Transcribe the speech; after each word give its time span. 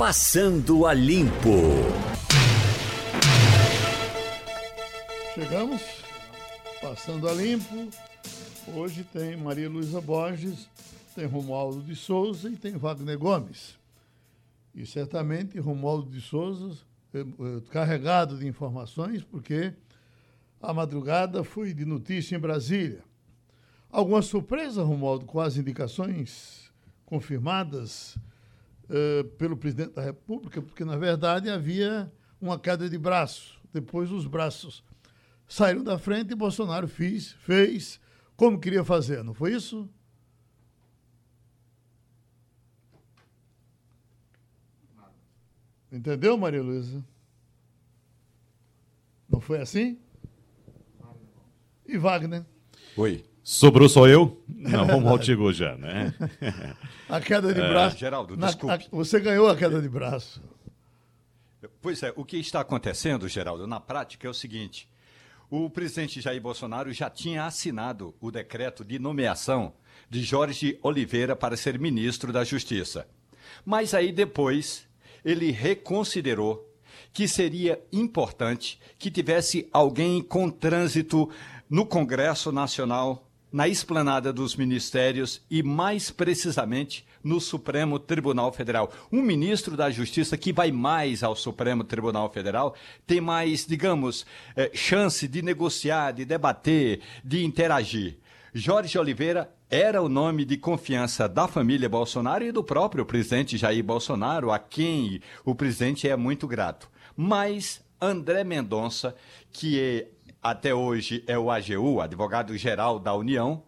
Passando 0.00 0.86
a 0.86 0.94
Limpo. 0.94 1.60
Chegamos, 5.34 5.82
passando 6.80 7.28
a 7.28 7.34
limpo. 7.34 7.90
Hoje 8.74 9.04
tem 9.04 9.36
Maria 9.36 9.68
Luísa 9.68 10.00
Borges, 10.00 10.70
tem 11.14 11.26
Romualdo 11.26 11.82
de 11.82 11.94
Souza 11.94 12.48
e 12.48 12.56
tem 12.56 12.78
Wagner 12.78 13.18
Gomes. 13.18 13.78
E 14.74 14.86
certamente 14.86 15.60
Romualdo 15.60 16.10
de 16.10 16.22
Souza, 16.22 16.78
eh, 17.12 17.20
eh, 17.20 17.60
carregado 17.70 18.38
de 18.38 18.46
informações, 18.46 19.22
porque 19.22 19.74
a 20.62 20.72
madrugada 20.72 21.44
foi 21.44 21.74
de 21.74 21.84
notícia 21.84 22.34
em 22.36 22.40
Brasília. 22.40 23.04
Alguma 23.90 24.22
surpresa, 24.22 24.82
Romualdo, 24.82 25.26
com 25.26 25.40
as 25.40 25.58
indicações 25.58 26.72
confirmadas 27.04 28.16
uh, 28.90 29.24
pelo 29.36 29.56
presidente 29.56 29.94
da 29.94 30.02
República? 30.02 30.60
Porque, 30.60 30.84
na 30.84 30.96
verdade, 30.96 31.48
havia 31.48 32.12
uma 32.40 32.58
queda 32.58 32.90
de 32.90 32.98
braço. 32.98 33.58
Depois, 33.72 34.10
os 34.10 34.26
braços 34.26 34.84
saíram 35.46 35.82
da 35.82 35.98
frente 35.98 36.32
e 36.32 36.34
Bolsonaro 36.34 36.86
fez, 36.86 37.32
fez 37.32 38.00
como 38.36 38.58
queria 38.58 38.82
fazer, 38.82 39.22
não 39.22 39.34
foi 39.34 39.52
isso? 39.52 39.86
Entendeu, 45.92 46.38
Maria 46.38 46.62
Luísa? 46.62 47.04
Não 49.28 49.40
foi 49.40 49.60
assim? 49.60 49.98
E 51.86 51.98
Wagner? 51.98 52.46
Oi. 52.96 53.29
Sobrou 53.42 53.88
só 53.88 54.06
eu? 54.06 54.42
Não, 54.48 54.86
vamos 54.86 55.24
chegou 55.24 55.52
já, 55.52 55.76
né? 55.76 56.14
a 57.08 57.20
queda 57.20 57.52
de 57.52 57.60
braço. 57.60 57.96
É, 57.96 57.98
Geraldo, 57.98 58.36
desculpe. 58.36 58.74
A, 58.74 58.80
você 58.90 59.18
ganhou 59.18 59.48
a 59.48 59.56
queda 59.56 59.80
de 59.80 59.88
braço. 59.88 60.42
Pois 61.80 62.02
é, 62.02 62.12
o 62.16 62.24
que 62.24 62.36
está 62.36 62.60
acontecendo, 62.60 63.28
Geraldo, 63.28 63.66
na 63.66 63.80
prática 63.80 64.26
é 64.26 64.30
o 64.30 64.34
seguinte: 64.34 64.88
o 65.50 65.68
presidente 65.68 66.20
Jair 66.20 66.40
Bolsonaro 66.40 66.92
já 66.92 67.10
tinha 67.10 67.44
assinado 67.44 68.14
o 68.20 68.30
decreto 68.30 68.84
de 68.84 68.98
nomeação 68.98 69.72
de 70.08 70.22
Jorge 70.22 70.78
Oliveira 70.82 71.34
para 71.34 71.56
ser 71.56 71.78
ministro 71.78 72.32
da 72.32 72.44
Justiça. 72.44 73.06
Mas 73.64 73.94
aí 73.94 74.12
depois 74.12 74.86
ele 75.24 75.50
reconsiderou 75.50 76.66
que 77.12 77.26
seria 77.26 77.80
importante 77.92 78.78
que 78.98 79.10
tivesse 79.10 79.68
alguém 79.72 80.22
com 80.22 80.50
trânsito 80.50 81.30
no 81.68 81.84
Congresso 81.84 82.52
Nacional, 82.52 83.29
na 83.52 83.68
esplanada 83.68 84.32
dos 84.32 84.56
ministérios 84.56 85.42
e, 85.50 85.62
mais 85.62 86.10
precisamente, 86.10 87.04
no 87.22 87.40
Supremo 87.40 87.98
Tribunal 87.98 88.52
Federal. 88.52 88.92
Um 89.12 89.22
ministro 89.22 89.76
da 89.76 89.90
Justiça 89.90 90.36
que 90.36 90.52
vai 90.52 90.70
mais 90.70 91.22
ao 91.22 91.36
Supremo 91.36 91.84
Tribunal 91.84 92.30
Federal 92.32 92.74
tem 93.06 93.20
mais, 93.20 93.66
digamos, 93.66 94.24
eh, 94.56 94.70
chance 94.72 95.28
de 95.28 95.42
negociar, 95.42 96.12
de 96.12 96.24
debater, 96.24 97.00
de 97.24 97.44
interagir. 97.44 98.18
Jorge 98.52 98.98
Oliveira 98.98 99.52
era 99.70 100.02
o 100.02 100.08
nome 100.08 100.44
de 100.44 100.56
confiança 100.56 101.28
da 101.28 101.46
família 101.46 101.88
Bolsonaro 101.88 102.44
e 102.44 102.50
do 102.50 102.64
próprio 102.64 103.06
presidente 103.06 103.56
Jair 103.56 103.84
Bolsonaro, 103.84 104.50
a 104.50 104.58
quem 104.58 105.20
o 105.44 105.54
presidente 105.54 106.08
é 106.08 106.16
muito 106.16 106.48
grato. 106.48 106.90
Mas 107.16 107.80
André 108.00 108.42
Mendonça, 108.42 109.14
que 109.52 109.78
é 109.78 110.08
até 110.42 110.74
hoje 110.74 111.22
é 111.26 111.38
o 111.38 111.50
AGU, 111.50 112.00
advogado-geral 112.00 112.98
da 112.98 113.14
União, 113.14 113.62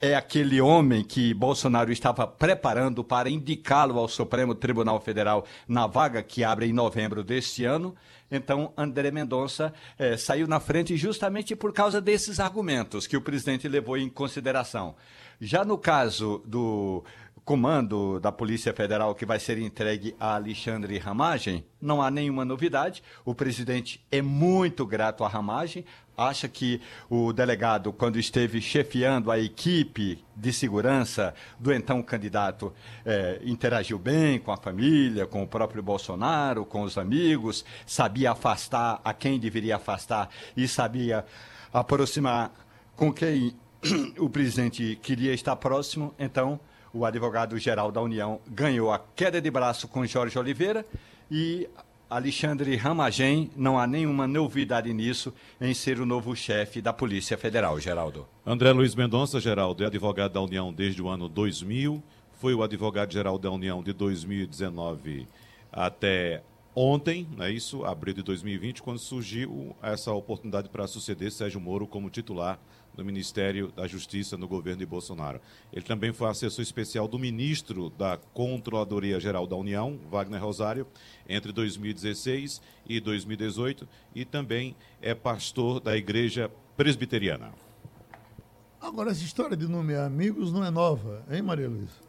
é 0.00 0.16
aquele 0.16 0.60
homem 0.60 1.04
que 1.04 1.32
Bolsonaro 1.32 1.92
estava 1.92 2.26
preparando 2.26 3.04
para 3.04 3.30
indicá-lo 3.30 4.00
ao 4.00 4.08
Supremo 4.08 4.52
Tribunal 4.52 5.00
Federal 5.00 5.44
na 5.68 5.86
vaga 5.86 6.24
que 6.24 6.42
abre 6.42 6.66
em 6.66 6.72
novembro 6.72 7.22
deste 7.22 7.64
ano. 7.64 7.94
Então, 8.28 8.72
André 8.76 9.12
Mendonça 9.12 9.72
eh, 9.96 10.16
saiu 10.16 10.48
na 10.48 10.58
frente 10.58 10.96
justamente 10.96 11.54
por 11.54 11.72
causa 11.72 12.00
desses 12.00 12.40
argumentos 12.40 13.06
que 13.06 13.16
o 13.16 13.20
presidente 13.20 13.68
levou 13.68 13.96
em 13.96 14.08
consideração. 14.08 14.96
Já 15.40 15.64
no 15.64 15.78
caso 15.78 16.42
do 16.44 17.04
comando 17.44 18.20
da 18.20 18.30
Polícia 18.30 18.72
Federal 18.72 19.14
que 19.14 19.26
vai 19.26 19.38
ser 19.38 19.58
entregue 19.58 20.14
a 20.18 20.34
Alexandre 20.36 20.96
Ramagem, 20.98 21.64
não 21.80 22.00
há 22.00 22.10
nenhuma 22.10 22.44
novidade. 22.44 23.02
O 23.24 23.34
presidente 23.34 24.04
é 24.10 24.22
muito 24.22 24.86
grato 24.86 25.24
à 25.24 25.28
Ramagem, 25.28 25.84
acha 26.16 26.48
que 26.48 26.80
o 27.08 27.32
delegado, 27.32 27.92
quando 27.92 28.18
esteve 28.18 28.60
chefiando 28.60 29.30
a 29.30 29.38
equipe 29.38 30.22
de 30.36 30.52
segurança 30.52 31.34
do 31.58 31.72
então 31.72 32.02
candidato, 32.02 32.72
é, 33.04 33.40
interagiu 33.44 33.98
bem 33.98 34.38
com 34.38 34.52
a 34.52 34.56
família, 34.56 35.26
com 35.26 35.42
o 35.42 35.46
próprio 35.46 35.82
Bolsonaro, 35.82 36.64
com 36.64 36.82
os 36.82 36.98
amigos, 36.98 37.64
sabia 37.86 38.32
afastar 38.32 39.00
a 39.04 39.12
quem 39.12 39.38
deveria 39.38 39.76
afastar 39.76 40.28
e 40.56 40.68
sabia 40.68 41.24
aproximar 41.72 42.52
com 42.96 43.12
quem 43.12 43.54
o 44.18 44.28
presidente 44.28 44.98
queria 45.02 45.32
estar 45.32 45.56
próximo. 45.56 46.14
Então, 46.18 46.60
o 46.92 47.06
advogado-geral 47.06 47.90
da 47.90 48.02
União 48.02 48.40
ganhou 48.46 48.92
a 48.92 49.00
queda 49.16 49.40
de 49.40 49.50
braço 49.50 49.88
com 49.88 50.04
Jorge 50.04 50.38
Oliveira 50.38 50.84
e 51.30 51.68
Alexandre 52.12 52.76
Ramagem, 52.76 53.50
não 53.56 53.78
há 53.78 53.86
nenhuma 53.86 54.26
novidade 54.26 54.92
nisso 54.92 55.32
em 55.58 55.72
ser 55.72 55.98
o 55.98 56.04
novo 56.04 56.36
chefe 56.36 56.82
da 56.82 56.92
Polícia 56.92 57.38
Federal, 57.38 57.80
Geraldo. 57.80 58.26
André 58.44 58.70
Luiz 58.70 58.94
Mendonça, 58.94 59.40
Geraldo, 59.40 59.82
é 59.82 59.86
advogado 59.86 60.32
da 60.32 60.40
União 60.42 60.70
desde 60.70 61.00
o 61.00 61.08
ano 61.08 61.26
2000, 61.26 62.02
foi 62.38 62.52
o 62.52 62.62
advogado-geral 62.62 63.38
da 63.38 63.50
União 63.50 63.82
de 63.82 63.94
2019 63.94 65.26
até 65.72 66.42
ontem, 66.76 67.26
não 67.34 67.46
é 67.46 67.50
isso, 67.50 67.82
abril 67.86 68.12
de 68.12 68.22
2020, 68.22 68.82
quando 68.82 68.98
surgiu 68.98 69.74
essa 69.82 70.12
oportunidade 70.12 70.68
para 70.68 70.86
suceder 70.86 71.32
Sérgio 71.32 71.62
Moro 71.62 71.86
como 71.86 72.10
titular 72.10 72.58
do 72.94 73.04
Ministério 73.04 73.72
da 73.72 73.86
Justiça 73.86 74.36
no 74.36 74.46
governo 74.46 74.80
de 74.80 74.86
Bolsonaro. 74.86 75.40
Ele 75.72 75.84
também 75.84 76.12
foi 76.12 76.28
assessor 76.28 76.62
especial 76.62 77.08
do 77.08 77.18
ministro 77.18 77.90
da 77.90 78.18
Controladoria 78.34 79.18
Geral 79.18 79.46
da 79.46 79.56
União, 79.56 79.98
Wagner 80.10 80.42
Rosário, 80.42 80.86
entre 81.28 81.52
2016 81.52 82.60
e 82.86 83.00
2018, 83.00 83.88
e 84.14 84.24
também 84.24 84.76
é 85.00 85.14
pastor 85.14 85.80
da 85.80 85.96
Igreja 85.96 86.50
Presbiteriana. 86.76 87.52
Agora, 88.80 89.10
essa 89.10 89.22
história 89.22 89.56
de 89.56 89.68
nomear 89.68 90.06
amigos 90.06 90.52
não 90.52 90.64
é 90.64 90.70
nova, 90.70 91.24
hein, 91.30 91.40
Maria 91.40 91.68
Luísa? 91.68 92.00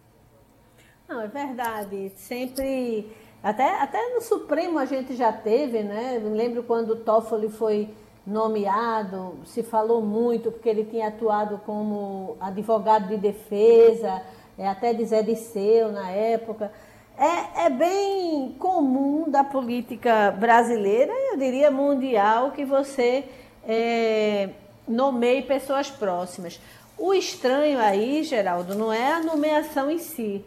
Não, 1.07 1.21
é 1.21 1.27
verdade. 1.27 2.11
Sempre. 2.15 3.11
Até, 3.43 3.79
até 3.81 4.15
no 4.15 4.21
Supremo 4.21 4.79
a 4.79 4.85
gente 4.85 5.15
já 5.15 5.31
teve, 5.31 5.83
né? 5.83 6.17
Eu 6.17 6.21
me 6.21 6.35
lembro 6.35 6.63
quando 6.63 6.91
o 6.91 6.95
Toffoli 6.95 7.49
foi 7.49 7.89
nomeado, 8.25 9.35
se 9.45 9.61
falou 9.61 10.01
muito, 10.01 10.51
porque 10.51 10.69
ele 10.69 10.85
tinha 10.85 11.09
atuado 11.09 11.59
como 11.65 12.37
advogado 12.39 13.07
de 13.07 13.17
defesa, 13.17 14.21
é, 14.57 14.67
até 14.67 14.93
de 14.93 15.03
Zé 15.05 15.21
Disseu 15.21 15.91
na 15.91 16.09
época. 16.09 16.71
É, 17.17 17.65
é 17.65 17.69
bem 17.69 18.55
comum 18.57 19.29
da 19.29 19.43
política 19.43 20.31
brasileira, 20.31 21.11
eu 21.31 21.37
diria 21.37 21.69
mundial, 21.69 22.51
que 22.51 22.65
você 22.65 23.25
é, 23.67 24.49
nomeie 24.87 25.41
pessoas 25.43 25.89
próximas. 25.89 26.59
O 26.97 27.13
estranho 27.13 27.79
aí, 27.79 28.23
Geraldo, 28.23 28.73
não 28.73 28.91
é 28.91 29.13
a 29.13 29.19
nomeação 29.19 29.91
em 29.91 29.99
si, 29.99 30.43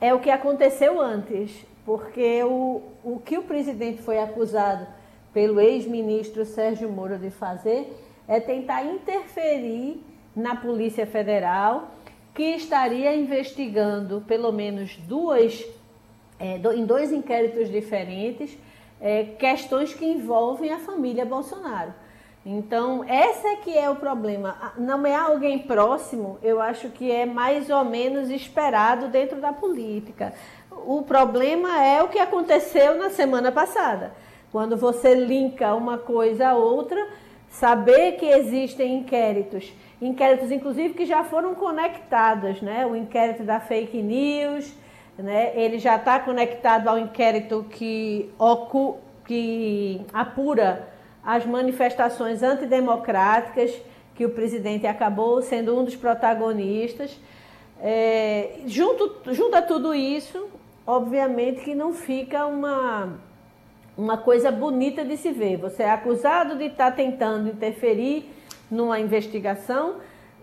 é 0.00 0.14
o 0.14 0.20
que 0.20 0.30
aconteceu 0.30 1.00
antes, 1.00 1.52
porque 1.84 2.42
o, 2.42 2.82
o 3.04 3.20
que 3.24 3.36
o 3.36 3.42
presidente 3.42 4.02
foi 4.02 4.18
acusado 4.18 4.86
pelo 5.32 5.60
ex-ministro 5.60 6.44
Sérgio 6.44 6.90
Moro 6.90 7.18
de 7.18 7.30
fazer 7.30 7.96
é 8.28 8.38
tentar 8.38 8.84
interferir 8.84 10.04
na 10.34 10.56
Polícia 10.56 11.06
Federal, 11.06 11.90
que 12.34 12.42
estaria 12.42 13.14
investigando 13.14 14.22
pelo 14.26 14.50
menos 14.52 14.96
duas, 14.96 15.64
é, 16.38 16.56
em 16.74 16.84
dois 16.84 17.12
inquéritos 17.12 17.70
diferentes, 17.70 18.56
é, 19.00 19.24
questões 19.24 19.92
que 19.92 20.04
envolvem 20.04 20.72
a 20.72 20.78
família 20.78 21.24
Bolsonaro. 21.24 21.92
Então, 22.44 23.04
esse 23.04 23.46
é 23.46 23.56
que 23.56 23.76
é 23.76 23.88
o 23.88 23.96
problema. 23.96 24.72
Nomear 24.76 25.26
alguém 25.26 25.60
próximo, 25.60 26.38
eu 26.42 26.60
acho 26.60 26.88
que 26.88 27.10
é 27.10 27.24
mais 27.24 27.70
ou 27.70 27.84
menos 27.84 28.30
esperado 28.30 29.08
dentro 29.08 29.40
da 29.40 29.52
política. 29.52 30.32
O 30.84 31.02
problema 31.02 31.84
é 31.84 32.02
o 32.02 32.08
que 32.08 32.18
aconteceu 32.18 32.98
na 32.98 33.10
semana 33.10 33.52
passada. 33.52 34.12
Quando 34.52 34.76
você 34.76 35.14
linka 35.14 35.74
uma 35.74 35.96
coisa 35.96 36.48
a 36.48 36.54
outra, 36.54 37.08
saber 37.48 38.12
que 38.12 38.26
existem 38.26 38.98
inquéritos, 38.98 39.72
inquéritos 40.00 40.52
inclusive 40.52 40.92
que 40.92 41.06
já 41.06 41.24
foram 41.24 41.54
conectados, 41.54 42.60
né? 42.60 42.84
O 42.84 42.94
inquérito 42.94 43.44
da 43.44 43.58
fake 43.58 44.02
news, 44.02 44.70
né? 45.16 45.52
Ele 45.54 45.78
já 45.78 45.96
está 45.96 46.20
conectado 46.20 46.88
ao 46.88 46.98
inquérito 46.98 47.64
que, 47.70 48.30
ocu, 48.38 48.98
que 49.24 50.02
apura 50.12 50.86
as 51.24 51.46
manifestações 51.46 52.42
antidemocráticas 52.42 53.74
que 54.14 54.26
o 54.26 54.30
presidente 54.30 54.86
acabou 54.86 55.40
sendo 55.40 55.78
um 55.78 55.84
dos 55.84 55.96
protagonistas. 55.96 57.18
É, 57.80 58.60
junto, 58.66 59.32
junto 59.32 59.56
a 59.56 59.62
tudo 59.62 59.94
isso, 59.94 60.46
obviamente 60.86 61.64
que 61.64 61.74
não 61.74 61.94
fica 61.94 62.46
uma, 62.46 63.18
uma 63.96 64.16
coisa 64.16 64.50
bonita 64.50 65.04
de 65.04 65.16
se 65.16 65.30
ver. 65.32 65.56
Você 65.58 65.82
é 65.82 65.90
acusado 65.90 66.56
de 66.56 66.64
estar 66.64 66.92
tentando 66.92 67.48
interferir 67.48 68.28
numa 68.70 68.98
investigação, 68.98 69.96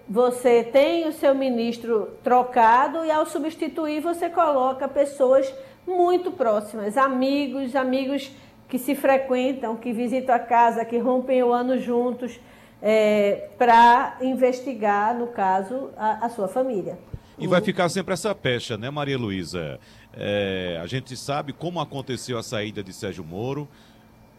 você 0.07 0.63
tem 0.63 1.07
o 1.07 1.11
seu 1.11 1.35
ministro 1.35 2.09
trocado 2.23 3.05
e 3.05 3.11
ao 3.11 3.25
substituir 3.25 4.01
você 4.01 4.29
coloca 4.29 4.87
pessoas 4.87 5.51
muito 5.85 6.31
próximas, 6.31 6.97
amigos, 6.97 7.75
amigos 7.75 8.31
que 8.67 8.77
se 8.77 8.93
frequentam, 8.95 9.75
que 9.75 9.91
visitam 9.91 10.35
a 10.35 10.39
casa, 10.39 10.85
que 10.85 10.97
rompem 10.97 11.41
o 11.43 11.51
ano 11.51 11.79
juntos, 11.79 12.39
é, 12.81 13.49
para 13.57 14.17
investigar, 14.21 15.15
no 15.15 15.27
caso, 15.27 15.89
a, 15.97 16.25
a, 16.25 16.29
sua 16.29 16.47
família. 16.47 16.97
E 17.37 17.47
vai 17.47 17.61
ficar 17.61 17.89
sempre 17.89 18.13
essa 18.13 18.33
pecha, 18.35 18.77
né, 18.77 18.89
Maria 18.89 19.17
Luísa? 19.17 19.79
É, 20.13 20.79
a 20.81 20.87
gente 20.87 21.15
sabe 21.15 21.53
como 21.53 21.79
aconteceu 21.79 22.37
a 22.37 22.43
saída 22.43 22.83
de 22.83 22.91
Sérgio 22.91 23.23
Moro, 23.23 23.67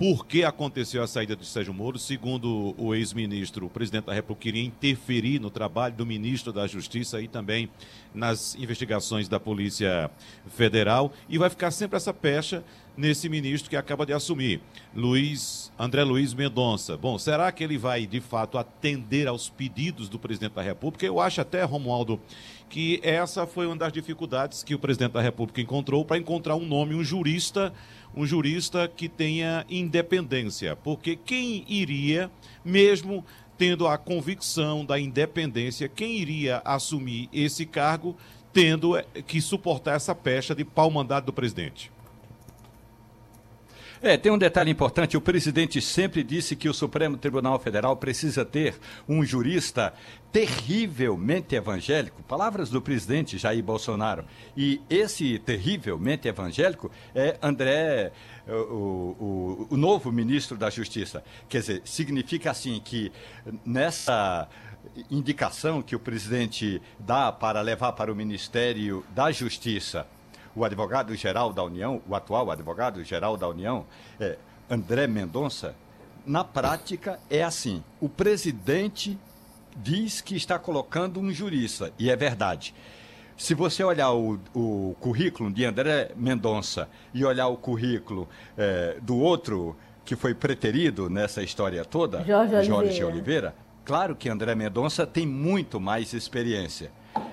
por 0.01 0.27
que 0.27 0.45
aconteceu 0.45 1.03
a 1.03 1.07
saída 1.07 1.37
de 1.37 1.45
Sérgio 1.45 1.75
Moro. 1.75 1.99
Segundo 1.99 2.75
o 2.79 2.95
ex-ministro, 2.95 3.67
o 3.67 3.69
presidente 3.69 4.07
da 4.07 4.15
República 4.15 4.45
queria 4.45 4.65
interferir 4.65 5.39
no 5.39 5.51
trabalho 5.51 5.95
do 5.95 6.07
ministro 6.07 6.55
da 6.55 6.67
Justiça 6.67 7.21
e 7.21 7.29
também 7.29 7.69
nas 8.15 8.55
investigações 8.55 9.29
da 9.29 9.39
Polícia 9.39 10.11
Federal. 10.49 11.13
E 11.29 11.37
vai 11.37 11.51
ficar 11.51 11.71
sempre 11.71 11.99
essa 11.99 12.15
pecha 12.15 12.65
nesse 12.97 13.29
ministro 13.29 13.69
que 13.69 13.77
acaba 13.77 14.07
de 14.07 14.15
assumir, 14.15 14.63
Luiz 14.95 15.70
André 15.83 16.05
Luiz 16.05 16.35
Mendonça. 16.35 16.95
Bom, 16.95 17.19
será 17.19 17.51
que 17.51 17.65
ele 17.65 17.79
vai 17.79 18.07
de 18.07 18.21
fato 18.21 18.59
atender 18.59 19.27
aos 19.27 19.49
pedidos 19.49 20.11
do 20.11 20.19
presidente 20.19 20.53
da 20.53 20.61
República? 20.61 21.07
Eu 21.07 21.19
acho 21.19 21.41
até, 21.41 21.63
Romualdo, 21.63 22.21
que 22.69 23.01
essa 23.03 23.47
foi 23.47 23.67
uma 23.67 23.77
das 23.77 23.91
dificuldades 23.91 24.63
que 24.63 24.75
o 24.75 24.79
presidente 24.79 25.13
da 25.13 25.23
República 25.23 25.59
encontrou 25.59 26.05
para 26.05 26.19
encontrar 26.19 26.55
um 26.55 26.67
nome, 26.67 26.95
um 26.95 27.03
jurista 27.03 27.73
um 28.15 28.27
jurista 28.27 28.89
que 28.89 29.09
tenha 29.09 29.65
independência, 29.71 30.75
porque 30.77 31.17
quem 31.17 31.65
iria, 31.69 32.31
mesmo 32.65 33.25
tendo 33.57 33.87
a 33.87 33.97
convicção 33.97 34.85
da 34.85 34.99
independência, 34.99 35.89
quem 35.89 36.19
iria 36.19 36.61
assumir 36.65 37.29
esse 37.33 37.65
cargo 37.65 38.17
tendo 38.53 38.97
eh, 38.97 39.05
que 39.27 39.41
suportar 39.41 39.95
essa 39.95 40.15
pecha 40.15 40.55
de 40.55 40.65
pau 40.65 40.91
mandado 40.91 41.27
do 41.27 41.33
presidente? 41.33 41.91
É, 44.03 44.17
tem 44.17 44.33
um 44.33 44.39
detalhe 44.39 44.71
importante: 44.71 45.17
o 45.17 45.21
presidente 45.21 45.81
sempre 45.81 46.23
disse 46.23 46.57
que 46.57 46.69
o 46.69 46.75
Supremo 46.75 47.19
Tribunal 47.19 47.59
Federal 47.59 47.97
precisa 47.97 48.45
ter 48.45 48.75
um 49.07 49.23
jurista 49.23 49.93
terrivelmente 50.33 51.55
evangélico. 51.55 52.23
Palavras 52.23 52.71
do 52.71 52.81
presidente 52.81 53.37
Jair 53.37 53.63
Bolsonaro. 53.63 54.25
E 54.57 54.81
esse 54.89 55.39
terrivelmente 55.41 56.29
evangélico 56.29 56.91
é 57.15 57.37
André, 57.43 58.13
o, 58.49 58.55
o, 58.55 59.67
o 59.71 59.77
novo 59.77 60.11
ministro 60.11 60.57
da 60.57 60.71
Justiça. 60.71 61.23
Quer 61.49 61.61
dizer, 61.61 61.83
significa 61.85 62.51
assim 62.51 62.81
que 62.83 63.13
nessa 63.67 64.49
indicação 65.11 65.83
que 65.83 65.95
o 65.95 66.01
presidente 66.01 66.81
dá 66.99 67.31
para 67.31 67.61
levar 67.61 67.93
para 67.93 68.11
o 68.11 68.17
Ministério 68.17 69.05
da 69.15 69.31
Justiça 69.31 70.07
o 70.61 70.65
advogado-geral 70.65 71.53
da 71.53 71.65
União, 71.65 72.03
o 72.07 72.15
atual 72.15 72.51
advogado-geral 72.51 73.37
da 73.37 73.49
União, 73.49 73.87
é, 74.21 74.37
André 74.69 75.07
Mendonça, 75.07 75.75
na 76.27 76.45
prática 76.45 77.19
é 77.31 77.43
assim: 77.43 77.83
o 77.99 78.09
presidente 78.09 79.19
diz 79.75 80.21
que 80.21 80.37
está 80.37 80.59
colocando 80.59 81.19
um 81.19 81.33
jurista, 81.33 81.93
e 81.99 82.11
é 82.11 82.17
verdade. 82.17 82.75
Se 83.39 83.55
você 83.55 83.83
olhar 83.83 84.13
o, 84.13 84.39
o 84.55 84.95
currículo 85.01 85.51
de 85.51 85.65
André 85.65 86.11
Mendonça 86.15 86.91
e 87.15 87.25
olhar 87.25 87.49
o 87.49 87.57
currículo 87.57 88.29
é, 88.57 88.99
do 89.01 89.17
outro 89.17 89.75
que 90.05 90.15
foi 90.15 90.35
preterido 90.35 91.09
nessa 91.09 91.43
história 91.43 91.83
toda, 91.83 92.23
Jorge, 92.23 92.53
Jorge 92.65 92.73
Oliveira. 92.73 93.07
Oliveira, 93.07 93.55
claro 93.83 94.15
que 94.15 94.29
André 94.29 94.55
Mendonça 94.55 95.07
tem 95.07 95.27
muito 95.27 95.81
mais 95.81 96.13
experiência. 96.13 96.91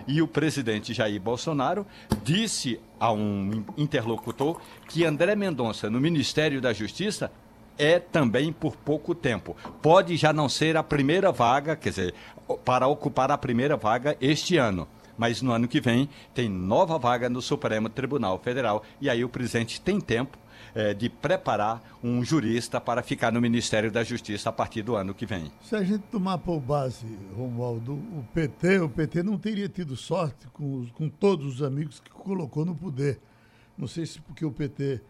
E 0.08 0.22
o 0.22 0.28
presidente 0.28 0.94
Jair 0.94 1.22
Bolsonaro 1.22 1.86
disse 2.24 2.80
a 3.00 3.12
um 3.12 3.66
interlocutor 3.78 4.60
que 4.88 5.04
André 5.04 5.36
Mendonça, 5.36 5.90
no 5.90 6.00
Ministério 6.00 6.62
da 6.62 6.72
Justiça, 6.72 7.32
é 7.78 8.00
também 8.00 8.52
por 8.52 8.76
pouco 8.76 9.14
tempo. 9.14 9.56
Pode 9.82 10.16
já 10.18 10.34
não 10.34 10.50
ser 10.50 10.78
a 10.78 10.84
primeira 10.84 11.32
vaga, 11.32 11.76
quer 11.76 11.90
dizer, 11.90 12.16
para 12.66 12.88
ocupar 12.88 13.32
a 13.32 13.38
primeira 13.38 13.78
vaga 13.78 14.18
este 14.20 14.58
ano. 14.58 14.88
Mas 15.18 15.42
no 15.42 15.52
ano 15.52 15.68
que 15.68 15.82
vem 15.82 16.10
tem 16.34 16.48
nova 16.48 16.98
vaga 16.98 17.30
no 17.30 17.42
Supremo 17.42 17.90
Tribunal 17.90 18.40
Federal 18.40 18.84
e 19.02 19.10
aí 19.10 19.24
o 19.24 19.30
presidente 19.30 19.82
tem 19.82 20.00
tempo 20.00 20.38
é, 20.74 20.94
de 20.94 21.10
preparar 21.10 21.82
um 22.04 22.24
jurista 22.24 22.80
para 22.80 23.04
ficar 23.04 23.32
no 23.32 23.42
Ministério 23.42 23.92
da 23.92 24.04
Justiça 24.04 24.50
a 24.50 24.52
partir 24.52 24.82
do 24.82 24.96
ano 24.96 25.14
que 25.14 25.26
vem. 25.26 25.52
Se 25.62 25.76
a 25.76 25.84
gente 25.84 26.04
tomar 26.12 26.38
por 26.38 26.60
base, 26.60 27.06
Romualdo, 27.36 27.94
o 27.94 28.26
PT, 28.34 28.80
o 28.80 28.90
PT 28.90 29.24
não 29.24 29.38
teria 29.38 29.68
tido 29.68 29.96
sorte 29.96 30.48
com, 30.54 30.82
os, 30.82 30.92
com 30.92 31.10
todos 31.10 31.56
os 31.56 31.62
amigos 31.62 32.00
que 32.00 32.10
colocou 32.10 32.66
no 32.66 32.76
poder. 32.76 33.20
Não 33.78 33.88
sei 33.88 34.06
se 34.06 34.20
porque 34.22 34.44
o 34.44 34.52
PT 34.52 35.02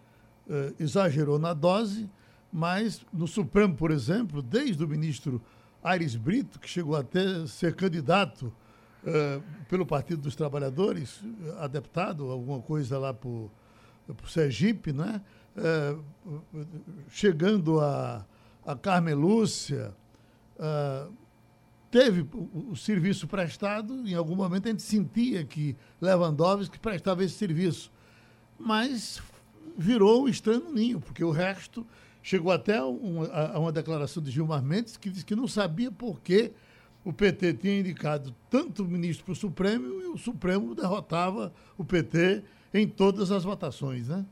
eh, 0.49 0.73
exagerou 0.79 1.37
na 1.37 1.53
dose, 1.53 2.09
mas 2.51 3.05
no 3.11 3.27
Supremo, 3.27 3.75
por 3.75 3.91
exemplo, 3.91 4.41
desde 4.41 4.83
o 4.83 4.87
ministro 4.87 5.41
Aires 5.83 6.15
Brito, 6.15 6.59
que 6.59 6.69
chegou 6.69 6.95
até 6.95 7.45
ser 7.47 7.75
candidato 7.75 8.53
uh, 9.03 9.43
pelo 9.69 9.85
Partido 9.85 10.21
dos 10.21 10.35
Trabalhadores, 10.35 11.21
a 11.59 11.67
deputado, 11.67 12.29
alguma 12.31 12.61
coisa 12.61 12.97
lá 12.97 13.13
para 13.13 13.29
o 13.29 13.51
Sergipe, 14.27 14.91
né? 14.91 15.21
É, 15.57 15.95
chegando 17.09 17.79
a, 17.79 18.25
a 18.65 18.75
Carmen 18.75 19.15
Lúcia, 19.15 19.93
é, 20.59 21.07
teve 21.89 22.21
o, 22.21 22.71
o, 22.71 22.75
serviço 22.75 23.27
prestado, 23.27 24.07
em 24.07 24.13
algum 24.13 24.35
momento 24.35 24.67
a 24.67 24.71
gente 24.71 24.83
sentia 24.83 25.43
que 25.43 25.75
Lewandowski 25.99 26.79
prestava 26.79 27.23
esse 27.23 27.35
serviço, 27.35 27.91
mas 28.59 29.21
virou 29.77 30.23
um 30.23 30.27
estranho 30.27 30.71
ninho, 30.71 30.99
porque 30.99 31.23
o 31.23 31.31
resto 31.31 31.85
chegou 32.21 32.51
até 32.51 32.77
a, 32.77 32.85
uma 32.85 33.71
declaração 33.71 34.21
de 34.21 34.31
Gilmar 34.31 34.61
Mendes 34.61 34.97
que 34.97 35.09
disse 35.09 35.25
que 35.25 35.35
não 35.35 35.47
sabia 35.47 35.91
por 35.91 36.19
que 36.21 36.51
o 37.03 37.13
PT 37.13 37.53
tinha 37.53 37.79
indicado 37.79 38.35
tanto 38.49 38.83
ministro 38.83 39.23
para 39.23 39.31
o 39.31 39.35
Supremo 39.35 40.01
e 40.01 40.07
o 40.07 40.17
Supremo 40.17 40.75
derrotava 40.75 41.53
o 41.77 41.85
PT 41.85 42.43
em 42.73 42.87
todas 42.87 43.31
as 43.31 43.43
votações, 43.43 44.09
né? 44.09 44.25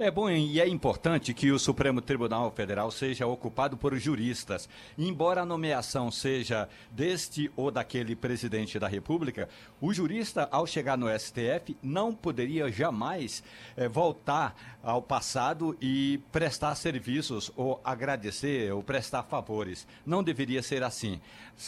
É 0.00 0.12
bom 0.12 0.30
e 0.30 0.60
é 0.60 0.68
importante 0.68 1.34
que 1.34 1.50
o 1.50 1.58
Supremo 1.58 2.00
Tribunal 2.00 2.52
Federal 2.52 2.88
seja 2.88 3.26
ocupado 3.26 3.76
por 3.76 3.96
juristas. 3.98 4.68
Embora 4.96 5.42
a 5.42 5.44
nomeação 5.44 6.08
seja 6.08 6.68
deste 6.88 7.50
ou 7.56 7.68
daquele 7.68 8.14
presidente 8.14 8.78
da 8.78 8.86
República, 8.86 9.48
o 9.80 9.92
jurista, 9.92 10.48
ao 10.52 10.68
chegar 10.68 10.96
no 10.96 11.08
STF, 11.18 11.76
não 11.82 12.14
poderia 12.14 12.70
jamais 12.70 13.42
é, 13.76 13.88
voltar 13.88 14.78
ao 14.84 15.02
passado 15.02 15.76
e 15.82 16.20
prestar 16.30 16.76
serviços 16.76 17.50
ou 17.56 17.80
agradecer 17.82 18.72
ou 18.72 18.84
prestar 18.84 19.24
favores. 19.24 19.84
Não 20.06 20.22
deveria 20.22 20.62
ser 20.62 20.84
assim. 20.84 21.20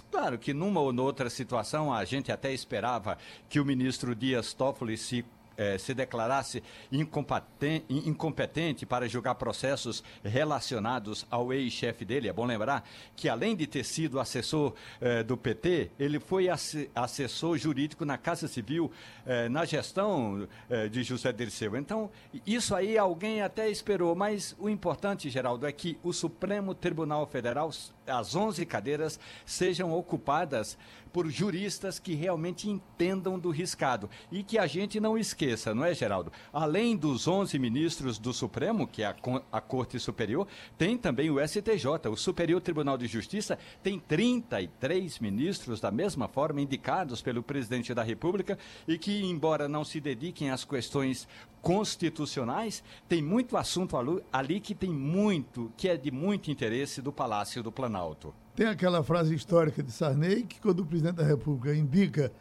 Claro 0.09 0.39
que 0.39 0.55
numa 0.55 0.81
ou 0.81 0.93
noutra 0.93 1.29
situação 1.29 1.93
a 1.93 2.05
gente 2.05 2.31
até 2.31 2.53
esperava 2.53 3.19
que 3.49 3.59
o 3.59 3.65
ministro 3.65 4.15
Dias 4.15 4.53
Toffoli 4.53 4.97
se 4.97 5.25
eh, 5.57 5.79
se 5.79 5.93
declarasse 5.95 6.63
incompetente, 6.91 8.87
para 8.87 9.09
julgar 9.09 9.35
processos 9.35 10.03
relacionados 10.25 11.27
ao 11.31 11.53
ex-chefe 11.53 12.05
dele. 12.05 12.29
É 12.29 12.33
bom 12.33 12.47
lembrar 12.47 12.89
que, 13.15 13.29
além 13.29 13.55
de 13.55 13.67
ter 13.67 13.85
sido 13.85 14.19
assessor 14.19 14.75
eh, 15.01 15.23
do 15.23 15.37
PT, 15.37 15.91
ele 15.99 16.19
foi 16.19 16.49
assessor 16.95 17.59
jurídico 17.59 18.05
na 18.05 18.17
Casa 18.17 18.49
Civil, 18.49 18.91
eh, 19.27 19.49
na 19.49 19.65
gestão 19.65 20.49
de 20.91 21.03
José 21.03 21.33
Dirceu. 21.33 21.77
Então, 21.77 22.11
isso 22.47 22.75
aí 22.75 22.97
alguém 22.97 23.43
até 23.43 23.69
esperou, 23.69 24.15
mas 24.15 24.55
o 24.59 24.69
importante, 24.69 25.29
Geraldo, 25.29 25.67
é 25.67 25.73
que 25.73 25.99
o 26.03 26.13
Supremo 26.13 26.75
Tribunal 26.75 27.27
Federal, 27.27 27.71
as 28.07 28.35
11 28.35 28.65
cadeiras, 28.67 29.19
sejam 29.45 29.93
ocupadas 29.93 30.79
por 31.13 31.31
juristas 31.31 31.99
que 31.99 32.15
realmente 32.15 32.69
entendam 32.69 33.39
do 33.39 33.51
riscado 33.51 34.09
e 34.31 34.43
que 34.43 34.59
a 34.59 34.67
gente 34.67 35.01
não 35.01 35.19
esqueça, 35.19 35.75
não 35.75 35.85
é, 35.85 35.95
Geraldo? 35.95 36.33
Além 36.53 36.97
dos 36.97 37.27
11 37.27 37.59
ministros 37.59 38.19
do 38.19 38.33
Supremo, 38.33 38.87
que 38.87 39.03
é 39.03 39.07
a, 39.07 39.17
a 39.53 39.61
Corte 39.61 39.99
Superior, 39.99 40.47
tem 40.79 40.97
também 40.97 41.31
o 41.31 41.47
STJ, 41.47 42.09
o 42.11 42.17
Superior 42.17 42.61
Tribunal 42.61 42.97
de 42.97 43.07
Justiça, 43.07 43.59
tem 43.83 43.99
33 43.99 45.19
ministros 45.19 45.81
da 45.81 45.91
mesma 45.91 46.29
forma 46.29 46.61
indicados 46.61 47.23
pelo 47.23 47.43
presidente 47.43 47.95
da 47.95 48.03
República 48.03 48.59
e 48.87 48.99
que, 48.99 49.23
embora 49.25 49.69
não 49.69 49.85
se 49.85 50.01
dediquem 50.01 50.51
às 50.51 50.65
questões 50.65 51.27
constitucionais, 51.63 52.83
tem 53.09 53.23
muito 53.23 53.57
assunto 53.57 53.97
ali 54.33 54.61
que 54.61 54.75
tem 54.75 54.91
muito, 54.91 55.73
que 55.77 55.89
é 55.89 55.97
de 55.97 56.11
muito 56.11 56.51
interesse 56.51 57.03
do 57.03 57.13
Palácio 57.13 57.63
do 57.63 57.71
Planalto. 57.71 58.35
Tem 58.55 58.67
aquela 58.67 59.03
frase 59.03 59.35
histórica 59.35 59.83
de 59.83 59.93
Sarney 59.93 60.43
que 60.43 60.61
quando 60.61 60.81
o 60.81 60.87
presidente 60.87 61.17
da 61.17 61.25
República 61.25 61.75
indica, 61.75 62.33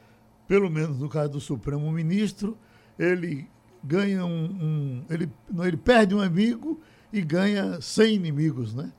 pelo 0.47 0.69
menos 0.69 0.99
no 0.99 1.09
caso 1.09 1.33
do 1.33 1.39
Supremo, 1.39 1.85
um 1.85 1.91
ministro, 1.91 2.57
ele 2.97 3.47
ganha 3.83 4.25
um, 4.25 4.45
um 4.45 5.05
ele, 5.09 5.29
não, 5.49 5.65
ele 5.65 5.77
perde 5.77 6.13
um 6.13 6.21
amigo 6.21 6.79
e 7.11 7.21
ganha 7.21 7.79
100 7.79 8.15
inimigos, 8.15 8.73
né? 8.73 8.91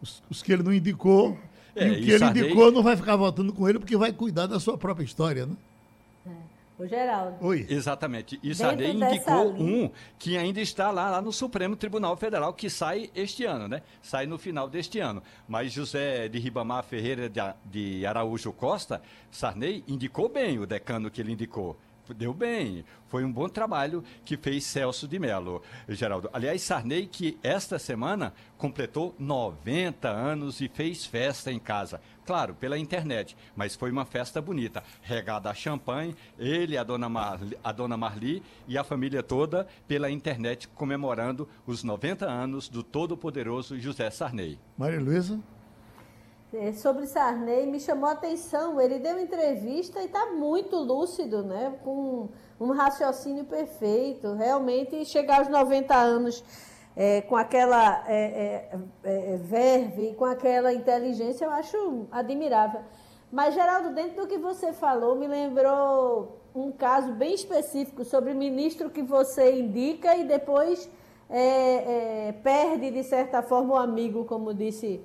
Os, 0.00 0.22
os 0.28 0.42
que 0.42 0.52
ele 0.52 0.62
não 0.62 0.72
indicou 0.72 1.38
é, 1.74 1.88
e 1.88 1.90
o 1.90 1.94
que 1.94 2.10
ele 2.10 2.18
Sarney... 2.18 2.42
indicou 2.42 2.72
não 2.72 2.82
vai 2.82 2.96
ficar 2.96 3.16
votando 3.16 3.52
com 3.52 3.68
ele 3.68 3.78
porque 3.78 3.96
vai 3.96 4.12
cuidar 4.12 4.46
da 4.46 4.58
sua 4.58 4.76
própria 4.76 5.04
história, 5.04 5.46
né? 5.46 5.56
O 6.82 6.86
Geraldo. 6.88 7.36
Oi. 7.46 7.64
Exatamente. 7.70 8.40
E 8.42 8.52
Sarney 8.52 8.90
indicou 8.90 9.52
um 9.52 9.88
que 10.18 10.36
ainda 10.36 10.60
está 10.60 10.90
lá, 10.90 11.10
lá 11.10 11.22
no 11.22 11.32
Supremo 11.32 11.76
Tribunal 11.76 12.16
Federal, 12.16 12.52
que 12.52 12.68
sai 12.68 13.08
este 13.14 13.44
ano, 13.44 13.68
né? 13.68 13.82
Sai 14.02 14.26
no 14.26 14.36
final 14.36 14.68
deste 14.68 14.98
ano. 14.98 15.22
Mas 15.46 15.70
José 15.72 16.28
de 16.28 16.40
Ribamar 16.40 16.82
Ferreira 16.82 17.30
de 17.64 18.04
Araújo 18.04 18.52
Costa, 18.52 19.00
Sarney 19.30 19.84
indicou 19.86 20.28
bem 20.28 20.58
o 20.58 20.66
decano 20.66 21.08
que 21.08 21.20
ele 21.20 21.30
indicou 21.30 21.78
deu 22.12 22.34
bem. 22.34 22.84
Foi 23.06 23.24
um 23.24 23.32
bom 23.32 23.48
trabalho 23.48 24.04
que 24.24 24.36
fez 24.36 24.64
Celso 24.64 25.06
de 25.08 25.18
Mello, 25.18 25.62
Geraldo. 25.88 26.28
Aliás, 26.32 26.60
Sarney, 26.62 27.06
que 27.06 27.38
esta 27.42 27.78
semana 27.78 28.34
completou 28.58 29.14
90 29.18 30.08
anos 30.08 30.60
e 30.60 30.68
fez 30.68 31.06
festa 31.06 31.50
em 31.50 31.58
casa. 31.58 32.00
Claro, 32.24 32.54
pela 32.54 32.78
internet, 32.78 33.36
mas 33.56 33.74
foi 33.74 33.90
uma 33.90 34.04
festa 34.04 34.40
bonita. 34.40 34.82
Regada 35.02 35.50
a 35.50 35.54
champanhe, 35.54 36.14
ele, 36.38 36.78
a 36.78 36.84
dona, 36.84 37.08
Marli, 37.08 37.58
a 37.62 37.72
dona 37.72 37.96
Marli 37.96 38.42
e 38.68 38.78
a 38.78 38.84
família 38.84 39.22
toda 39.22 39.66
pela 39.88 40.10
internet 40.10 40.68
comemorando 40.68 41.48
os 41.66 41.82
90 41.82 42.24
anos 42.24 42.68
do 42.68 42.82
todo-poderoso 42.82 43.78
José 43.78 44.08
Sarney. 44.10 44.58
Maria 44.78 45.00
Luísa? 45.00 45.40
É, 46.54 46.70
sobre 46.72 47.06
Sarney 47.06 47.66
me 47.66 47.80
chamou 47.80 48.08
a 48.08 48.12
atenção. 48.12 48.78
Ele 48.78 48.98
deu 48.98 49.18
entrevista 49.18 50.00
e 50.02 50.04
está 50.04 50.26
muito 50.26 50.76
lúcido, 50.76 51.42
né? 51.42 51.74
com 51.82 52.28
um 52.60 52.72
raciocínio 52.72 53.44
perfeito. 53.44 54.34
Realmente, 54.34 55.04
chegar 55.06 55.38
aos 55.38 55.48
90 55.48 55.94
anos 55.94 56.44
é, 56.96 57.22
com 57.22 57.36
aquela 57.36 58.04
é, 58.06 58.14
é, 58.14 58.78
é, 59.04 59.36
verve, 59.36 60.14
com 60.14 60.24
aquela 60.24 60.72
inteligência, 60.72 61.44
eu 61.44 61.50
acho 61.50 62.06
admirável. 62.10 62.80
Mas, 63.30 63.54
Geraldo, 63.54 63.94
dentro 63.94 64.22
do 64.22 64.26
que 64.26 64.36
você 64.36 64.72
falou, 64.72 65.16
me 65.16 65.26
lembrou 65.26 66.38
um 66.54 66.70
caso 66.70 67.12
bem 67.12 67.34
específico 67.34 68.04
sobre 68.04 68.32
o 68.32 68.36
ministro 68.36 68.90
que 68.90 69.02
você 69.02 69.58
indica 69.58 70.14
e 70.16 70.24
depois 70.24 70.88
é, 71.30 72.34
perde, 72.42 72.90
de 72.90 73.02
certa 73.02 73.42
forma, 73.42 73.74
o 73.74 73.76
amigo, 73.78 74.26
como 74.26 74.52
disse 74.52 75.00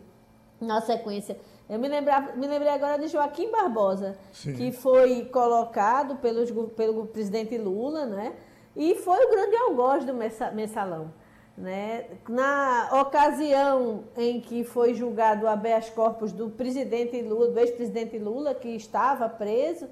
na 0.59 0.81
sequência. 0.81 1.39
Eu 1.69 1.79
me, 1.79 1.87
lembrava, 1.87 2.33
me 2.33 2.47
lembrei 2.47 2.71
agora 2.71 2.97
de 2.97 3.07
Joaquim 3.07 3.49
Barbosa, 3.51 4.17
Sim. 4.31 4.53
que 4.53 4.71
foi 4.71 5.25
colocado 5.25 6.17
pelos, 6.17 6.49
pelo 6.75 7.07
presidente 7.07 7.57
Lula, 7.57 8.05
né? 8.05 8.33
E 8.75 8.95
foi 8.95 9.25
o 9.25 9.29
grande 9.29 9.55
algoz 9.57 10.05
do 10.05 10.13
mensalão. 10.13 11.11
Né? 11.57 12.05
Na 12.29 12.89
ocasião 13.01 14.03
em 14.15 14.39
que 14.39 14.63
foi 14.63 14.93
julgado 14.93 15.45
o 15.45 15.47
habeas 15.47 15.89
corpus 15.89 16.31
do 16.31 16.51
presidente 16.51 17.19
Lula, 17.21 17.47
do 17.47 17.59
ex-presidente 17.59 18.19
Lula, 18.19 18.53
que 18.53 18.69
estava 18.69 19.27
preso, 19.27 19.87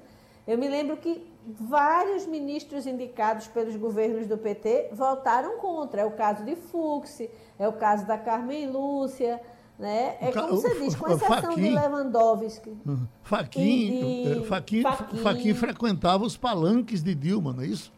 eu 0.46 0.56
me 0.56 0.68
lembro 0.68 0.96
que 0.96 1.26
vários 1.44 2.24
ministros 2.24 2.86
indicados 2.86 3.48
pelos 3.48 3.74
governos 3.74 4.28
do 4.28 4.38
PT 4.38 4.90
votaram 4.92 5.58
contra. 5.58 6.02
É 6.02 6.04
o 6.04 6.12
caso 6.12 6.44
de 6.44 6.54
Fux, 6.54 7.22
é 7.58 7.66
o 7.66 7.72
caso 7.72 8.06
da 8.06 8.16
Carmen 8.16 8.70
Lúcia, 8.70 9.40
né? 9.76 10.16
É 10.20 10.30
como 10.32 10.48
você 10.48 10.72
diz, 10.78 10.94
com 10.94 11.06
exceção 11.10 11.42
Faquin, 11.42 11.62
de 11.62 11.70
Lewandowski. 11.70 12.76
Faquin, 13.22 13.62
e, 13.62 14.44
Faquin, 14.44 14.82
Faquin, 14.82 15.16
Faquin, 15.18 15.54
frequentava 15.54 16.24
os 16.24 16.36
palanques 16.36 17.02
de 17.02 17.14
Dilma, 17.14 17.52
não 17.52 17.62
é 17.62 17.66
isso? 17.66 17.92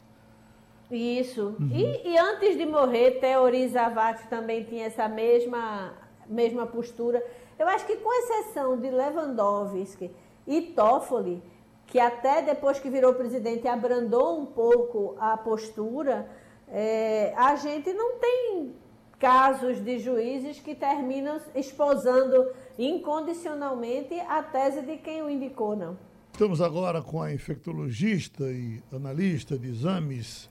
Isso. 0.91 1.55
Uhum. 1.59 1.69
E, 1.71 2.09
e, 2.09 2.17
antes 2.17 2.57
de 2.57 2.65
morrer, 2.65 3.19
Teori 3.19 3.67
Zavascki 3.67 4.27
também 4.27 4.63
tinha 4.63 4.85
essa 4.85 5.07
mesma, 5.07 5.93
mesma 6.27 6.65
postura. 6.65 7.23
Eu 7.57 7.67
acho 7.67 7.85
que 7.85 7.97
com 7.97 8.11
exceção 8.11 8.77
de 8.77 8.89
Lewandowski 8.89 10.11
e 10.47 10.61
Toffoli, 10.61 11.43
que 11.85 11.99
até 11.99 12.41
depois 12.41 12.79
que 12.79 12.89
virou 12.89 13.13
presidente 13.13 13.67
abrandou 13.67 14.39
um 14.39 14.45
pouco 14.45 15.15
a 15.19 15.37
postura, 15.37 16.29
é, 16.67 17.33
a 17.35 17.55
gente 17.55 17.93
não 17.93 18.17
tem 18.17 18.73
casos 19.19 19.83
de 19.83 19.99
juízes 19.99 20.59
que 20.59 20.73
terminam 20.73 21.39
esposando 21.53 22.51
incondicionalmente 22.77 24.17
a 24.21 24.41
tese 24.41 24.81
de 24.81 24.97
quem 24.97 25.21
o 25.21 25.29
indicou, 25.29 25.75
não. 25.75 25.97
Estamos 26.31 26.61
agora 26.61 27.01
com 27.01 27.21
a 27.21 27.33
infectologista 27.33 28.45
e 28.45 28.81
analista 28.93 29.59
de 29.59 29.67
exames 29.67 30.48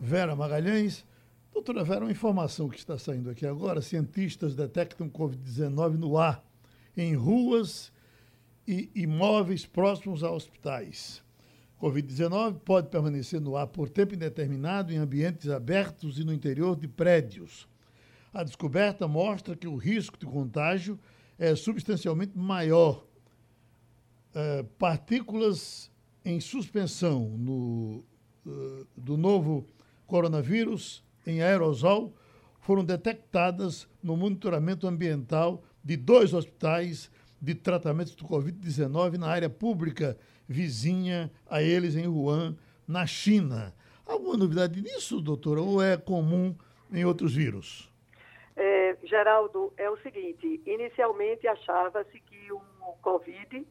Vera 0.00 0.36
Magalhães. 0.36 1.04
Doutora 1.52 1.82
Vera, 1.82 2.04
uma 2.04 2.10
informação 2.10 2.68
que 2.68 2.78
está 2.78 2.96
saindo 2.96 3.30
aqui 3.30 3.46
agora: 3.46 3.82
cientistas 3.82 4.54
detectam 4.54 5.10
Covid-19 5.10 5.94
no 5.94 6.16
ar, 6.16 6.44
em 6.96 7.14
ruas 7.14 7.92
e 8.66 8.90
imóveis 8.94 9.66
próximos 9.66 10.22
a 10.22 10.30
hospitais. 10.30 11.22
Covid-19 11.80 12.60
pode 12.60 12.88
permanecer 12.88 13.40
no 13.40 13.56
ar 13.56 13.66
por 13.66 13.88
tempo 13.88 14.14
indeterminado 14.14 14.92
em 14.92 14.96
ambientes 14.96 15.48
abertos 15.48 16.18
e 16.18 16.24
no 16.24 16.32
interior 16.32 16.76
de 16.76 16.86
prédios. 16.86 17.68
A 18.32 18.44
descoberta 18.44 19.08
mostra 19.08 19.56
que 19.56 19.66
o 19.66 19.76
risco 19.76 20.18
de 20.18 20.26
contágio 20.26 20.98
é 21.38 21.54
substancialmente 21.54 22.36
maior. 22.36 23.04
É, 24.34 24.62
partículas 24.78 25.90
em 26.24 26.38
suspensão 26.40 27.30
no, 27.38 28.04
uh, 28.44 28.86
do 28.96 29.16
novo 29.16 29.66
coronavírus 30.08 31.04
em 31.26 31.42
aerosol 31.42 32.12
foram 32.58 32.84
detectadas 32.84 33.86
no 34.02 34.16
monitoramento 34.16 34.86
ambiental 34.86 35.62
de 35.84 35.96
dois 35.96 36.34
hospitais 36.34 37.10
de 37.40 37.54
tratamento 37.54 38.16
do 38.16 38.24
Covid-19 38.24 39.18
na 39.18 39.28
área 39.28 39.48
pública 39.48 40.18
vizinha 40.48 41.30
a 41.48 41.62
eles 41.62 41.94
em 41.94 42.08
Wuhan, 42.08 42.56
na 42.86 43.06
China. 43.06 43.74
Alguma 44.04 44.36
novidade 44.36 44.80
nisso, 44.80 45.20
doutora, 45.20 45.60
ou 45.60 45.82
é 45.82 45.96
comum 45.96 46.56
em 46.90 47.04
outros 47.04 47.34
vírus? 47.34 47.92
É, 48.56 48.96
Geraldo, 49.04 49.72
é 49.76 49.88
o 49.90 49.98
seguinte, 49.98 50.60
inicialmente 50.66 51.46
achava-se 51.46 52.18
que 52.20 52.50
o 52.50 52.60
Covid, 53.02 53.66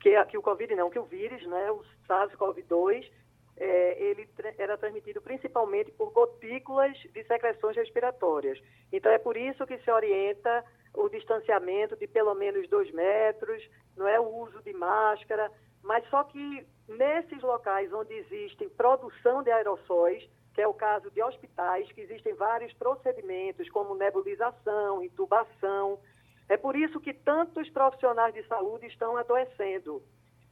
que, 0.00 0.24
que 0.26 0.38
o 0.38 0.42
Covid 0.42 0.74
não, 0.76 0.90
que 0.90 0.98
o 0.98 1.04
vírus, 1.04 1.44
né, 1.46 1.70
o 1.70 1.82
SARS-CoV-2, 2.06 3.10
é, 3.58 4.02
ele 4.02 4.28
era 4.56 4.78
transmitido 4.78 5.20
principalmente 5.20 5.90
por 5.92 6.12
gotículas 6.12 6.96
de 7.12 7.24
secreções 7.24 7.76
respiratórias. 7.76 8.58
Então 8.92 9.10
é 9.10 9.18
por 9.18 9.36
isso 9.36 9.66
que 9.66 9.78
se 9.78 9.90
orienta 9.90 10.64
o 10.94 11.08
distanciamento 11.08 11.96
de 11.96 12.06
pelo 12.06 12.34
menos 12.34 12.68
dois 12.68 12.90
metros, 12.92 13.62
não 13.96 14.06
é 14.06 14.18
o 14.18 14.28
uso 14.42 14.62
de 14.62 14.72
máscara, 14.72 15.50
mas 15.82 16.08
só 16.08 16.24
que 16.24 16.66
nesses 16.88 17.42
locais 17.42 17.92
onde 17.92 18.14
existe 18.14 18.68
produção 18.70 19.42
de 19.42 19.50
aerossóis, 19.50 20.28
que 20.54 20.60
é 20.60 20.66
o 20.66 20.74
caso 20.74 21.10
de 21.10 21.22
hospitais, 21.22 21.90
que 21.92 22.00
existem 22.00 22.34
vários 22.34 22.72
procedimentos, 22.74 23.68
como 23.70 23.94
nebulização, 23.94 25.04
intubação. 25.04 26.00
É 26.48 26.56
por 26.56 26.74
isso 26.74 26.98
que 26.98 27.12
tantos 27.12 27.68
profissionais 27.70 28.34
de 28.34 28.42
saúde 28.48 28.86
estão 28.86 29.16
adoecendo. 29.16 30.02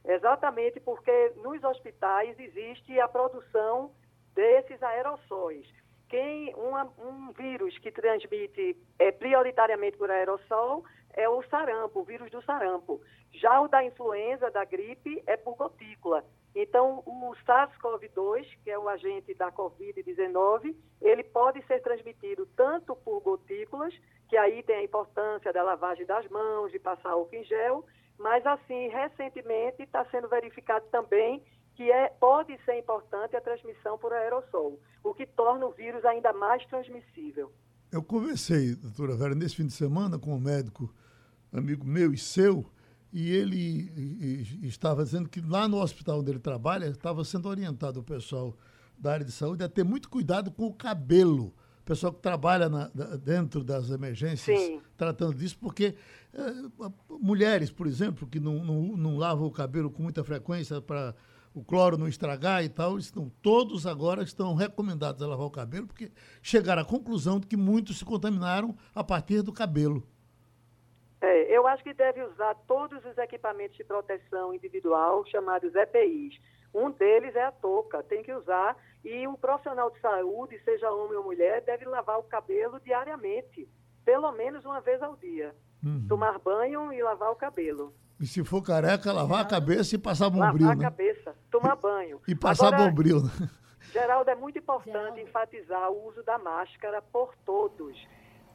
Exatamente 0.07 0.79
porque 0.79 1.33
nos 1.43 1.61
hospitais 1.63 2.39
existe 2.39 2.97
a 2.99 3.09
produção 3.09 3.91
desses 4.33 4.81
aerossóis. 4.81 5.67
Quem 6.07 6.55
uma, 6.55 6.85
um 6.97 7.33
vírus 7.33 7.77
que 7.79 7.91
transmite 7.91 8.77
é, 8.97 9.11
prioritariamente 9.11 9.97
por 9.97 10.09
aerossol 10.09 10.85
é 11.13 11.27
o 11.27 11.43
sarampo, 11.49 11.99
o 11.99 12.03
vírus 12.05 12.31
do 12.31 12.41
sarampo. 12.43 13.01
Já 13.33 13.59
o 13.59 13.67
da 13.67 13.83
influenza, 13.83 14.49
da 14.49 14.63
gripe, 14.63 15.21
é 15.27 15.35
por 15.35 15.55
gotícula. 15.55 16.23
Então, 16.55 17.03
o 17.05 17.35
SARS-CoV-2, 17.45 18.47
que 18.63 18.71
é 18.71 18.79
o 18.79 18.87
agente 18.87 19.33
da 19.33 19.51
Covid-19, 19.51 20.75
ele 21.01 21.23
pode 21.23 21.61
ser 21.65 21.81
transmitido 21.81 22.47
tanto 22.55 22.95
por 22.95 23.19
gotículas, 23.19 23.93
que 24.29 24.37
aí 24.37 24.63
tem 24.63 24.77
a 24.77 24.83
importância 24.83 25.51
da 25.51 25.61
lavagem 25.61 26.05
das 26.05 26.27
mãos, 26.29 26.71
de 26.71 26.79
passar 26.79 27.11
álcool 27.11 27.35
em 27.35 27.43
gel, 27.43 27.85
mas 28.17 28.45
assim, 28.45 28.87
recentemente 28.89 29.83
está 29.83 30.05
sendo 30.05 30.27
verificado 30.27 30.85
também 30.91 31.43
que 31.75 31.91
é, 31.91 32.09
pode 32.19 32.57
ser 32.65 32.79
importante 32.79 33.35
a 33.35 33.41
transmissão 33.41 33.99
por 33.99 34.11
aerossol, 34.11 34.79
o 35.03 35.13
que 35.13 35.27
torna 35.27 35.65
o 35.65 35.71
vírus 35.71 36.03
ainda 36.05 36.33
mais 36.33 36.65
transmissível. 36.65 37.51
Eu 37.91 38.01
conversei, 38.01 38.75
doutora 38.75 39.15
Vera, 39.15 39.35
nesse 39.35 39.55
fim 39.55 39.67
de 39.67 39.73
semana 39.73 40.17
com 40.17 40.33
um 40.33 40.39
médico, 40.39 40.91
amigo 41.53 41.85
meu 41.85 42.11
e 42.11 42.17
seu, 42.17 42.65
e 43.13 43.31
ele 43.31 44.67
estava 44.67 45.03
dizendo 45.03 45.29
que 45.29 45.39
lá 45.39 45.67
no 45.67 45.79
hospital 45.79 46.19
onde 46.19 46.31
ele 46.31 46.39
trabalha, 46.39 46.85
estava 46.87 47.23
sendo 47.23 47.47
orientado 47.47 47.99
o 47.99 48.03
pessoal 48.03 48.57
da 48.97 49.13
área 49.13 49.25
de 49.25 49.31
saúde 49.31 49.63
a 49.63 49.69
ter 49.69 49.83
muito 49.83 50.09
cuidado 50.09 50.51
com 50.51 50.65
o 50.65 50.73
cabelo. 50.73 51.53
O 51.87 51.95
pessoal 51.95 52.11
que 52.11 52.19
trabalha 52.19 52.67
na, 52.67 52.89
dentro 53.23 53.63
das 53.63 53.89
emergências 53.91 54.59
Sim. 54.59 54.81
tratando 54.97 55.35
disso, 55.35 55.57
porque 55.57 55.95
é, 56.33 56.41
mulheres, 57.09 57.71
por 57.71 57.87
exemplo, 57.87 58.27
que 58.27 58.41
não, 58.41 58.61
não, 58.61 58.97
não 58.97 59.17
lavam 59.17 59.47
o 59.47 59.51
cabelo 59.51 59.89
com 59.89 60.03
muita 60.03 60.21
frequência 60.21 60.81
para 60.81 61.15
o 61.53 61.63
cloro 61.63 61.97
não 61.97 62.05
estragar 62.05 62.61
e 62.61 62.67
tal, 62.67 62.97
estão, 62.97 63.31
todos 63.41 63.87
agora 63.87 64.21
estão 64.21 64.53
recomendados 64.53 65.23
a 65.23 65.27
lavar 65.27 65.45
o 65.45 65.49
cabelo, 65.49 65.87
porque 65.87 66.11
chegaram 66.41 66.81
à 66.81 66.85
conclusão 66.85 67.39
de 67.39 67.47
que 67.47 67.55
muitos 67.55 67.99
se 67.99 68.03
contaminaram 68.03 68.75
a 68.93 69.01
partir 69.01 69.41
do 69.41 69.53
cabelo. 69.53 70.05
É, 71.21 71.57
eu 71.57 71.65
acho 71.67 71.85
que 71.85 71.93
deve 71.93 72.21
usar 72.21 72.53
todos 72.67 72.99
os 73.05 73.17
equipamentos 73.17 73.77
de 73.77 73.85
proteção 73.85 74.53
individual, 74.53 75.25
chamados 75.25 75.73
EPIs. 75.73 76.37
Um 76.77 76.91
deles 76.91 77.35
é 77.35 77.43
a 77.43 77.51
touca, 77.51 78.03
tem 78.03 78.21
que 78.21 78.31
usar. 78.31 78.77
E 79.03 79.27
um 79.27 79.35
profissional 79.35 79.89
de 79.89 79.99
saúde, 79.99 80.59
seja 80.63 80.91
homem 80.91 81.17
ou 81.17 81.23
mulher, 81.23 81.61
deve 81.61 81.85
lavar 81.85 82.19
o 82.19 82.23
cabelo 82.23 82.79
diariamente, 82.79 83.67
pelo 84.05 84.31
menos 84.33 84.63
uma 84.63 84.79
vez 84.79 85.01
ao 85.01 85.15
dia. 85.15 85.55
Uhum. 85.83 86.05
Tomar 86.07 86.37
banho 86.39 86.93
e 86.93 87.01
lavar 87.01 87.31
o 87.31 87.35
cabelo. 87.35 87.93
E 88.19 88.25
se 88.27 88.43
for 88.43 88.61
careca, 88.61 89.11
lavar 89.11 89.41
a 89.41 89.45
cabeça 89.45 89.95
e 89.95 89.97
passar 89.97 90.29
bombril, 90.29 90.67
Lavar 90.67 90.77
né? 90.77 90.85
a 90.85 90.89
cabeça, 90.91 91.35
tomar 91.51 91.75
banho. 91.75 92.21
E 92.27 92.35
passar 92.35 92.67
Agora, 92.73 92.89
bombril. 92.89 93.21
né? 93.21 93.49
Geraldo, 93.91 94.29
é 94.29 94.35
muito 94.35 94.59
importante 94.59 95.21
enfatizar 95.21 95.89
o 95.91 96.07
uso 96.07 96.21
da 96.23 96.37
máscara 96.37 97.01
por 97.01 97.33
todos. 97.45 97.95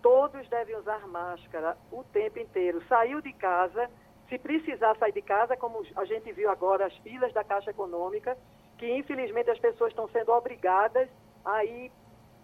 Todos 0.02 0.48
devem 0.48 0.76
usar 0.76 1.06
máscara 1.08 1.76
o 1.90 2.02
tempo 2.04 2.38
inteiro. 2.38 2.82
Saiu 2.88 3.20
de 3.20 3.32
casa, 3.32 3.88
se 4.32 4.38
precisar 4.38 4.96
sair 4.96 5.12
de 5.12 5.20
casa, 5.20 5.58
como 5.58 5.84
a 5.94 6.06
gente 6.06 6.32
viu 6.32 6.48
agora 6.48 6.86
as 6.86 6.96
filas 6.98 7.34
da 7.34 7.44
Caixa 7.44 7.70
Econômica, 7.70 8.34
que 8.78 8.90
infelizmente 8.90 9.50
as 9.50 9.58
pessoas 9.58 9.90
estão 9.90 10.08
sendo 10.08 10.32
obrigadas 10.32 11.06
a 11.44 11.62
ir 11.62 11.92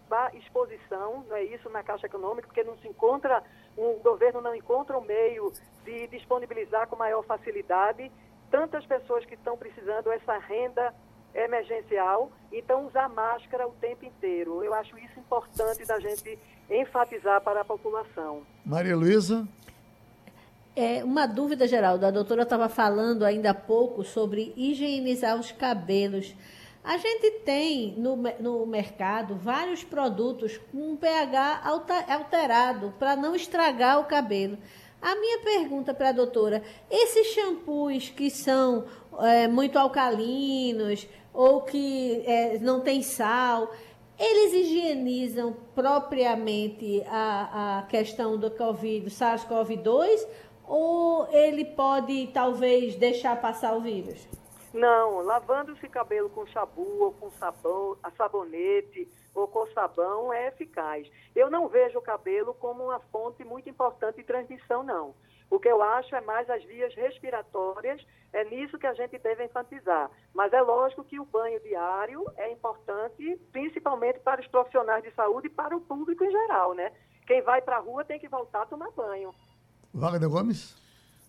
para 0.07 0.35
exposição, 0.35 1.25
não 1.27 1.35
é 1.35 1.43
isso, 1.45 1.67
na 1.71 1.81
Caixa 1.81 2.05
Econômica, 2.05 2.47
porque 2.47 2.63
não 2.63 2.77
se 2.77 2.87
encontra, 2.87 3.43
o 3.75 3.99
governo 4.03 4.39
não 4.39 4.53
encontra 4.53 4.99
um 4.99 5.01
meio 5.01 5.51
de 5.83 6.05
disponibilizar 6.07 6.87
com 6.87 6.95
maior 6.95 7.23
facilidade 7.23 8.11
tantas 8.51 8.85
pessoas 8.85 9.25
que 9.25 9.33
estão 9.33 9.57
precisando 9.57 10.11
essa 10.11 10.37
renda 10.37 10.93
emergencial, 11.33 12.31
então 12.51 12.85
usar 12.85 13.09
máscara 13.09 13.67
o 13.67 13.71
tempo 13.71 14.05
inteiro. 14.05 14.63
Eu 14.63 14.75
acho 14.75 14.95
isso 14.97 15.19
importante 15.19 15.85
da 15.85 15.99
gente 15.99 16.37
enfatizar 16.69 17.41
para 17.41 17.61
a 17.61 17.65
população. 17.65 18.43
Maria 18.63 18.95
Luísa? 18.95 19.47
É, 20.75 21.03
uma 21.03 21.25
dúvida, 21.25 21.67
Geraldo. 21.67 22.05
A 22.05 22.11
doutora 22.11 22.43
estava 22.43 22.69
falando 22.69 23.23
ainda 23.23 23.51
há 23.51 23.53
pouco 23.53 24.03
sobre 24.03 24.53
higienizar 24.55 25.39
os 25.39 25.51
cabelos. 25.51 26.33
A 26.83 26.97
gente 26.97 27.31
tem 27.43 27.93
no, 27.97 28.15
no 28.39 28.65
mercado 28.65 29.35
vários 29.35 29.83
produtos 29.83 30.57
com 30.71 30.95
pH 30.95 31.61
alterado 32.07 32.93
para 32.97 33.15
não 33.15 33.35
estragar 33.35 33.99
o 33.99 34.05
cabelo. 34.05 34.57
A 35.01 35.15
minha 35.15 35.39
pergunta 35.39 35.93
para 35.93 36.09
a 36.09 36.13
doutora: 36.13 36.63
esses 36.89 37.27
shampoos 37.27 38.09
que 38.09 38.29
são 38.29 38.85
é, 39.19 39.47
muito 39.47 39.77
alcalinos 39.77 41.07
ou 41.33 41.61
que 41.61 42.23
é, 42.25 42.57
não 42.59 42.79
tem 42.81 43.01
sal, 43.01 43.71
eles 44.17 44.53
higienizam 44.53 45.55
propriamente 45.73 47.01
a, 47.07 47.79
a 47.79 47.81
questão 47.83 48.37
do 48.37 48.51
Covid, 48.51 49.05
do 49.05 49.09
SARS-CoV-2, 49.09 50.27
ou 50.69 51.27
ele 51.31 51.65
pode 51.65 52.27
talvez 52.27 52.95
deixar 52.95 53.41
passar 53.41 53.75
o 53.75 53.81
vírus? 53.81 54.27
Não, 54.71 55.23
lavando-se 55.23 55.89
cabelo 55.89 56.29
com 56.29 56.45
shabu 56.45 57.03
ou 57.03 57.11
com 57.11 57.31
sabão, 57.31 57.97
a 58.03 58.11
sabonete 58.11 59.09
ou 59.33 59.47
com 59.47 59.65
sabão 59.71 60.31
é 60.31 60.49
eficaz. 60.49 61.09
Eu 61.35 61.49
não 61.49 61.67
vejo 61.67 61.97
o 61.97 62.03
cabelo 62.03 62.53
como 62.53 62.83
uma 62.83 62.99
fonte 63.11 63.43
muito 63.43 63.67
importante 63.67 64.17
de 64.17 64.23
transmissão, 64.23 64.83
não. 64.83 65.15
O 65.49 65.59
que 65.59 65.67
eu 65.67 65.81
acho 65.81 66.15
é 66.15 66.21
mais 66.21 66.47
as 66.47 66.63
vias 66.63 66.93
respiratórias, 66.93 68.05
é 68.31 68.43
nisso 68.43 68.77
que 68.77 68.85
a 68.85 68.93
gente 68.93 69.17
deve 69.17 69.43
enfatizar. 69.43 70.11
Mas 70.35 70.53
é 70.53 70.61
lógico 70.61 71.03
que 71.03 71.19
o 71.19 71.25
banho 71.25 71.59
diário 71.61 72.23
é 72.37 72.51
importante, 72.51 73.41
principalmente 73.51 74.19
para 74.19 74.39
os 74.39 74.47
profissionais 74.47 75.03
de 75.03 75.11
saúde 75.15 75.47
e 75.47 75.49
para 75.49 75.75
o 75.75 75.81
público 75.81 76.23
em 76.23 76.29
geral, 76.29 76.75
né? 76.75 76.91
Quem 77.25 77.41
vai 77.41 77.59
para 77.59 77.77
a 77.77 77.79
rua 77.79 78.05
tem 78.05 78.19
que 78.19 78.27
voltar 78.27 78.61
a 78.61 78.65
tomar 78.67 78.91
banho. 78.91 79.33
Wagner 79.93 80.29
Gomes? 80.29 80.75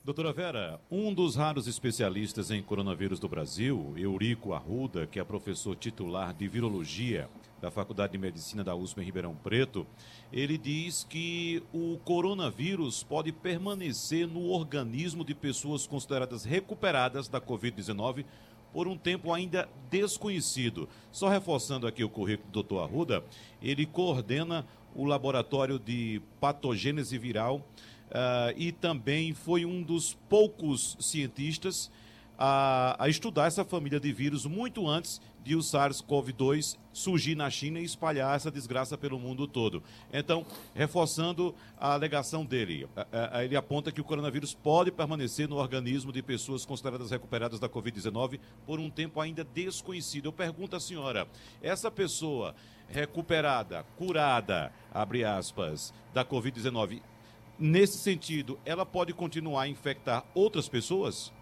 Doutora 0.05 0.35
Vera, 0.35 0.79
um 0.91 1.15
dos 1.15 1.35
raros 1.35 1.67
especialistas 1.67 2.51
em 2.51 2.63
coronavírus 2.63 3.19
do 3.19 3.29
Brasil, 3.29 3.95
Eurico 3.97 4.53
Arruda, 4.53 5.07
que 5.07 5.19
é 5.19 5.25
professor 5.25 5.75
titular 5.75 6.35
de 6.35 6.47
virologia 6.47 7.29
da 7.61 7.71
Faculdade 7.71 8.13
de 8.13 8.19
Medicina 8.19 8.63
da 8.63 8.75
USP 8.75 9.01
em 9.01 9.05
Ribeirão 9.05 9.35
Preto, 9.35 9.87
ele 10.31 10.59
diz 10.59 11.07
que 11.09 11.63
o 11.73 11.99
coronavírus 12.05 13.03
pode 13.03 13.33
permanecer 13.33 14.27
no 14.27 14.51
organismo 14.51 15.25
de 15.25 15.35
pessoas 15.35 15.87
consideradas 15.87 16.45
recuperadas 16.45 17.29
da 17.29 17.41
Covid-19 17.41 18.27
por 18.75 18.87
um 18.87 18.97
tempo 18.97 19.33
ainda 19.33 19.69
desconhecido. 19.91 20.87
Só 21.11 21.29
reforçando 21.29 21.87
aqui 21.87 22.05
o 22.05 22.11
currículo 22.11 22.51
do 22.51 22.63
doutor 22.63 22.83
Arruda, 22.83 23.25
ele 23.63 23.87
coordena 23.87 24.67
o 24.95 25.05
laboratório 25.05 25.79
de 25.79 26.21
patogênese 26.41 27.17
viral 27.17 27.65
Uh, 28.11 28.53
e 28.57 28.73
também 28.73 29.33
foi 29.33 29.65
um 29.65 29.83
dos 29.83 30.15
poucos 30.29 30.97
cientistas 30.99 31.91
a, 32.37 32.97
a, 32.99 33.09
estudar 33.09 33.47
essa 33.47 33.65
família 33.65 34.01
de 34.01 34.11
vírus 34.13 34.47
muito 34.47 34.89
antes 34.89 35.21
de 35.45 35.55
o 35.55 35.61
SARS-CoV-2 35.61 36.79
surgir 36.93 37.35
na 37.35 37.51
China 37.51 37.79
e 37.79 37.85
espalhar 37.85 38.35
essa 38.35 38.51
desgraça 38.51 38.97
pelo 38.97 39.19
mundo 39.19 39.47
todo. 39.47 39.83
Então, 40.13 40.47
reforçando 40.75 41.55
a 41.79 41.93
alegação 41.93 42.45
dele, 42.45 42.89
ele 43.43 43.57
aponta 43.57 43.93
que 43.93 44.01
o 44.01 44.05
coronavírus 44.05 44.55
pode 44.55 44.91
permanecer 44.91 45.49
no 45.49 45.57
organismo 45.57 46.13
de 46.13 46.23
pessoas 46.23 46.65
consideradas 46.65 47.11
recuperadas 47.11 47.61
da 47.61 47.69
Covid-19 47.69 48.41
por 48.67 48.81
um 48.81 48.91
tempo 48.91 49.21
ainda 49.21 49.45
desconhecido. 49.45 50.27
Eu 50.27 50.33
pergunto 50.33 50.77
à 50.77 50.81
senhora, 50.81 51.29
essa 51.63 51.91
pessoa 51.91 52.55
recuperada, 52.89 53.85
curada, 53.97 54.73
abre 54.93 55.25
aspas, 55.25 55.93
da 56.13 56.25
Covid-19, 56.25 57.01
nesse 57.61 57.99
sentido, 57.99 58.59
ela 58.65 58.87
pode 58.87 59.13
continuar 59.13 59.63
a 59.63 59.69
infectar 59.69 60.25
outras 60.35 60.69
pessoas? 60.69 61.33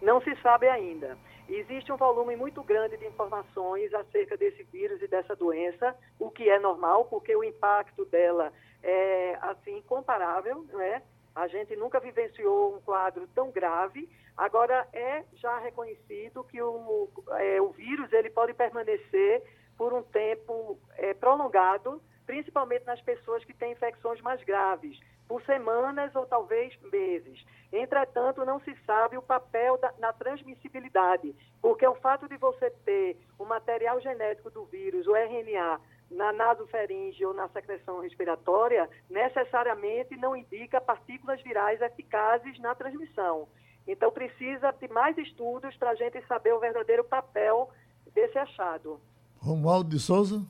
Não 0.00 0.20
se 0.22 0.34
sabe 0.36 0.68
ainda. 0.68 1.18
Existe 1.48 1.92
um 1.92 1.96
volume 1.96 2.36
muito 2.36 2.62
grande 2.62 2.96
de 2.96 3.06
informações 3.06 3.92
acerca 3.94 4.36
desse 4.36 4.62
vírus 4.64 5.00
e 5.02 5.08
dessa 5.08 5.34
doença, 5.34 5.96
o 6.18 6.30
que 6.30 6.48
é 6.48 6.58
normal, 6.58 7.06
porque 7.06 7.34
o 7.34 7.42
impacto 7.42 8.04
dela 8.04 8.52
é 8.82 9.38
assim 9.40 9.78
incomparável, 9.78 10.64
né? 10.72 11.02
A 11.34 11.46
gente 11.48 11.74
nunca 11.76 12.00
vivenciou 12.00 12.74
um 12.76 12.80
quadro 12.80 13.26
tão 13.34 13.50
grave. 13.50 14.08
Agora 14.36 14.86
é 14.92 15.24
já 15.34 15.58
reconhecido 15.58 16.44
que 16.44 16.60
o, 16.60 17.08
é, 17.38 17.60
o 17.60 17.70
vírus 17.70 18.12
ele 18.12 18.30
pode 18.30 18.54
permanecer 18.54 19.42
por 19.76 19.94
um 19.94 20.02
tempo 20.02 20.78
é, 20.96 21.14
prolongado, 21.14 22.02
principalmente 22.26 22.84
nas 22.84 23.00
pessoas 23.00 23.44
que 23.44 23.54
têm 23.54 23.72
infecções 23.72 24.20
mais 24.20 24.42
graves, 24.44 24.98
por 25.28 25.42
semanas 25.42 26.14
ou 26.16 26.26
talvez 26.26 26.76
meses. 26.90 27.44
Entretanto, 27.70 28.44
não 28.46 28.58
se 28.60 28.74
sabe 28.86 29.18
o 29.18 29.22
papel 29.22 29.76
da, 29.76 29.92
na 29.98 30.12
transmissibilidade, 30.12 31.36
porque 31.60 31.86
o 31.86 31.94
fato 31.96 32.26
de 32.26 32.38
você 32.38 32.70
ter 32.84 33.18
o 33.38 33.44
material 33.44 34.00
genético 34.00 34.50
do 34.50 34.64
vírus, 34.64 35.06
o 35.06 35.14
RNA, 35.14 35.78
na 36.10 36.32
nasofaringe 36.32 37.24
ou 37.26 37.34
na 37.34 37.48
secreção 37.48 38.00
respiratória, 38.00 38.88
necessariamente 39.10 40.16
não 40.16 40.34
indica 40.34 40.80
partículas 40.80 41.42
virais 41.42 41.80
eficazes 41.82 42.58
na 42.58 42.74
transmissão. 42.74 43.46
Então, 43.86 44.10
precisa 44.10 44.70
de 44.72 44.88
mais 44.88 45.16
estudos 45.18 45.76
para 45.76 45.90
a 45.90 45.94
gente 45.94 46.20
saber 46.26 46.54
o 46.54 46.60
verdadeiro 46.60 47.04
papel 47.04 47.70
desse 48.14 48.38
achado. 48.38 48.98
Romualdo 49.38 49.90
de 49.90 49.98
Souza. 49.98 50.42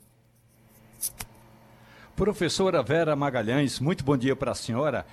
Professora 2.19 2.83
Vera 2.83 3.15
Magalhães, 3.15 3.79
muito 3.79 4.03
bom 4.03 4.17
dia 4.17 4.35
para 4.35 4.51
a 4.51 4.55
senhora. 4.55 5.07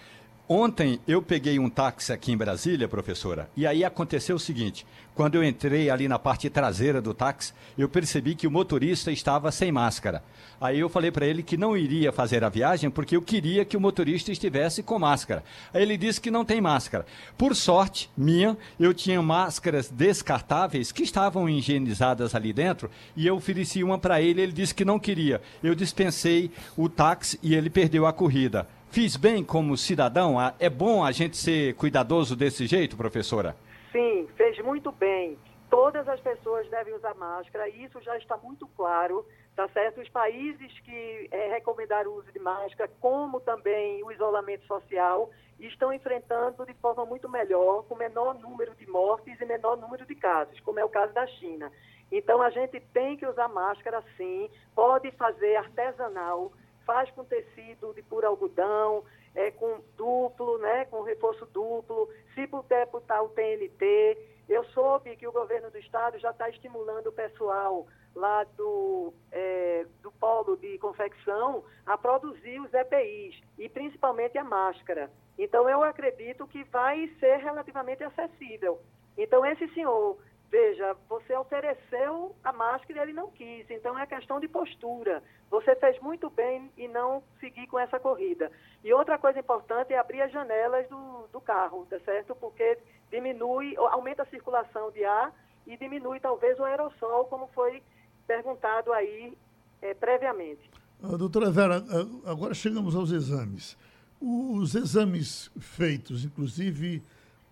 Ontem 0.47 0.99
eu 1.08 1.23
peguei 1.23 1.58
um 1.58 1.67
táxi 1.67 2.13
aqui 2.13 2.31
em 2.31 2.38
Brasília, 2.38 2.88
professora, 2.88 3.49
e 3.58 3.65
aí 3.65 3.84
aconteceu 3.84 4.36
o 4.36 4.39
seguinte: 4.39 4.86
quando 5.15 5.34
eu 5.34 5.43
entrei 5.43 5.89
ali 5.89 6.08
na 6.08 6.19
parte 6.19 6.47
traseira 6.51 7.01
do 7.01 7.15
táxi, 7.15 7.51
eu 7.75 7.89
percebi 7.89 8.36
que 8.36 8.45
o 8.45 8.51
motorista 8.51 9.12
estava 9.12 9.51
sem 9.51 9.71
máscara. 9.71 10.23
Aí 10.62 10.79
eu 10.79 10.88
falei 10.88 11.10
para 11.10 11.25
ele 11.25 11.41
que 11.41 11.58
não 11.58 11.75
iria 11.75 12.12
fazer 12.12 12.43
a 12.43 12.49
viagem 12.49 12.91
porque 12.91 13.15
eu 13.15 13.23
queria 13.23 13.65
que 13.65 13.75
o 13.75 13.81
motorista 13.81 14.31
estivesse 14.31 14.84
com 14.84 14.99
máscara. 14.99 15.43
Aí 15.73 15.81
ele 15.81 15.97
disse 15.97 16.21
que 16.21 16.29
não 16.29 16.45
tem 16.45 16.62
máscara. 16.62 17.08
Por 17.36 17.55
sorte 17.55 18.08
minha, 18.15 18.55
eu 18.79 18.93
tinha 18.93 19.21
máscaras 19.23 19.89
descartáveis 19.89 20.91
que 20.91 21.01
estavam 21.01 21.49
higienizadas 21.49 22.36
ali 22.36 22.53
dentro 22.53 22.91
e 23.15 23.25
eu 23.25 23.36
ofereci 23.36 23.84
uma 23.84 23.97
para 23.97 24.21
ele. 24.21 24.41
Ele 24.41 24.51
disse 24.51 24.75
que 24.75 24.86
não 24.86 24.99
queria. 24.99 25.41
Eu 25.63 25.73
dispensei 25.73 26.51
o 26.77 26.88
táxi 26.88 27.39
e 27.41 27.55
ele 27.55 27.69
perdeu 27.71 28.05
a 28.05 28.13
corrida. 28.13 28.67
Fiz 28.89 29.17
bem 29.17 29.43
como 29.43 29.76
cidadão? 29.76 30.38
É 30.60 30.69
bom 30.69 31.04
a 31.04 31.12
gente 31.12 31.38
ser 31.38 31.76
cuidadoso 31.76 32.36
desse 32.36 32.65
jeito, 32.65 32.95
professora? 32.95 33.56
Sim, 33.91 34.28
fez 34.36 34.58
muito 34.63 34.91
bem. 34.91 35.38
Todas 35.69 36.08
as 36.08 36.19
pessoas 36.21 36.69
devem 36.69 36.93
usar 36.93 37.13
máscara, 37.15 37.67
e 37.67 37.84
isso 37.84 38.02
já 38.02 38.17
está 38.17 38.38
muito 38.38 38.67
claro 38.78 39.26
tá 39.56 39.67
certo? 39.69 40.02
Os 40.02 40.10
países 40.10 40.80
que 40.82 41.30
é, 41.32 41.54
recomendaram 41.54 42.12
o 42.12 42.17
uso 42.17 42.32
de 42.32 42.39
máscara, 42.39 42.91
como 43.00 43.39
também 43.39 44.04
o 44.04 44.12
isolamento 44.12 44.65
social, 44.65 45.30
estão 45.60 45.93
enfrentando 45.93 46.65
de 46.65 46.74
forma 46.76 47.06
muito 47.06 47.30
melhor, 47.30 47.84
com 47.84 47.95
menor 47.95 48.36
número 48.36 48.76
de 48.76 48.86
mortes 48.86 49.39
e 49.39 49.45
menor 49.45 49.78
número 49.78 50.06
de 50.06 50.13
casos, 50.15 50.60
como 50.60 50.80
é 50.80 50.84
o 50.84 50.89
caso 50.89 51.13
da 51.13 51.26
China. 51.26 51.71
Então, 52.12 52.41
a 52.41 52.50
gente 52.50 52.80
tem 52.93 53.15
que 53.15 53.26
usar 53.26 53.48
máscara 53.48 54.04
sim, 54.17 54.50
pode 54.76 55.10
fazer 55.12 55.56
artesanal, 55.56 56.52
faz 56.86 57.10
com 57.12 57.26
tecido 57.26 57.93
de 57.93 58.02
puro 58.04 58.28
algodão, 58.28 59.04
é, 59.34 59.52
com 59.52 59.82
duplo, 59.98 60.58
né, 60.60 60.86
com 60.86 61.02
reforço 61.02 61.45
duplo, 61.48 62.10
se 62.34 62.48
puder 62.48 62.88
botar 62.88 63.21
o 63.21 63.30
TNT. 63.30 64.17
Eu 64.48 64.63
soube 64.65 65.15
que 65.15 65.28
o 65.28 65.32
governo 65.32 65.69
do 65.71 65.78
estado 65.78 66.17
já 66.19 66.32
está 66.32 66.50
estimulando 66.50 67.08
o 67.08 67.12
pessoal 67.12 67.88
lá 68.15 68.43
do, 68.56 69.13
é, 69.32 69.86
do 70.02 70.12
polo 70.13 70.56
de 70.56 70.78
confecção 70.78 71.63
a 71.86 71.98
produzir 71.98 72.62
os 72.62 72.74
EPIs 72.74 73.41
e 73.58 73.67
principalmente 73.67 74.38
a 74.38 74.43
máscara. 74.43 75.12
Então, 75.38 75.67
eu 75.67 75.84
acredito 75.84 76.48
que 76.48 76.63
vai 76.65 77.10
ser 77.19 77.38
relativamente 77.38 78.04
acessível. 78.04 78.80
Então, 79.17 79.45
esse 79.45 79.67
senhor 79.74 80.17
Veja, 80.49 80.95
você 81.10 81.36
ofereceu 81.36 82.36
a 82.43 82.53
máscara 82.53 82.99
e 82.99 83.01
ele 83.01 83.13
não 83.13 83.29
quis, 83.31 83.69
então 83.69 83.97
é 83.97 84.05
questão 84.05 84.39
de 84.39 84.47
postura. 84.47 85.21
Você 85.49 85.75
fez 85.75 85.99
muito 85.99 86.29
bem 86.29 86.71
e 86.77 86.88
não 86.88 87.23
seguir 87.39 87.67
com 87.67 87.79
essa 87.79 87.99
corrida. 87.99 88.51
E 88.84 88.93
outra 88.93 89.17
coisa 89.17 89.39
importante 89.39 89.93
é 89.93 89.97
abrir 89.97 90.21
as 90.21 90.31
janelas 90.31 90.88
do, 90.88 91.27
do 91.31 91.41
carro, 91.41 91.86
tá 91.89 91.99
certo? 92.01 92.36
Porque 92.36 92.77
diminui, 93.10 93.75
aumenta 93.77 94.23
a 94.23 94.27
circulação 94.27 94.91
de 94.91 95.03
ar 95.03 95.34
e 95.65 95.75
diminui 95.77 96.19
talvez 96.19 96.60
o 96.60 96.63
aerossol, 96.63 97.25
como 97.25 97.47
foi 97.47 97.81
perguntado 98.27 98.93
aí 98.93 99.36
é, 99.81 99.93
previamente. 99.93 100.69
Uh, 101.01 101.17
doutora 101.17 101.51
Vera, 101.51 101.79
uh, 101.79 102.29
agora 102.29 102.53
chegamos 102.53 102.95
aos 102.95 103.12
exames. 103.12 103.77
Os 104.21 104.75
exames 104.75 105.51
feitos, 105.60 106.23
inclusive 106.23 107.03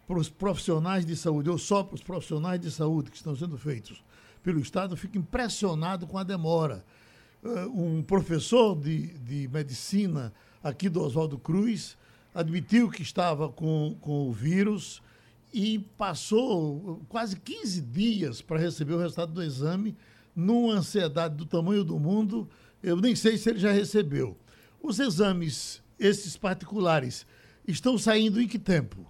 para 0.08 0.18
os 0.18 0.30
profissionais 0.30 1.06
de 1.06 1.16
saúde, 1.16 1.50
ou 1.50 1.58
só 1.58 1.84
para 1.84 1.96
os 1.96 2.04
profissionais 2.04 2.60
de 2.60 2.70
saúde 2.70 3.10
que 3.10 3.18
estão 3.18 3.36
sendo 3.36 3.58
feitos 3.58 4.04
pelo 4.44 4.60
Estado, 4.60 4.98
fico 4.98 5.18
impressionado 5.18 6.06
com 6.06 6.18
a 6.18 6.24
demora. 6.24 6.84
Uh, 7.42 7.98
um 7.98 8.04
professor 8.04 8.76
de, 8.76 9.08
de 9.20 9.48
medicina 9.48 10.34
aqui 10.62 10.90
do 10.90 11.02
Oswaldo 11.02 11.38
Cruz 11.38 11.98
admitiu 12.34 12.90
que 12.90 13.02
estava 13.02 13.50
com, 13.50 13.96
com 14.02 14.28
o 14.28 14.34
vírus 14.34 15.02
e 15.54 15.80
passou 15.98 17.02
quase 17.08 17.36
15 17.38 17.82
dias 17.82 18.42
para 18.42 18.60
receber 18.60 18.94
o 18.94 19.00
resultado 19.00 19.32
do 19.32 19.44
exame, 19.44 19.96
numa 20.36 20.74
ansiedade 20.74 21.36
do 21.36 21.46
tamanho 21.46 21.84
do 21.84 22.00
mundo. 22.00 22.50
Eu 22.82 22.98
nem 22.98 23.16
sei 23.16 23.38
se 23.38 23.50
ele 23.50 23.60
já 23.60 23.72
recebeu. 23.72 24.36
Os 24.82 25.00
exames, 25.00 25.82
esses 26.00 26.36
particulares, 26.36 27.26
estão 27.68 27.98
saindo 27.98 28.42
em 28.42 28.48
que 28.48 28.58
tempo? 28.58 29.06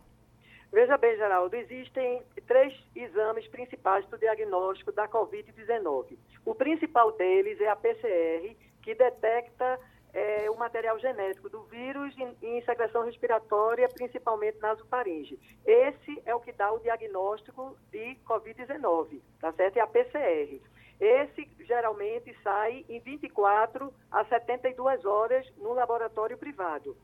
Veja 0.73 0.97
bem, 0.97 1.15
Geraldo, 1.15 1.55
existem 1.55 2.23
três 2.47 2.73
exames 2.95 3.47
principais 3.47 4.07
do 4.07 4.17
diagnóstico 4.17 4.91
da 4.91 5.07
Covid-19. 5.07 6.17
O 6.43 6.55
principal 6.55 7.11
deles 7.11 7.61
é 7.61 7.69
a 7.69 7.75
PCR, 7.75 8.57
que 8.81 8.95
detecta 8.95 9.79
é, 10.11 10.49
o 10.49 10.57
material 10.57 10.97
genético 10.97 11.47
do 11.47 11.61
vírus 11.65 12.15
em, 12.41 12.59
secreção 12.63 13.05
respiratória, 13.05 13.87
principalmente 13.87 14.57
nasofaringe. 14.59 15.39
Esse 15.63 16.19
é 16.25 16.33
o 16.33 16.39
que 16.39 16.51
dá 16.51 16.71
o 16.71 16.79
diagnóstico 16.79 17.77
de 17.91 18.17
Covid-19, 18.27 19.21
tá 19.39 19.53
certo? 19.53 19.77
É 19.77 19.79
a 19.81 19.85
PCR. 19.85 20.59
Esse 20.99 21.47
geralmente 21.59 22.35
sai 22.41 22.83
em 22.89 22.99
24 22.99 23.93
a 24.11 24.25
72 24.25 25.05
horas 25.05 25.47
no 25.57 25.71
laboratório 25.73 26.35
privado. 26.35 26.97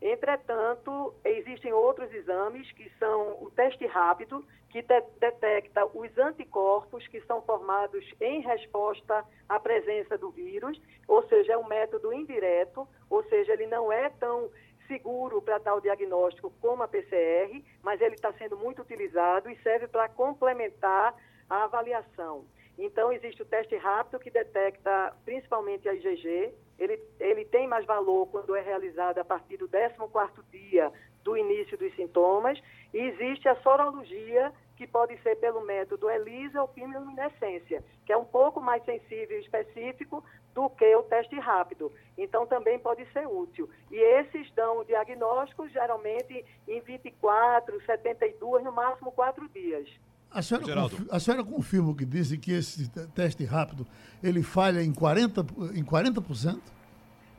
Entretanto, 0.00 1.14
existem 1.24 1.72
outros 1.72 2.12
exames 2.12 2.70
que 2.72 2.90
são 2.98 3.42
o 3.42 3.50
teste 3.50 3.86
rápido, 3.86 4.44
que 4.68 4.82
de 4.82 5.00
detecta 5.20 5.86
os 5.86 6.18
anticorpos 6.18 7.06
que 7.06 7.20
são 7.22 7.40
formados 7.42 8.04
em 8.20 8.40
resposta 8.40 9.24
à 9.48 9.60
presença 9.60 10.18
do 10.18 10.30
vírus, 10.30 10.80
ou 11.06 11.26
seja, 11.28 11.52
é 11.52 11.56
um 11.56 11.66
método 11.66 12.12
indireto, 12.12 12.86
ou 13.08 13.22
seja, 13.24 13.52
ele 13.52 13.66
não 13.66 13.92
é 13.92 14.10
tão 14.10 14.50
seguro 14.88 15.40
para 15.40 15.60
tal 15.60 15.80
diagnóstico 15.80 16.52
como 16.60 16.82
a 16.82 16.88
PCR, 16.88 17.64
mas 17.82 18.00
ele 18.00 18.16
está 18.16 18.32
sendo 18.34 18.56
muito 18.56 18.82
utilizado 18.82 19.48
e 19.48 19.56
serve 19.62 19.86
para 19.86 20.08
complementar 20.08 21.14
a 21.48 21.64
avaliação. 21.64 22.44
Então, 22.78 23.12
existe 23.12 23.42
o 23.42 23.46
teste 23.46 23.76
rápido 23.76 24.18
que 24.18 24.30
detecta 24.30 25.14
principalmente 25.24 25.88
a 25.88 25.94
IgG, 25.94 26.52
ele, 26.78 27.00
ele 27.20 27.44
tem 27.44 27.68
mais 27.68 27.86
valor 27.86 28.26
quando 28.26 28.54
é 28.56 28.60
realizado 28.60 29.18
a 29.18 29.24
partir 29.24 29.56
do 29.56 29.68
14º 29.68 30.42
dia 30.50 30.92
do 31.22 31.36
início 31.36 31.78
dos 31.78 31.94
sintomas, 31.94 32.60
e 32.92 32.98
existe 32.98 33.48
a 33.48 33.56
sorologia, 33.56 34.52
que 34.76 34.86
pode 34.86 35.16
ser 35.22 35.36
pelo 35.36 35.60
método 35.60 36.10
ELISA 36.10 36.60
ou 36.60 36.68
quimiluminescência, 36.68 37.82
que 38.04 38.12
é 38.12 38.16
um 38.16 38.24
pouco 38.24 38.60
mais 38.60 38.84
sensível 38.84 39.38
e 39.38 39.40
específico 39.40 40.24
do 40.52 40.68
que 40.70 40.94
o 40.96 41.02
teste 41.04 41.38
rápido. 41.38 41.92
Então, 42.18 42.44
também 42.46 42.78
pode 42.78 43.04
ser 43.12 43.26
útil. 43.26 43.70
E 43.90 43.96
esses 43.96 44.50
dão 44.52 44.78
o 44.78 44.84
diagnóstico, 44.84 45.68
geralmente, 45.68 46.44
em 46.66 46.80
24, 46.80 47.80
72, 47.84 48.64
no 48.64 48.72
máximo 48.72 49.12
4 49.12 49.48
dias. 49.48 49.88
A 50.34 50.42
senhora, 50.42 50.66
a 51.12 51.20
senhora 51.20 51.44
confirma 51.44 51.92
o 51.92 51.94
que 51.94 52.04
disse 52.04 52.36
que 52.36 52.52
esse 52.52 52.90
teste 53.14 53.44
rápido 53.44 53.86
ele 54.20 54.42
falha 54.42 54.82
em 54.82 54.92
40%? 54.92 55.76
Em 55.76 55.84
40%? 55.84 56.60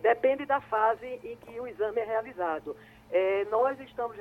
Depende 0.01 0.45
da 0.45 0.61
fase 0.61 1.05
em 1.05 1.35
que 1.35 1.59
o 1.59 1.67
exame 1.67 1.99
é 1.99 2.05
realizado. 2.05 2.73
É, 3.11 3.43
nós 3.45 3.77
estamos 3.81 4.15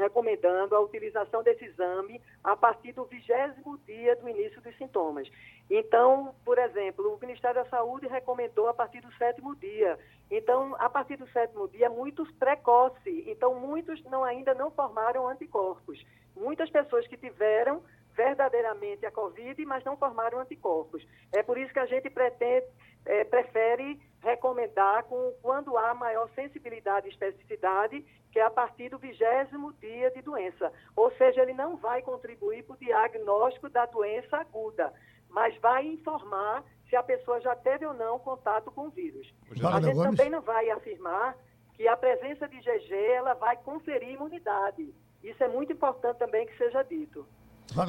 recomendando 0.00 0.76
a 0.76 0.80
utilização 0.80 1.42
desse 1.42 1.64
exame 1.64 2.20
a 2.44 2.54
partir 2.54 2.92
do 2.92 3.04
vigésimo 3.04 3.78
dia 3.86 4.14
do 4.16 4.28
início 4.28 4.60
dos 4.60 4.76
sintomas. 4.76 5.26
Então, 5.70 6.34
por 6.44 6.58
exemplo, 6.58 7.14
o 7.14 7.18
Ministério 7.18 7.62
da 7.62 7.70
Saúde 7.70 8.06
recomendou 8.06 8.68
a 8.68 8.74
partir 8.74 9.00
do 9.00 9.12
sétimo 9.14 9.56
dia. 9.56 9.98
Então, 10.30 10.76
a 10.78 10.90
partir 10.90 11.16
do 11.16 11.28
sétimo 11.30 11.66
dia 11.68 11.86
é 11.86 11.88
muito 11.88 12.26
precoce. 12.34 13.24
Então, 13.26 13.58
muitos 13.58 14.02
não, 14.04 14.24
ainda 14.24 14.52
não 14.52 14.70
formaram 14.70 15.26
anticorpos 15.26 16.04
muitas 16.38 16.70
pessoas 16.70 17.06
que 17.06 17.16
tiveram 17.16 17.82
verdadeiramente 18.18 19.06
a 19.06 19.12
Covid, 19.12 19.64
mas 19.64 19.84
não 19.84 19.96
formaram 19.96 20.40
anticorpos. 20.40 21.06
É 21.32 21.42
por 21.42 21.56
isso 21.56 21.72
que 21.72 21.78
a 21.78 21.86
gente 21.86 22.10
pretende, 22.10 22.66
é, 23.06 23.22
prefere 23.24 24.00
recomendar 24.20 25.04
com, 25.04 25.32
quando 25.40 25.76
há 25.78 25.94
maior 25.94 26.28
sensibilidade 26.34 27.06
e 27.06 27.10
especificidade, 27.10 28.04
que 28.32 28.40
é 28.40 28.42
a 28.42 28.50
partir 28.50 28.88
do 28.88 28.98
vigésimo 28.98 29.72
dia 29.74 30.10
de 30.10 30.20
doença. 30.20 30.72
Ou 30.96 31.12
seja, 31.12 31.42
ele 31.42 31.52
não 31.52 31.76
vai 31.76 32.02
contribuir 32.02 32.64
para 32.64 32.74
o 32.74 32.78
diagnóstico 32.78 33.68
da 33.68 33.86
doença 33.86 34.36
aguda, 34.36 34.92
mas 35.30 35.56
vai 35.58 35.86
informar 35.86 36.64
se 36.88 36.96
a 36.96 37.02
pessoa 37.02 37.40
já 37.40 37.54
teve 37.54 37.86
ou 37.86 37.94
não 37.94 38.18
contato 38.18 38.72
com 38.72 38.88
o 38.88 38.90
vírus. 38.90 39.32
A 39.64 39.80
gente 39.80 40.02
também 40.02 40.28
não 40.28 40.40
vai 40.40 40.68
afirmar 40.70 41.36
que 41.74 41.86
a 41.86 41.96
presença 41.96 42.48
de 42.48 42.58
GG 42.58 42.92
ela 42.92 43.34
vai 43.34 43.56
conferir 43.58 44.10
imunidade. 44.10 44.92
Isso 45.22 45.42
é 45.42 45.48
muito 45.48 45.72
importante 45.72 46.18
também 46.18 46.46
que 46.46 46.56
seja 46.56 46.82
dito. 46.82 47.26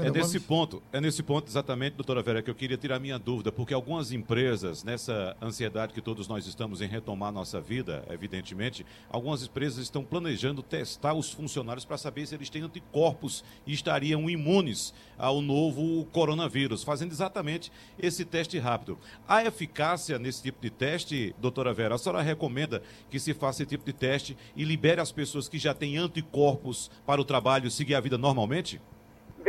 É 0.05 0.11
nesse 0.11 0.41
ponto, 0.41 0.83
é 0.91 0.99
nesse 0.99 1.23
ponto 1.23 1.47
exatamente, 1.47 1.93
doutora 1.93 2.21
Vera, 2.21 2.41
que 2.41 2.49
eu 2.49 2.55
queria 2.55 2.77
tirar 2.77 2.99
minha 2.99 3.17
dúvida, 3.17 3.49
porque 3.49 3.73
algumas 3.73 4.11
empresas, 4.11 4.83
nessa 4.83 5.37
ansiedade 5.41 5.93
que 5.93 6.01
todos 6.01 6.27
nós 6.27 6.45
estamos 6.45 6.81
em 6.81 6.87
retomar 6.87 7.31
nossa 7.31 7.61
vida, 7.61 8.03
evidentemente, 8.09 8.85
algumas 9.09 9.41
empresas 9.41 9.79
estão 9.79 10.03
planejando 10.03 10.61
testar 10.61 11.13
os 11.13 11.31
funcionários 11.31 11.85
para 11.85 11.97
saber 11.97 12.27
se 12.27 12.35
eles 12.35 12.49
têm 12.49 12.61
anticorpos 12.61 13.43
e 13.65 13.71
estariam 13.73 14.29
imunes 14.29 14.93
ao 15.17 15.41
novo 15.41 16.05
coronavírus, 16.11 16.83
fazendo 16.83 17.13
exatamente 17.13 17.71
esse 17.97 18.25
teste 18.25 18.59
rápido. 18.59 18.99
A 19.27 19.45
eficácia 19.45 20.19
nesse 20.19 20.43
tipo 20.43 20.61
de 20.61 20.69
teste, 20.69 21.33
doutora 21.39 21.73
Vera, 21.73 21.95
a 21.95 21.97
senhora 21.97 22.21
recomenda 22.21 22.83
que 23.09 23.19
se 23.19 23.33
faça 23.33 23.63
esse 23.63 23.69
tipo 23.69 23.85
de 23.85 23.93
teste 23.93 24.37
e 24.57 24.65
libere 24.65 24.99
as 24.99 25.11
pessoas 25.11 25.47
que 25.47 25.57
já 25.57 25.73
têm 25.73 25.97
anticorpos 25.97 26.91
para 27.05 27.21
o 27.21 27.25
trabalho 27.25 27.71
seguir 27.71 27.95
a 27.95 28.01
vida 28.01 28.17
normalmente? 28.17 28.79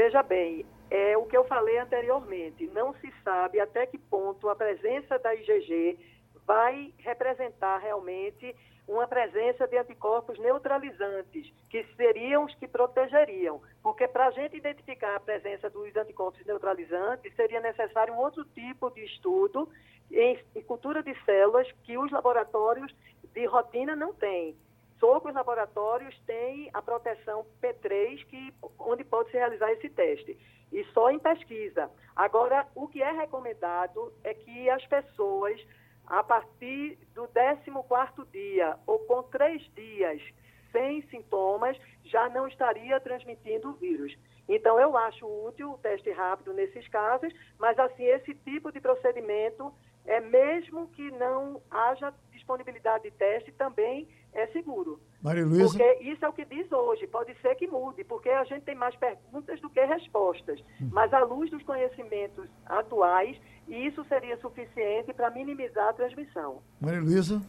Veja 0.02 0.22
bem, 0.22 0.64
é 0.90 1.14
o 1.14 1.26
que 1.26 1.36
eu 1.36 1.44
falei 1.44 1.76
anteriormente, 1.76 2.66
não 2.68 2.94
se 2.94 3.12
sabe 3.22 3.60
até 3.60 3.84
que 3.84 3.98
ponto 3.98 4.48
a 4.48 4.56
presença 4.56 5.18
da 5.18 5.34
IgG 5.34 5.98
vai 6.46 6.90
representar 7.00 7.76
realmente 7.76 8.56
uma 8.88 9.06
presença 9.06 9.68
de 9.68 9.76
anticorpos 9.76 10.38
neutralizantes, 10.38 11.52
que 11.68 11.84
seriam 11.98 12.46
os 12.46 12.54
que 12.54 12.66
protegeriam. 12.66 13.60
Porque 13.82 14.08
para 14.08 14.28
a 14.28 14.30
gente 14.30 14.56
identificar 14.56 15.16
a 15.16 15.20
presença 15.20 15.68
dos 15.68 15.94
anticorpos 15.94 16.46
neutralizantes, 16.46 17.36
seria 17.36 17.60
necessário 17.60 18.14
um 18.14 18.20
outro 18.20 18.42
tipo 18.54 18.88
de 18.88 19.04
estudo 19.04 19.68
em, 20.10 20.34
cultura 20.62 21.02
de 21.02 21.14
células 21.26 21.70
que 21.84 21.98
os 21.98 22.10
laboratórios 22.10 22.90
de 23.34 23.44
rotina 23.44 23.94
não 23.94 24.14
têm. 24.14 24.56
Poucos 25.00 25.32
laboratórios 25.32 26.14
têm 26.26 26.68
a 26.74 26.82
proteção 26.82 27.46
P3, 27.62 28.22
que, 28.26 28.54
onde 28.78 29.02
pode 29.02 29.30
se 29.30 29.38
realizar 29.38 29.72
esse 29.72 29.88
teste, 29.88 30.38
e 30.70 30.84
só 30.92 31.10
em 31.10 31.18
pesquisa. 31.18 31.90
Agora, 32.14 32.68
o 32.74 32.86
que 32.86 33.02
é 33.02 33.10
recomendado 33.10 34.12
é 34.22 34.34
que 34.34 34.68
as 34.68 34.84
pessoas, 34.86 35.58
a 36.06 36.22
partir 36.22 36.98
do 37.14 37.26
14º 37.28 38.30
dia 38.30 38.76
ou 38.86 38.98
com 39.00 39.22
três 39.22 39.62
dias 39.74 40.22
sem 40.70 41.00
sintomas, 41.08 41.76
já 42.04 42.28
não 42.28 42.46
estaria 42.46 43.00
transmitindo 43.00 43.70
o 43.70 43.74
vírus. 43.74 44.14
Então, 44.46 44.78
eu 44.78 44.96
acho 44.96 45.26
útil 45.46 45.72
o 45.72 45.78
teste 45.78 46.10
rápido 46.10 46.52
nesses 46.52 46.86
casos, 46.88 47.32
mas, 47.58 47.78
assim, 47.78 48.04
esse 48.04 48.34
tipo 48.34 48.70
de 48.70 48.80
procedimento, 48.80 49.72
é 50.04 50.20
mesmo 50.20 50.88
que 50.88 51.10
não 51.12 51.62
haja 51.70 52.12
disponibilidade 52.32 53.04
de 53.04 53.10
teste, 53.12 53.50
também 53.52 54.06
é 54.32 54.46
seguro. 54.48 55.00
Maria 55.22 55.44
Luísa. 55.44 55.76
Porque 55.76 55.98
isso 56.02 56.24
é 56.24 56.28
o 56.28 56.32
que 56.32 56.44
diz 56.44 56.70
hoje. 56.70 57.06
Pode 57.06 57.34
ser 57.40 57.54
que 57.56 57.66
mude, 57.66 58.04
porque 58.04 58.28
a 58.30 58.44
gente 58.44 58.62
tem 58.62 58.74
mais 58.74 58.94
perguntas 58.96 59.60
do 59.60 59.68
que 59.68 59.84
respostas. 59.84 60.60
Hum. 60.80 60.88
Mas 60.92 61.12
à 61.12 61.20
luz 61.20 61.50
dos 61.50 61.62
conhecimentos 61.62 62.48
atuais, 62.66 63.36
isso 63.68 64.04
seria 64.04 64.36
suficiente 64.38 65.12
para 65.12 65.30
minimizar 65.30 65.88
a 65.88 65.92
transmissão. 65.92 66.58
Maria 66.80 67.00
Luísa. 67.00 67.42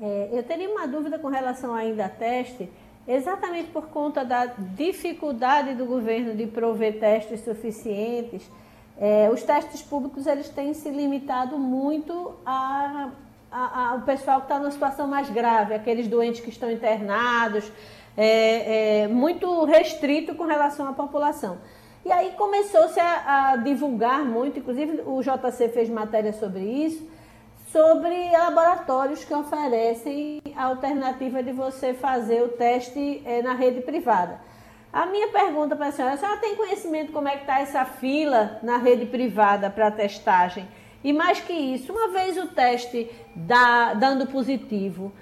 É, 0.00 0.30
eu 0.32 0.42
teria 0.42 0.68
uma 0.68 0.86
dúvida 0.86 1.18
com 1.18 1.28
relação 1.28 1.74
ainda 1.74 2.06
a 2.06 2.08
teste, 2.08 2.70
exatamente 3.06 3.70
por 3.70 3.88
conta 3.88 4.24
da 4.24 4.46
dificuldade 4.46 5.74
do 5.74 5.84
governo 5.84 6.34
de 6.34 6.46
prover 6.46 6.98
testes 6.98 7.40
suficientes. 7.40 8.50
É, 8.96 9.30
os 9.30 9.42
testes 9.42 9.82
públicos 9.82 10.26
eles 10.26 10.48
têm 10.48 10.74
se 10.74 10.90
limitado 10.90 11.58
muito 11.58 12.34
a 12.44 13.10
a, 13.50 13.90
a, 13.90 13.94
o 13.94 14.02
pessoal 14.02 14.38
que 14.40 14.46
está 14.46 14.58
numa 14.58 14.70
situação 14.70 15.06
mais 15.06 15.28
grave, 15.28 15.74
aqueles 15.74 16.06
doentes 16.06 16.40
que 16.40 16.50
estão 16.50 16.70
internados, 16.70 17.70
é, 18.16 19.02
é, 19.02 19.08
muito 19.08 19.64
restrito 19.64 20.34
com 20.34 20.44
relação 20.44 20.88
à 20.88 20.92
população. 20.92 21.58
E 22.04 22.10
aí 22.10 22.32
começou-se 22.32 22.98
a, 22.98 23.50
a, 23.52 23.56
divulgar 23.56 24.24
muito, 24.24 24.58
inclusive 24.58 25.02
o 25.04 25.20
JC 25.22 25.68
fez 25.68 25.88
matéria 25.88 26.32
sobre 26.32 26.60
isso, 26.60 27.08
sobre 27.70 28.30
laboratórios 28.30 29.24
que 29.24 29.34
oferecem 29.34 30.40
a 30.56 30.64
alternativa 30.64 31.42
de 31.42 31.52
você 31.52 31.94
fazer 31.94 32.42
o 32.42 32.48
teste 32.48 33.22
é, 33.24 33.42
na 33.42 33.54
rede 33.54 33.80
privada. 33.80 34.40
A 34.92 35.06
minha 35.06 35.28
pergunta 35.28 35.76
para 35.76 35.86
a 35.86 35.92
senhora, 35.92 36.14
a 36.14 36.16
senhora 36.16 36.40
tem 36.40 36.56
conhecimento 36.56 37.12
como 37.12 37.28
é 37.28 37.32
que 37.32 37.42
está 37.42 37.60
essa 37.60 37.84
fila 37.84 38.58
na 38.62 38.76
rede 38.76 39.06
privada 39.06 39.70
para 39.70 39.90
testagem? 39.90 40.66
E 41.02 41.12
mais 41.12 41.40
que 41.40 41.52
isso, 41.52 41.92
uma 41.92 42.08
vez 42.08 42.36
o 42.36 42.48
teste 42.48 43.10
dá, 43.34 43.94
dando 43.94 44.26
positivo, 44.26 45.12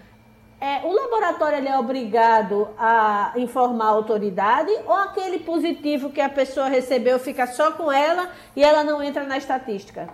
é, 0.60 0.84
o 0.84 0.92
laboratório 0.92 1.68
é 1.68 1.78
obrigado 1.78 2.68
a 2.76 3.32
informar 3.36 3.86
a 3.86 3.90
autoridade 3.90 4.72
ou 4.86 4.94
aquele 4.94 5.38
positivo 5.38 6.10
que 6.10 6.20
a 6.20 6.28
pessoa 6.28 6.66
recebeu 6.66 7.18
fica 7.20 7.46
só 7.46 7.70
com 7.70 7.92
ela 7.92 8.28
e 8.56 8.64
ela 8.64 8.82
não 8.82 9.00
entra 9.00 9.22
na 9.22 9.38
estatística? 9.38 10.08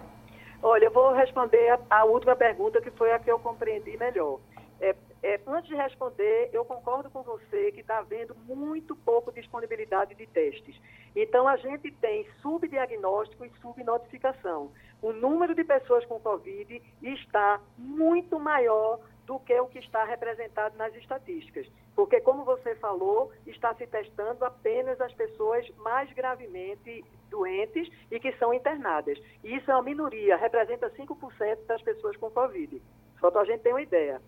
Olha, 0.62 0.84
eu 0.84 0.90
vou 0.90 1.12
responder 1.14 1.70
a, 1.70 1.78
a 2.00 2.04
última 2.04 2.36
pergunta, 2.36 2.80
que 2.80 2.90
foi 2.90 3.12
a 3.12 3.18
que 3.18 3.30
eu 3.30 3.38
compreendi 3.38 3.96
melhor. 3.96 4.38
É, 4.80 4.94
é, 5.24 5.40
antes 5.46 5.68
de 5.68 5.74
responder, 5.74 6.50
eu 6.52 6.64
concordo 6.64 7.10
com 7.10 7.22
você 7.22 7.72
que 7.72 7.80
está 7.80 7.98
havendo 7.98 8.36
muito 8.46 8.94
pouco 8.94 9.32
disponibilidade 9.32 10.14
de 10.14 10.26
testes. 10.26 10.80
Então, 11.16 11.48
a 11.48 11.56
gente 11.56 11.90
tem 11.92 12.26
subdiagnóstico 12.42 13.44
e 13.44 13.50
subnotificação 13.60 14.70
o 15.04 15.12
número 15.12 15.54
de 15.54 15.62
pessoas 15.62 16.02
com 16.06 16.18
Covid 16.18 16.82
está 17.02 17.60
muito 17.76 18.40
maior 18.40 19.00
do 19.26 19.38
que 19.38 19.52
o 19.60 19.66
que 19.66 19.78
está 19.78 20.02
representado 20.02 20.78
nas 20.78 20.94
estatísticas. 20.94 21.66
Porque, 21.94 22.22
como 22.22 22.42
você 22.42 22.74
falou, 22.76 23.30
está 23.46 23.74
se 23.74 23.86
testando 23.86 24.46
apenas 24.46 24.98
as 25.02 25.12
pessoas 25.12 25.68
mais 25.76 26.10
gravemente 26.14 27.04
doentes 27.28 27.86
e 28.10 28.18
que 28.18 28.32
são 28.38 28.54
internadas. 28.54 29.18
E 29.42 29.54
isso 29.54 29.70
é 29.70 29.74
uma 29.74 29.82
minoria, 29.82 30.38
representa 30.38 30.88
5% 30.88 31.66
das 31.66 31.82
pessoas 31.82 32.16
com 32.16 32.30
Covid. 32.30 32.80
Só 33.20 33.30
para 33.30 33.42
a 33.42 33.44
gente 33.44 33.60
ter 33.60 33.74
uma 33.74 33.82
ideia. 33.82 34.22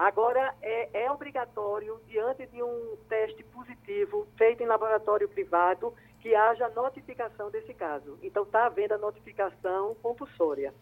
Agora, 0.00 0.54
é, 0.62 1.04
é 1.04 1.12
obrigatório, 1.12 2.00
diante 2.08 2.46
de 2.46 2.62
um 2.62 2.96
teste 3.06 3.44
positivo 3.52 4.26
feito 4.38 4.62
em 4.62 4.66
laboratório 4.66 5.28
privado, 5.28 5.92
que 6.20 6.34
haja 6.34 6.70
notificação 6.70 7.50
desse 7.50 7.74
caso. 7.74 8.18
Então, 8.22 8.44
está 8.44 8.64
havendo 8.64 8.94
a 8.94 8.98
notificação 8.98 9.94
compulsória. 10.02 10.72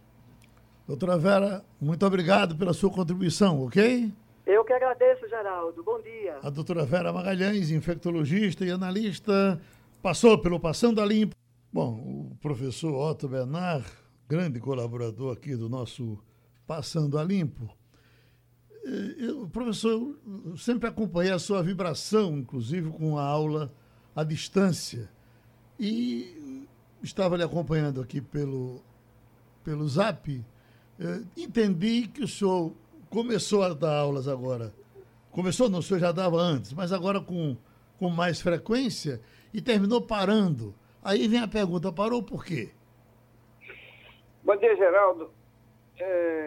Doutora 0.86 1.18
Vera, 1.18 1.64
muito 1.80 2.06
obrigado 2.06 2.56
pela 2.56 2.72
sua 2.72 2.92
contribuição, 2.92 3.66
ok? 3.66 4.08
Eu 4.46 4.64
que 4.64 4.72
agradeço, 4.72 5.28
Geraldo. 5.28 5.82
Bom 5.82 6.00
dia. 6.00 6.38
A 6.40 6.48
doutora 6.48 6.84
Vera 6.84 7.12
Magalhães, 7.12 7.72
infectologista 7.72 8.64
e 8.64 8.70
analista, 8.70 9.60
passou 10.00 10.40
pelo 10.40 10.60
Passando 10.60 11.00
a 11.00 11.04
Limpo. 11.04 11.34
Bom, 11.72 12.30
o 12.30 12.36
professor 12.40 12.94
Otto 12.94 13.26
Bernard, 13.26 13.84
grande 14.28 14.60
colaborador 14.60 15.32
aqui 15.32 15.56
do 15.56 15.68
nosso 15.68 16.22
Passando 16.68 17.18
a 17.18 17.24
Limpo. 17.24 17.77
Eh, 18.88 19.26
eu, 19.26 19.48
professor, 19.48 20.16
eu 20.46 20.56
sempre 20.56 20.88
acompanhei 20.88 21.32
a 21.32 21.38
sua 21.38 21.62
vibração, 21.62 22.38
inclusive 22.38 22.90
com 22.90 23.18
a 23.18 23.22
aula 23.22 23.70
à 24.16 24.24
distância. 24.24 25.10
E 25.78 26.66
estava 27.02 27.36
lhe 27.36 27.42
acompanhando 27.42 28.00
aqui 28.00 28.20
pelo, 28.20 28.82
pelo 29.62 29.86
zap. 29.86 30.42
Eh, 30.98 31.20
entendi 31.36 32.08
que 32.08 32.24
o 32.24 32.28
senhor 32.28 32.72
começou 33.10 33.62
a 33.62 33.74
dar 33.74 33.94
aulas 33.94 34.26
agora. 34.26 34.72
Começou, 35.30 35.68
não, 35.68 35.80
o 35.80 35.82
senhor 35.82 36.00
já 36.00 36.10
dava 36.10 36.38
antes, 36.38 36.72
mas 36.72 36.90
agora 36.90 37.20
com, 37.20 37.56
com 37.98 38.08
mais 38.08 38.40
frequência 38.40 39.20
e 39.52 39.60
terminou 39.60 40.00
parando. 40.00 40.74
Aí 41.04 41.28
vem 41.28 41.40
a 41.40 41.48
pergunta: 41.48 41.92
parou 41.92 42.22
por 42.22 42.42
quê? 42.42 42.70
Bom 44.42 44.56
dia, 44.56 44.74
Geraldo. 44.76 45.30
É, 46.00 46.37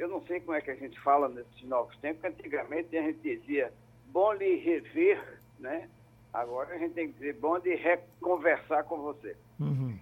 eu 0.00 0.08
não 0.08 0.22
sei 0.22 0.40
como 0.40 0.56
é 0.56 0.62
que 0.62 0.70
a 0.70 0.74
gente 0.74 0.98
fala 1.00 1.28
nesses 1.28 1.62
novos 1.64 1.94
tempos, 1.98 2.24
antigamente 2.24 2.96
a 2.96 3.02
gente 3.02 3.20
dizia 3.20 3.70
bom 4.06 4.32
lhe 4.32 4.56
rever, 4.56 5.38
né? 5.58 5.90
Agora 6.32 6.74
a 6.74 6.78
gente 6.78 6.94
tem 6.94 7.08
que 7.08 7.18
dizer 7.18 7.34
bom 7.34 7.58
de 7.58 7.74
reconversar 7.74 8.84
com 8.84 8.96
você. 9.02 9.36
Uhum. 9.60 9.98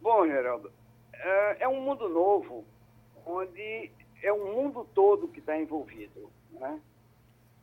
Bom, 0.00 0.26
Geraldo, 0.26 0.72
é, 1.12 1.64
é, 1.64 1.68
um 1.68 1.82
mundo 1.82 2.08
novo, 2.08 2.64
onde 3.26 3.90
é 4.22 4.32
um 4.32 4.54
mundo 4.54 4.88
todo 4.94 5.28
que 5.28 5.40
está 5.40 5.58
envolvido. 5.58 6.30
Né? 6.52 6.80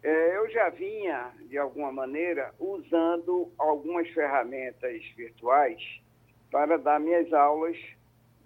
É, 0.03 0.37
eu 0.37 0.49
já 0.51 0.69
vinha, 0.69 1.31
de 1.47 1.57
alguma 1.57 1.91
maneira, 1.91 2.53
usando 2.59 3.51
algumas 3.57 4.07
ferramentas 4.09 5.03
virtuais 5.15 5.81
para 6.51 6.77
dar 6.77 6.99
minhas 6.99 7.33
aulas, 7.33 7.77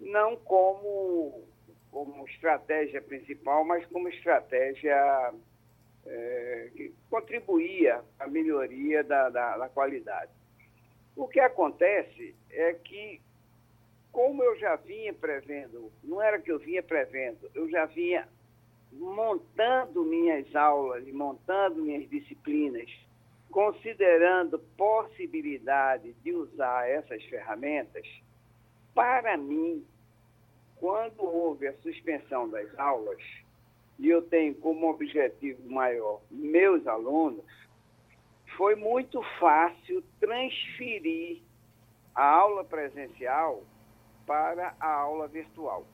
não 0.00 0.36
como, 0.36 1.44
como 1.96 2.28
estratégia 2.28 3.00
principal, 3.00 3.64
mas 3.64 3.86
como 3.86 4.06
estratégia 4.06 5.32
é, 6.04 6.70
que 6.76 6.92
contribuía 7.08 8.02
à 8.18 8.26
melhoria 8.26 9.02
da, 9.02 9.30
da, 9.30 9.56
da 9.56 9.68
qualidade. 9.70 10.30
O 11.16 11.26
que 11.26 11.40
acontece 11.40 12.34
é 12.50 12.74
que, 12.74 13.18
como 14.12 14.42
eu 14.42 14.58
já 14.58 14.76
vinha 14.76 15.14
prevendo, 15.14 15.90
não 16.04 16.20
era 16.20 16.38
que 16.38 16.52
eu 16.52 16.58
vinha 16.58 16.82
prevendo, 16.82 17.50
eu 17.54 17.66
já 17.70 17.86
vinha 17.86 18.28
montando 18.92 20.04
minhas 20.04 20.54
aulas 20.54 21.06
montando 21.08 21.82
minhas 21.82 22.06
disciplinas, 22.10 22.90
considerando 23.50 24.58
possibilidade 24.76 26.12
de 26.22 26.32
usar 26.34 26.90
essas 26.90 27.24
ferramentas, 27.24 28.06
para 28.94 29.38
mim, 29.38 29.82
quando 30.76 31.22
houve 31.22 31.66
a 31.66 31.74
suspensão 31.78 32.48
das 32.48 32.78
aulas, 32.78 33.22
e 33.98 34.08
eu 34.08 34.22
tenho 34.22 34.54
como 34.56 34.90
objetivo 34.90 35.68
maior 35.70 36.20
meus 36.30 36.86
alunos, 36.86 37.44
foi 38.56 38.74
muito 38.74 39.22
fácil 39.38 40.02
transferir 40.20 41.40
a 42.14 42.24
aula 42.24 42.64
presencial 42.64 43.62
para 44.26 44.74
a 44.80 44.92
aula 44.92 45.28
virtual. 45.28 45.86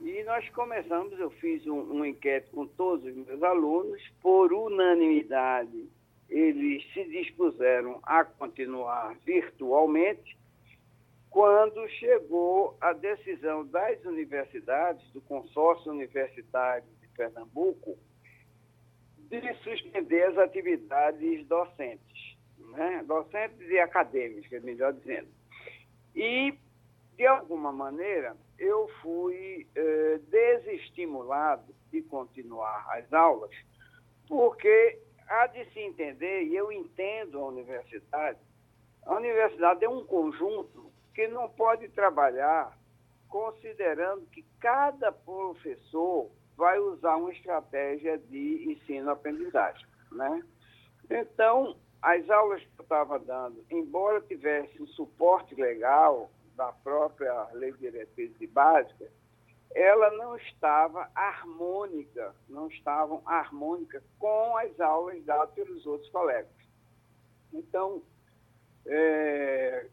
E 0.00 0.22
nós 0.24 0.48
começamos, 0.50 1.18
eu 1.18 1.30
fiz 1.30 1.66
um, 1.66 1.80
um 1.92 2.04
enquete 2.04 2.50
com 2.50 2.66
todos 2.66 3.04
os 3.06 3.26
meus 3.26 3.42
alunos, 3.42 4.02
por 4.20 4.52
unanimidade, 4.52 5.88
eles 6.28 6.84
se 6.92 7.04
dispuseram 7.04 8.00
a 8.02 8.24
continuar 8.24 9.16
virtualmente, 9.24 10.36
quando 11.36 11.86
chegou 11.90 12.78
a 12.80 12.94
decisão 12.94 13.66
das 13.66 14.02
universidades, 14.06 15.06
do 15.10 15.20
consórcio 15.20 15.92
universitário 15.92 16.88
de 16.98 17.08
Pernambuco, 17.08 17.98
de 19.18 19.54
suspender 19.56 20.22
as 20.28 20.38
atividades 20.38 21.46
docentes, 21.46 22.38
né? 22.70 23.04
docentes 23.06 23.60
e 23.68 23.78
acadêmicas, 23.78 24.62
melhor 24.64 24.94
dizendo. 24.94 25.28
E, 26.14 26.54
de 27.18 27.26
alguma 27.26 27.70
maneira, 27.70 28.34
eu 28.58 28.88
fui 29.02 29.66
eh, 29.74 30.18
desestimulado 30.30 31.74
de 31.92 32.00
continuar 32.00 32.86
as 32.96 33.12
aulas, 33.12 33.54
porque 34.26 34.98
há 35.28 35.48
de 35.48 35.66
se 35.66 35.80
entender, 35.80 36.44
e 36.44 36.56
eu 36.56 36.72
entendo 36.72 37.38
a 37.40 37.48
universidade, 37.48 38.38
a 39.04 39.14
universidade 39.16 39.84
é 39.84 39.88
um 39.90 40.02
conjunto 40.02 40.86
que 41.16 41.26
não 41.28 41.48
pode 41.48 41.88
trabalhar 41.88 42.76
considerando 43.26 44.26
que 44.26 44.44
cada 44.60 45.10
professor 45.10 46.30
vai 46.54 46.78
usar 46.78 47.16
uma 47.16 47.32
estratégia 47.32 48.18
de 48.18 48.70
ensino-aprendizagem, 48.70 49.86
né? 50.12 50.44
Então, 51.08 51.74
as 52.02 52.28
aulas 52.28 52.62
que 52.62 52.68
eu 52.78 52.82
estava 52.82 53.18
dando, 53.18 53.64
embora 53.70 54.20
tivesse 54.20 54.80
um 54.80 54.86
suporte 54.88 55.54
legal 55.54 56.30
da 56.54 56.70
própria 56.70 57.48
Lei 57.54 57.72
de 57.72 57.78
Diretrizes 57.78 58.50
Básicas, 58.50 59.10
ela 59.74 60.10
não 60.18 60.36
estava 60.36 61.10
harmônica, 61.14 62.34
não 62.46 62.68
estavam 62.68 63.22
harmônicas 63.24 64.02
com 64.18 64.54
as 64.58 64.78
aulas 64.80 65.24
dadas 65.24 65.54
pelos 65.54 65.86
outros 65.86 66.10
colegas. 66.10 66.50
Então, 67.54 68.02
é, 68.84 69.86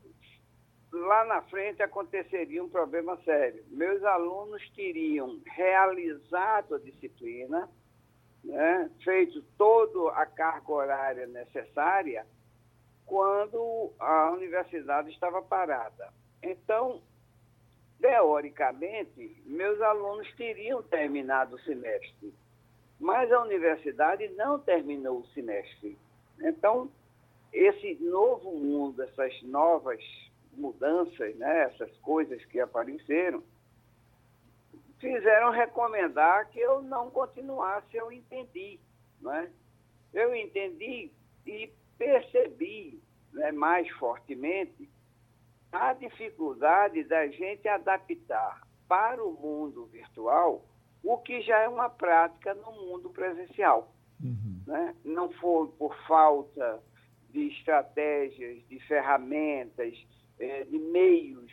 lá 0.94 1.26
na 1.26 1.42
frente 1.44 1.82
aconteceria 1.82 2.64
um 2.64 2.70
problema 2.70 3.18
sério. 3.24 3.64
Meus 3.70 4.04
alunos 4.04 4.62
teriam 4.76 5.42
realizado 5.46 6.76
a 6.76 6.80
disciplina, 6.80 7.70
né, 8.44 8.90
feito 9.04 9.42
toda 9.58 10.12
a 10.12 10.26
carga 10.26 10.72
horária 10.72 11.28
necessária, 11.28 12.26
quando 13.06 13.92
a 14.00 14.32
universidade 14.32 15.10
estava 15.12 15.42
parada. 15.42 16.14
Então, 16.42 17.02
teoricamente, 18.00 19.42
meus 19.46 19.82
alunos 19.82 20.32
teriam 20.36 20.82
terminado 20.84 21.56
o 21.56 21.60
semestre, 21.60 22.34
mas 23.00 23.32
a 23.32 23.42
universidade 23.42 24.28
não 24.30 24.60
terminou 24.60 25.20
o 25.20 25.28
semestre. 25.28 25.98
Então, 26.40 26.90
esse 27.52 27.96
novo 27.96 28.52
mundo, 28.52 29.02
essas 29.04 29.42
novas 29.44 30.02
mudanças, 30.56 31.36
né, 31.36 31.64
essas 31.64 31.96
coisas 31.98 32.44
que 32.46 32.60
apareceram, 32.60 33.44
fizeram 35.00 35.52
recomendar 35.52 36.50
que 36.50 36.60
eu 36.60 36.82
não 36.82 37.12
continuasse, 37.12 37.96
eu 37.96 38.12
entendi. 38.12 38.80
Né? 39.22 39.52
Eu 40.14 40.34
entendi 40.36 41.12
e 41.46 41.70
percebi 41.98 43.02
né, 43.34 43.52
mais 43.52 43.90
fortemente 43.92 44.90
a 45.72 45.94
dificuldade 45.94 47.04
da 47.04 47.28
gente 47.28 47.68
adaptar 47.68 48.62
para 48.88 49.24
o 49.24 49.34
mundo 49.34 49.86
virtual 49.88 50.64
o 51.04 51.18
que 51.18 51.42
já 51.42 51.60
é 51.60 51.68
uma 51.68 51.90
prática 51.90 52.54
no 52.54 52.72
mundo 52.72 53.10
presencial. 53.10 53.94
Uhum. 54.24 54.62
Né? 54.66 54.96
Não 55.04 55.30
foi 55.34 55.68
por 55.78 55.96
falta 56.08 56.82
de 57.30 57.48
estratégias, 57.48 58.66
de 58.68 58.80
ferramentas, 58.88 59.94
eh, 60.40 60.66
de 60.66 60.80
meios 60.80 61.52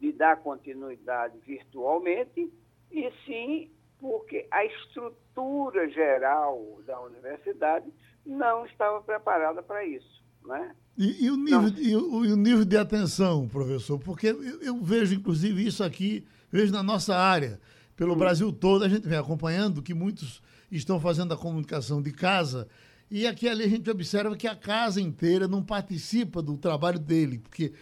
de 0.00 0.12
dar 0.12 0.36
continuidade 0.36 1.38
virtualmente, 1.46 2.50
e 2.90 3.12
sim 3.26 3.70
porque 3.98 4.46
a 4.50 4.64
estrutura 4.64 5.88
geral 5.90 6.80
da 6.86 6.98
universidade 7.00 7.86
não 8.24 8.64
estava 8.64 9.00
preparada 9.02 9.62
para 9.62 9.84
isso. 9.84 10.24
Né? 10.44 10.74
E, 10.96 11.26
e, 11.26 11.30
o 11.30 11.36
nível, 11.36 11.68
e, 11.76 11.96
o, 11.96 12.24
e, 12.24 12.32
o, 12.32 12.36
nível 12.36 12.64
de 12.64 12.76
atenção, 12.76 13.46
professor? 13.46 13.98
Porque 13.98 14.28
eu, 14.28 14.62
eu, 14.62 14.76
vejo, 14.82 15.14
inclusive, 15.14 15.66
isso 15.66 15.84
aqui, 15.84 16.26
vejo 16.50 16.72
na 16.72 16.82
nossa 16.82 17.14
área, 17.14 17.60
pelo 17.94 18.14
hum. 18.14 18.18
Brasil 18.18 18.50
todo, 18.52 18.84
a 18.84 18.88
gente 18.88 19.06
vem 19.06 19.18
acompanhando 19.18 19.82
que 19.82 19.92
muitos 19.92 20.42
estão 20.72 20.98
fazendo 20.98 21.34
a 21.34 21.36
comunicação 21.36 22.00
de 22.00 22.12
casa, 22.12 22.66
e 23.10 23.26
aqui 23.26 23.48
ali 23.48 23.64
a 23.64 23.68
gente 23.68 23.90
observa 23.90 24.36
que 24.36 24.46
a 24.46 24.54
casa 24.54 25.00
inteira 25.00 25.48
não 25.48 25.62
participa 25.62 26.40
do 26.40 26.56
trabalho 26.56 26.98
dele, 26.98 27.38
porque 27.38 27.72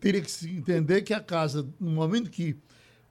teria 0.00 0.20
que 0.20 0.30
se 0.30 0.50
entender 0.50 1.02
que 1.02 1.14
a 1.14 1.20
casa, 1.20 1.68
no 1.78 1.90
momento 1.90 2.30
que 2.30 2.56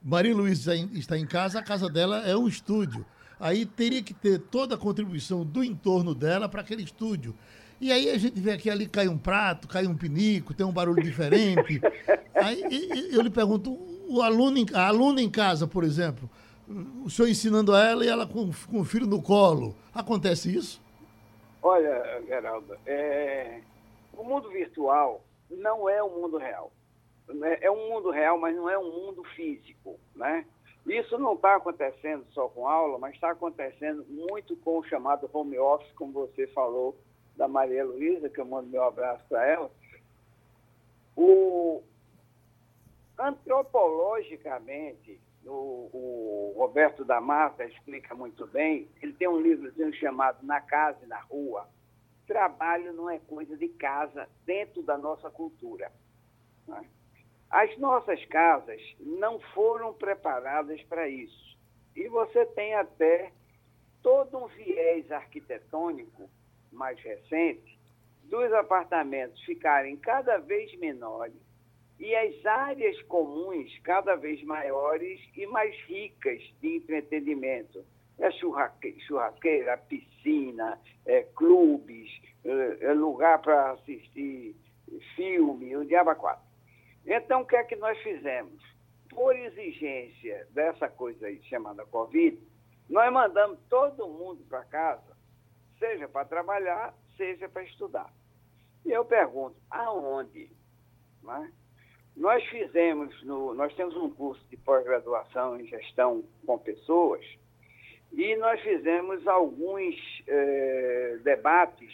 Maria 0.02 0.34
Luísa 0.34 0.76
está 0.76 1.18
em 1.18 1.26
casa, 1.26 1.58
a 1.58 1.62
casa 1.62 1.88
dela 1.88 2.26
é 2.26 2.36
um 2.36 2.46
estúdio. 2.46 3.04
Aí 3.40 3.66
teria 3.66 4.02
que 4.02 4.14
ter 4.14 4.38
toda 4.38 4.74
a 4.74 4.78
contribuição 4.78 5.44
do 5.44 5.64
entorno 5.64 6.14
dela 6.14 6.48
para 6.48 6.60
aquele 6.60 6.82
estúdio. 6.82 7.34
E 7.80 7.92
aí 7.92 8.10
a 8.10 8.18
gente 8.18 8.40
vê 8.40 8.56
que 8.56 8.70
ali 8.70 8.86
cai 8.86 9.08
um 9.08 9.18
prato, 9.18 9.68
cai 9.68 9.86
um 9.86 9.94
pinico, 9.94 10.54
tem 10.54 10.64
um 10.64 10.72
barulho 10.72 11.02
diferente. 11.02 11.80
Aí 12.34 12.62
eu 13.12 13.20
lhe 13.22 13.30
pergunto, 13.30 13.72
o 14.08 14.22
aluno, 14.22 14.64
a 14.74 14.86
aluna 14.86 15.20
em 15.20 15.28
casa, 15.28 15.66
por 15.66 15.84
exemplo, 15.84 16.28
o 17.04 17.10
senhor 17.10 17.28
ensinando 17.28 17.74
a 17.74 17.84
ela 17.84 18.04
e 18.04 18.08
ela 18.08 18.26
com, 18.26 18.50
com 18.70 18.80
o 18.80 18.84
filho 18.84 19.06
no 19.06 19.22
colo, 19.22 19.74
acontece 19.94 20.54
isso? 20.54 20.80
Olha, 21.62 22.22
Geraldo, 22.26 22.76
é, 22.86 23.60
o 24.12 24.22
mundo 24.22 24.50
virtual 24.50 25.24
não 25.50 25.88
é 25.88 26.02
o 26.02 26.10
mundo 26.10 26.36
real. 26.36 26.72
Né? 27.28 27.58
É 27.60 27.70
um 27.70 27.88
mundo 27.88 28.10
real, 28.10 28.38
mas 28.38 28.54
não 28.54 28.68
é 28.68 28.78
um 28.78 28.90
mundo 28.90 29.24
físico, 29.34 29.98
né? 30.14 30.44
Isso 30.86 31.18
não 31.18 31.34
está 31.34 31.56
acontecendo 31.56 32.24
só 32.30 32.48
com 32.48 32.68
aula, 32.68 32.98
mas 32.98 33.14
está 33.14 33.32
acontecendo 33.32 34.04
muito 34.08 34.56
com 34.56 34.78
o 34.78 34.84
chamado 34.84 35.28
home 35.32 35.58
office, 35.58 35.90
como 35.92 36.12
você 36.12 36.46
falou 36.48 36.96
da 37.36 37.48
Maria 37.48 37.84
Luísa, 37.84 38.28
que 38.28 38.40
eu 38.40 38.44
mando 38.44 38.68
meu 38.68 38.84
abraço 38.84 39.24
para 39.28 39.44
ela. 39.44 39.70
O, 41.16 41.82
antropologicamente, 43.18 45.20
o, 45.44 45.90
o, 45.92 46.54
Roberto 46.56 47.04
da 47.04 47.20
Mata 47.20 47.64
explica 47.64 48.14
muito 48.14 48.46
bem, 48.46 48.88
ele 49.02 49.12
tem 49.12 49.28
um 49.28 49.40
livrozinho 49.40 49.92
chamado 49.94 50.44
Na 50.44 50.60
Casa 50.60 50.98
e 51.02 51.06
na 51.06 51.18
Rua. 51.20 51.68
Trabalho 52.26 52.92
não 52.92 53.08
é 53.08 53.18
coisa 53.18 53.56
de 53.56 53.68
casa 53.68 54.28
dentro 54.44 54.82
da 54.82 54.98
nossa 54.98 55.30
cultura. 55.30 55.92
Né? 56.66 56.84
As 57.50 57.76
nossas 57.78 58.24
casas 58.26 58.80
não 59.00 59.38
foram 59.54 59.94
preparadas 59.94 60.82
para 60.84 61.08
isso. 61.08 61.56
E 61.94 62.08
você 62.08 62.44
tem 62.46 62.74
até 62.74 63.32
todo 64.02 64.38
um 64.38 64.46
viés 64.48 65.10
arquitetônico 65.10 66.28
mais 66.72 67.00
recente 67.00 67.78
dos 68.24 68.52
apartamentos 68.52 69.40
ficarem 69.44 69.96
cada 69.96 70.38
vez 70.38 70.76
menores 70.78 71.46
e 71.98 72.14
as 72.14 72.44
áreas 72.44 73.00
comuns 73.02 73.78
cada 73.82 74.14
vez 74.16 74.42
maiores 74.42 75.20
e 75.34 75.46
mais 75.46 75.74
ricas 75.86 76.42
de 76.60 76.76
entretenimento. 76.76 77.84
É 78.18 78.30
churrasqueira, 78.30 79.76
piscina, 79.76 80.80
é 81.04 81.22
clubes, 81.22 82.10
é, 82.44 82.86
é 82.86 82.92
lugar 82.92 83.40
para 83.42 83.72
assistir 83.72 84.56
filme, 85.14 85.76
o 85.76 85.84
diabo 85.84 86.14
quatro. 86.14 86.44
Então, 87.04 87.42
o 87.42 87.46
que 87.46 87.56
é 87.56 87.64
que 87.64 87.76
nós 87.76 87.98
fizemos? 87.98 88.62
Por 89.10 89.36
exigência 89.36 90.46
dessa 90.50 90.88
coisa 90.88 91.26
aí 91.26 91.42
chamada 91.44 91.84
Covid, 91.86 92.38
nós 92.88 93.12
mandamos 93.12 93.58
todo 93.68 94.08
mundo 94.08 94.44
para 94.48 94.64
casa, 94.64 95.16
seja 95.78 96.08
para 96.08 96.24
trabalhar, 96.24 96.94
seja 97.16 97.48
para 97.48 97.64
estudar. 97.64 98.12
E 98.84 98.92
eu 98.92 99.04
pergunto, 99.04 99.56
aonde? 99.70 100.50
Né? 101.22 101.52
Nós 102.16 102.44
fizemos, 102.46 103.22
no, 103.24 103.54
nós 103.54 103.74
temos 103.74 103.96
um 103.96 104.10
curso 104.10 104.44
de 104.48 104.56
pós-graduação 104.56 105.60
em 105.60 105.66
gestão 105.66 106.24
com 106.46 106.58
pessoas 106.58 107.24
e 108.16 108.34
nós 108.36 108.60
fizemos 108.62 109.26
alguns 109.28 109.94
eh, 110.26 111.18
debates 111.22 111.92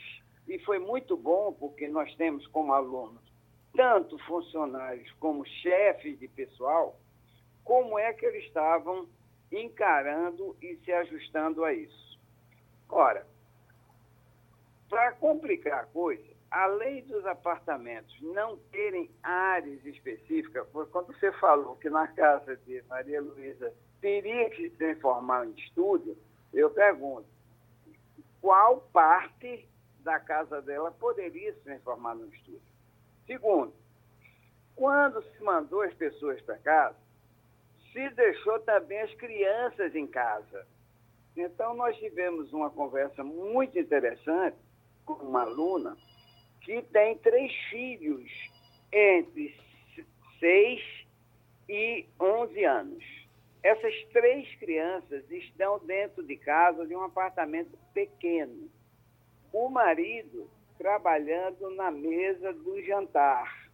e 0.49 0.59
foi 0.61 0.79
muito 0.79 1.17
bom 1.17 1.53
porque 1.53 1.89
nós 1.89 2.15
temos 2.15 2.47
como 2.47 2.73
alunos 2.73 3.21
tanto 3.75 4.19
funcionários 4.27 5.11
como 5.13 5.45
chefes 5.47 6.19
de 6.19 6.29
pessoal, 6.29 6.99
como 7.65 7.99
é 7.99 8.13
que 8.13 8.25
eles 8.25 8.45
estavam 8.45 9.09
encarando 9.51 10.57
e 10.63 10.77
se 10.85 10.93
ajustando 10.93 11.65
a 11.65 11.73
isso. 11.73 12.21
Ora, 12.89 13.27
para 14.89 15.13
complicar 15.13 15.81
a 15.81 15.87
coisa, 15.87 16.23
além 16.51 17.03
dos 17.05 17.25
apartamentos 17.27 18.15
não 18.21 18.59
terem 18.71 19.11
áreas 19.23 19.85
específicas, 19.87 20.69
quando 20.91 21.07
você 21.07 21.33
falou 21.33 21.77
que 21.77 21.89
na 21.89 22.07
casa 22.09 22.57
de 22.59 22.83
Maria 22.89 23.21
Luísa 23.21 23.73
teria 24.03 24.51
que 24.51 24.69
se 24.69 24.77
transformar 24.77 25.47
em 25.47 25.53
estúdio, 25.53 26.19
eu 26.53 26.69
pergunto, 26.69 27.25
qual 28.41 28.81
parte 28.93 29.67
da 30.01 30.19
casa 30.19 30.61
dela 30.61 30.91
poderia 30.91 31.55
se 31.55 31.61
transformar 31.61 32.17
num 32.17 32.29
estúdio? 32.29 32.61
Segundo, 33.25 33.73
quando 34.75 35.23
se 35.23 35.43
mandou 35.43 35.83
as 35.83 35.95
pessoas 35.95 36.41
para 36.43 36.59
casa, 36.59 36.97
se 37.93 38.11
deixou 38.11 38.59
também 38.61 39.01
as 39.01 39.15
crianças 39.15 39.95
em 39.95 40.07
casa. 40.07 40.67
Então, 41.37 41.75
nós 41.75 41.97
tivemos 41.97 42.53
uma 42.53 42.71
conversa 42.71 43.23
muito 43.23 43.79
interessante 43.79 44.57
com 45.05 45.13
uma 45.15 45.43
aluna 45.43 45.97
que 46.63 46.83
tem 46.83 47.17
três 47.19 47.53
filhos 47.71 48.31
entre 48.93 49.57
6 50.41 50.83
e 51.69 52.07
11 52.21 52.65
anos. 52.65 53.22
Essas 53.63 53.95
três 54.13 54.53
crianças 54.57 55.31
estão 55.31 55.79
dentro 55.79 56.23
de 56.23 56.37
casa 56.37 56.85
de 56.87 56.97
um 56.97 57.03
apartamento 57.03 57.79
pequeno. 57.95 58.71
o 59.53 59.69
marido 59.69 60.51
trabalhando 60.79 61.71
na 61.77 61.91
mesa 61.91 62.53
do 62.53 62.83
jantar 62.83 63.71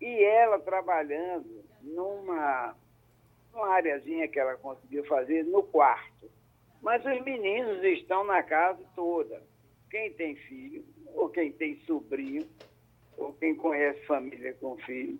e 0.00 0.22
ela 0.22 0.60
trabalhando 0.60 1.64
numa, 1.82 2.76
numa 3.52 3.68
areazinha 3.68 4.28
que 4.28 4.38
ela 4.38 4.54
conseguiu 4.56 5.04
fazer 5.06 5.44
no 5.44 5.62
quarto. 5.62 6.30
Mas 6.82 7.04
os 7.04 7.20
meninos 7.22 7.82
estão 7.82 8.22
na 8.24 8.42
casa 8.42 8.84
toda. 8.94 9.42
Quem 9.90 10.12
tem 10.12 10.36
filho, 10.36 10.84
ou 11.14 11.30
quem 11.30 11.50
tem 11.50 11.76
sobrinho, 11.86 12.46
ou 13.16 13.32
quem 13.32 13.54
conhece 13.54 14.04
família 14.06 14.52
com 14.60 14.76
filho. 14.78 15.18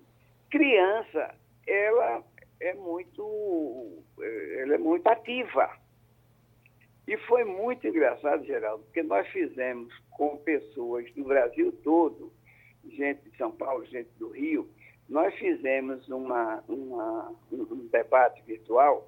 Criança, 0.51 1.35
ela 1.67 2.23
é 2.61 2.75
muito, 2.75 4.03
ela 4.59 4.75
é 4.75 4.79
muito 4.79 5.07
ativa. 5.07 5.71
E 7.07 7.17
foi 7.19 7.45
muito 7.45 7.87
engraçado, 7.87 8.45
Geraldo, 8.45 8.85
porque 8.85 9.03
nós 9.03 9.29
fizemos 9.29 9.93
com 10.11 10.39
pessoas 10.39 11.11
do 11.13 11.25
Brasil 11.25 11.71
todo, 11.83 12.33
gente 12.89 13.29
de 13.29 13.37
São 13.37 13.53
Paulo, 13.53 13.85
gente 13.87 14.09
do 14.19 14.31
Rio, 14.31 14.69
nós 15.09 15.35
fizemos 15.35 16.09
uma, 16.09 16.65
uma 16.67 17.35
um 17.53 17.89
debate 17.89 18.43
virtual 18.43 19.07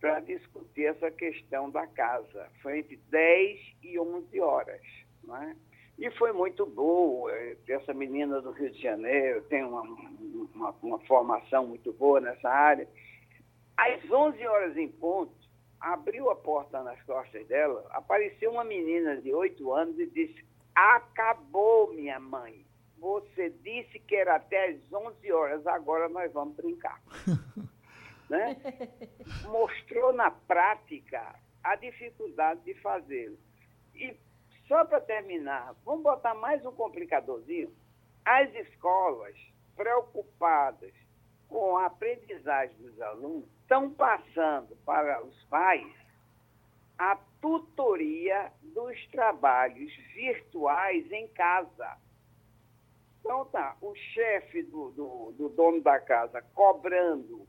para 0.00 0.20
discutir 0.20 0.86
essa 0.86 1.10
questão 1.10 1.70
da 1.70 1.86
casa. 1.86 2.48
Foi 2.62 2.78
entre 2.78 2.96
10 3.10 3.60
e 3.82 3.98
11 3.98 4.40
horas. 4.40 4.82
Né? 5.24 5.56
E 5.98 6.10
foi 6.12 6.32
muito 6.32 6.66
boa. 6.66 7.32
Essa 7.68 7.94
menina 7.94 8.40
do 8.40 8.50
Rio 8.50 8.70
de 8.70 8.80
Janeiro 8.80 9.42
tem 9.44 9.64
uma, 9.64 9.82
uma, 9.82 10.74
uma 10.82 10.98
formação 11.00 11.66
muito 11.66 11.92
boa 11.92 12.20
nessa 12.20 12.48
área. 12.48 12.88
Às 13.76 14.10
11 14.10 14.46
horas 14.46 14.76
em 14.76 14.88
ponto, 14.88 15.32
abriu 15.80 16.30
a 16.30 16.36
porta 16.36 16.82
nas 16.82 17.00
costas 17.02 17.46
dela, 17.46 17.86
apareceu 17.90 18.52
uma 18.52 18.64
menina 18.64 19.20
de 19.20 19.32
8 19.32 19.72
anos 19.72 19.98
e 19.98 20.06
disse: 20.06 20.44
Acabou, 20.74 21.92
minha 21.92 22.18
mãe. 22.18 22.64
Você 22.98 23.50
disse 23.62 23.98
que 23.98 24.16
era 24.16 24.36
até 24.36 24.70
às 24.70 24.92
11 24.92 25.32
horas, 25.32 25.66
agora 25.66 26.08
nós 26.08 26.32
vamos 26.32 26.56
brincar. 26.56 27.00
né? 28.30 28.56
Mostrou 29.46 30.12
na 30.12 30.30
prática 30.30 31.38
a 31.62 31.76
dificuldade 31.76 32.60
de 32.64 32.74
fazê-lo. 32.80 33.36
E 33.94 34.16
só 34.66 34.84
para 34.84 35.00
terminar, 35.00 35.74
vamos 35.84 36.02
botar 36.02 36.34
mais 36.34 36.64
um 36.64 36.72
complicadorzinho. 36.72 37.72
As 38.24 38.52
escolas 38.54 39.36
preocupadas 39.76 40.92
com 41.48 41.76
a 41.76 41.86
aprendizagem 41.86 42.76
dos 42.78 43.00
alunos 43.00 43.44
estão 43.60 43.90
passando 43.90 44.74
para 44.84 45.22
os 45.22 45.44
pais 45.44 45.92
a 46.98 47.16
tutoria 47.40 48.52
dos 48.62 49.06
trabalhos 49.08 49.94
virtuais 50.14 51.10
em 51.12 51.28
casa. 51.28 51.98
Então 53.20 53.44
tá, 53.46 53.76
o 53.80 53.94
chefe 53.94 54.62
do, 54.62 54.90
do, 54.90 55.32
do, 55.32 55.48
dono 55.50 55.80
da 55.82 55.98
casa 55.98 56.42
cobrando 56.54 57.46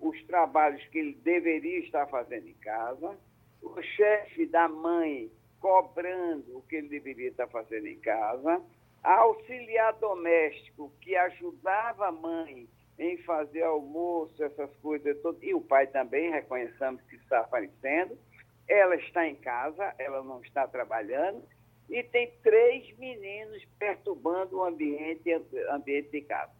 os 0.00 0.22
trabalhos 0.24 0.84
que 0.88 0.98
ele 0.98 1.14
deveria 1.14 1.80
estar 1.80 2.06
fazendo 2.06 2.46
em 2.46 2.54
casa, 2.54 3.18
o 3.62 3.82
chefe 3.82 4.46
da 4.46 4.68
mãe 4.68 5.30
cobrando 5.60 6.58
o 6.58 6.62
que 6.62 6.76
ele 6.76 6.88
deveria 6.88 7.28
estar 7.28 7.46
fazendo 7.48 7.86
em 7.86 7.98
casa, 7.98 8.62
auxiliar 9.02 9.94
doméstico 9.94 10.92
que 11.00 11.16
ajudava 11.16 12.08
a 12.08 12.12
mãe 12.12 12.68
em 12.98 13.16
fazer 13.18 13.62
almoço, 13.62 14.42
essas 14.42 14.74
coisas 14.76 15.16
todas, 15.20 15.42
e 15.42 15.54
o 15.54 15.60
pai 15.60 15.86
também, 15.86 16.30
reconheçamos 16.30 17.00
que 17.02 17.16
está 17.16 17.40
aparecendo. 17.40 18.18
Ela 18.66 18.96
está 18.96 19.26
em 19.26 19.36
casa, 19.36 19.94
ela 19.98 20.22
não 20.22 20.42
está 20.42 20.66
trabalhando, 20.66 21.42
e 21.88 22.02
tem 22.02 22.32
três 22.42 22.96
meninos 22.98 23.64
perturbando 23.78 24.58
o 24.58 24.64
ambiente, 24.64 25.30
ambiente 25.70 26.10
de 26.10 26.20
casa. 26.22 26.52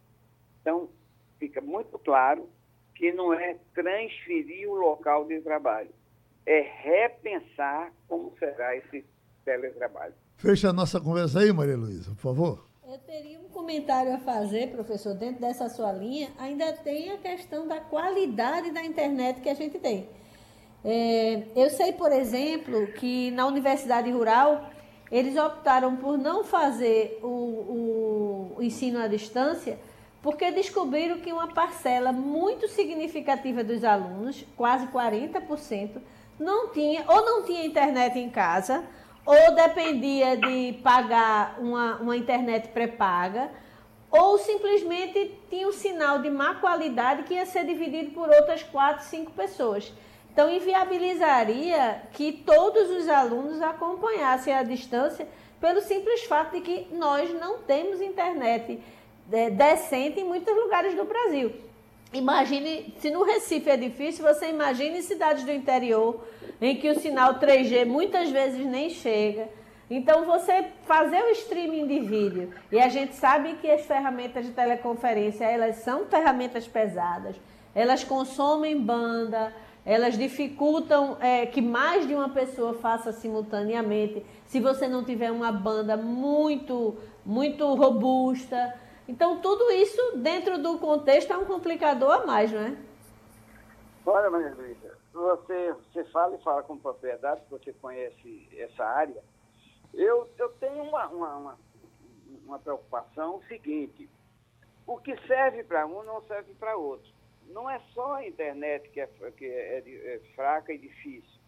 Então, 0.61 0.89
fica 1.37 1.61
muito 1.61 1.99
claro 1.99 2.49
que 2.95 3.11
não 3.11 3.33
é 3.33 3.57
transferir 3.73 4.67
o 4.69 4.75
local 4.75 5.25
de 5.25 5.39
trabalho, 5.41 5.91
é 6.49 6.61
repensar 6.81 7.93
como 8.07 8.33
será 8.39 8.75
esse 8.75 9.05
teletrabalho. 9.45 10.15
Fecha 10.35 10.69
a 10.69 10.73
nossa 10.73 10.99
conversa 10.99 11.41
aí, 11.41 11.53
Maria 11.53 11.77
Luísa, 11.77 12.09
por 12.15 12.21
favor. 12.21 12.65
Eu 12.87 12.97
teria 12.97 13.39
um 13.39 13.49
comentário 13.49 14.15
a 14.15 14.17
fazer, 14.17 14.71
professor, 14.71 15.13
dentro 15.13 15.41
dessa 15.41 15.69
sua 15.69 15.91
linha. 15.91 16.31
Ainda 16.39 16.73
tem 16.73 17.11
a 17.11 17.19
questão 17.19 17.67
da 17.67 17.79
qualidade 17.79 18.71
da 18.71 18.83
internet 18.83 19.41
que 19.41 19.49
a 19.49 19.53
gente 19.53 19.77
tem. 19.77 20.09
É, 20.83 21.43
eu 21.55 21.69
sei, 21.69 21.93
por 21.93 22.11
exemplo, 22.11 22.87
que 22.93 23.29
na 23.31 23.45
Universidade 23.45 24.09
Rural 24.09 24.71
eles 25.11 25.37
optaram 25.37 25.97
por 25.97 26.17
não 26.17 26.43
fazer 26.43 27.19
o, 27.21 27.27
o, 27.27 28.55
o 28.57 28.63
ensino 28.63 28.97
à 28.99 29.07
distância 29.07 29.77
porque 30.21 30.51
descobriram 30.51 31.19
que 31.19 31.31
uma 31.31 31.53
parcela 31.53 32.11
muito 32.11 32.67
significativa 32.67 33.63
dos 33.63 33.83
alunos, 33.83 34.43
quase 34.57 34.87
40%, 34.87 36.01
não 36.39 36.69
tinha 36.69 37.03
ou 37.07 37.25
não 37.25 37.43
tinha 37.43 37.65
internet 37.65 38.17
em 38.17 38.29
casa 38.29 38.83
ou 39.25 39.53
dependia 39.53 40.35
de 40.37 40.73
pagar 40.81 41.59
uma, 41.59 41.97
uma 41.97 42.17
internet 42.17 42.69
pré-paga, 42.69 43.51
ou 44.09 44.39
simplesmente 44.39 45.39
tinha 45.51 45.67
um 45.67 45.71
sinal 45.71 46.19
de 46.19 46.31
má 46.31 46.55
qualidade 46.55 47.23
que 47.23 47.35
ia 47.35 47.45
ser 47.45 47.63
dividido 47.63 48.09
por 48.09 48.27
outras 48.27 48.63
quatro, 48.63 49.05
cinco 49.05 49.31
pessoas. 49.33 49.93
Então, 50.33 50.49
inviabilizaria 50.49 52.01
que 52.11 52.31
todos 52.31 52.89
os 52.89 53.07
alunos 53.07 53.61
acompanhassem 53.61 54.51
a 54.51 54.63
distância 54.63 55.27
pelo 55.61 55.81
simples 55.81 56.23
fato 56.23 56.53
de 56.53 56.61
que 56.61 56.87
nós 56.91 57.31
não 57.39 57.59
temos 57.59 58.01
internet 58.01 58.81
é, 59.31 59.49
decente 59.51 60.21
em 60.21 60.23
muitos 60.23 60.55
lugares 60.55 60.95
do 60.95 61.03
Brasil. 61.03 61.53
Imagine, 62.11 62.93
se 62.97 63.11
no 63.11 63.23
Recife 63.23 63.69
é 63.69 63.77
difícil, 63.77 64.25
você 64.25 64.49
imagine 64.49 65.01
cidades 65.03 65.43
do 65.43 65.51
interior, 65.51 66.25
em 66.59 66.75
que 66.75 66.89
o 66.89 66.99
sinal 66.99 67.35
3G 67.35 67.85
muitas 67.85 68.31
vezes 68.31 68.65
nem 68.65 68.89
chega. 68.89 69.47
Então, 69.89 70.25
você 70.25 70.65
fazer 70.85 71.21
o 71.23 71.29
streaming 71.29 71.85
de 71.87 71.99
vídeo, 71.99 72.53
e 72.71 72.79
a 72.79 72.89
gente 72.89 73.15
sabe 73.15 73.55
que 73.55 73.69
as 73.69 73.81
ferramentas 73.85 74.45
de 74.45 74.51
teleconferência, 74.51 75.45
elas 75.45 75.77
são 75.77 76.05
ferramentas 76.05 76.67
pesadas, 76.67 77.35
elas 77.75 78.03
consomem 78.03 78.79
banda, 78.79 79.53
elas 79.85 80.17
dificultam 80.17 81.17
é, 81.19 81.45
que 81.45 81.61
mais 81.61 82.07
de 82.07 82.13
uma 82.13 82.29
pessoa 82.29 82.73
faça 82.75 83.11
simultaneamente, 83.11 84.25
se 84.47 84.59
você 84.59 84.87
não 84.87 85.03
tiver 85.03 85.31
uma 85.31 85.51
banda 85.51 85.95
muito, 85.95 86.97
muito 87.25 87.71
robusta. 87.75 88.75
Então, 89.09 89.41
tudo 89.41 89.71
isso, 89.71 90.17
dentro 90.17 90.61
do 90.61 90.77
contexto, 90.77 91.33
é 91.33 91.37
um 91.37 91.43
complicador 91.43 92.11
a 92.11 92.25
mais, 92.27 92.51
não 92.51 92.61
é? 92.61 92.77
Olha, 94.05 94.29
Maria 94.29 94.53
Luísa, 94.53 94.95
você, 95.11 95.73
você 95.73 96.03
fala 96.11 96.35
e 96.35 96.43
fala 96.43 96.61
com 96.61 96.77
propriedade, 96.77 97.41
você 97.49 97.73
conhece 97.73 98.47
essa 98.55 98.85
área. 98.85 99.19
Eu, 99.95 100.29
eu 100.37 100.49
tenho 100.59 100.83
uma, 100.83 101.07
uma, 101.07 101.35
uma, 101.37 101.59
uma 102.45 102.59
preocupação 102.59 103.41
seguinte: 103.47 104.07
o 104.85 104.99
que 104.99 105.17
serve 105.25 105.63
para 105.63 105.87
um 105.87 106.03
não 106.03 106.21
serve 106.27 106.53
para 106.53 106.77
outro. 106.77 107.11
Não 107.47 107.67
é 107.67 107.81
só 107.95 108.13
a 108.13 108.27
internet 108.27 108.89
que, 108.89 109.01
é, 109.01 109.07
que 109.35 109.45
é, 109.45 109.79
é 109.87 110.21
fraca 110.35 110.71
e 110.71 110.77
difícil. 110.77 111.39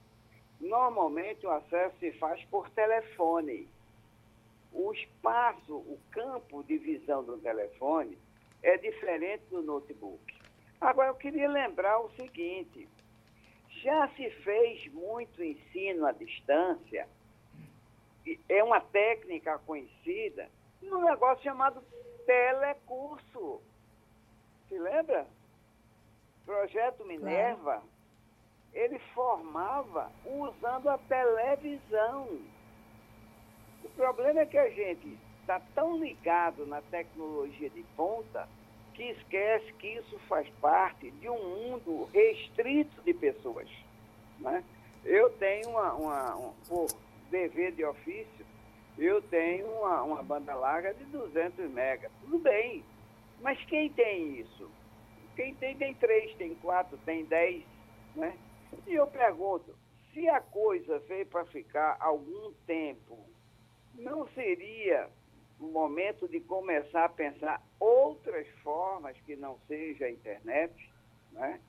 Normalmente 0.59 1.45
o 1.45 1.51
acesso 1.51 1.95
se 1.99 2.11
faz 2.13 2.43
por 2.45 2.67
telefone 2.71 3.69
o 4.71 4.93
espaço, 4.93 5.75
o 5.75 5.99
campo 6.11 6.63
de 6.63 6.77
visão 6.77 7.23
do 7.23 7.37
telefone 7.37 8.17
é 8.63 8.77
diferente 8.77 9.43
do 9.49 9.61
notebook. 9.61 10.33
Agora, 10.79 11.09
eu 11.09 11.15
queria 11.15 11.49
lembrar 11.49 11.99
o 11.99 12.09
seguinte: 12.11 12.87
já 13.69 14.07
se 14.09 14.29
fez 14.43 14.91
muito 14.93 15.43
ensino 15.43 16.05
à 16.05 16.11
distância, 16.11 17.07
é 18.47 18.63
uma 18.63 18.79
técnica 18.79 19.59
conhecida, 19.59 20.49
num 20.81 21.03
negócio 21.03 21.43
chamado 21.43 21.83
telecurso. 22.25 23.61
Se 24.67 24.77
lembra? 24.77 25.27
Projeto 26.45 27.05
Minerva, 27.05 27.83
ele 28.73 28.99
formava 29.13 30.11
usando 30.25 30.89
a 30.89 30.97
televisão. 30.97 32.39
O 33.83 33.89
problema 33.89 34.41
é 34.41 34.45
que 34.45 34.57
a 34.57 34.69
gente 34.69 35.17
está 35.41 35.59
tão 35.73 35.97
ligado 35.97 36.65
na 36.65 36.81
tecnologia 36.81 37.69
de 37.69 37.83
ponta 37.95 38.47
que 38.93 39.03
esquece 39.03 39.73
que 39.73 39.87
isso 39.87 40.19
faz 40.27 40.47
parte 40.61 41.09
de 41.11 41.29
um 41.29 41.43
mundo 41.43 42.09
restrito 42.13 43.01
de 43.01 43.13
pessoas. 43.13 43.67
Né? 44.39 44.63
Eu 45.03 45.29
tenho 45.31 45.69
uma, 45.69 45.93
uma 45.93 46.35
um, 46.37 46.53
por 46.67 46.87
dever 47.29 47.71
de 47.71 47.83
ofício, 47.83 48.45
eu 48.97 49.21
tenho 49.21 49.67
uma, 49.67 50.03
uma 50.03 50.23
banda 50.23 50.53
larga 50.53 50.93
de 50.93 51.03
200 51.05 51.71
megas. 51.71 52.11
Tudo 52.21 52.37
bem, 52.39 52.83
mas 53.41 53.57
quem 53.65 53.89
tem 53.89 54.39
isso? 54.39 54.69
Quem 55.35 55.55
tem, 55.55 55.75
tem 55.75 55.93
três, 55.95 56.35
tem 56.35 56.53
quatro, 56.55 56.97
tem 57.05 57.25
dez, 57.25 57.63
né? 58.15 58.37
E 58.85 58.93
eu 58.93 59.07
pergunto, 59.07 59.75
se 60.13 60.27
a 60.29 60.41
coisa 60.41 60.99
veio 60.99 61.25
para 61.25 61.45
ficar 61.45 61.97
algum 61.99 62.51
tempo 62.67 63.17
não 64.01 64.27
seria 64.29 65.09
o 65.59 65.65
momento 65.65 66.27
de 66.27 66.39
começar 66.39 67.05
a 67.05 67.09
pensar 67.09 67.61
outras 67.79 68.47
formas 68.63 69.15
que 69.21 69.35
não 69.35 69.59
seja 69.67 70.05
a 70.05 70.11
internet, 70.11 70.91
né? 71.31 71.59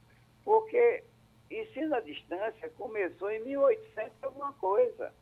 Porque 0.44 1.04
ensino 1.50 1.94
à 1.94 2.00
distância 2.00 2.70
começou 2.70 3.30
em 3.30 3.44
1800 3.44 4.12
alguma 4.22 4.52
coisa, 4.54 5.12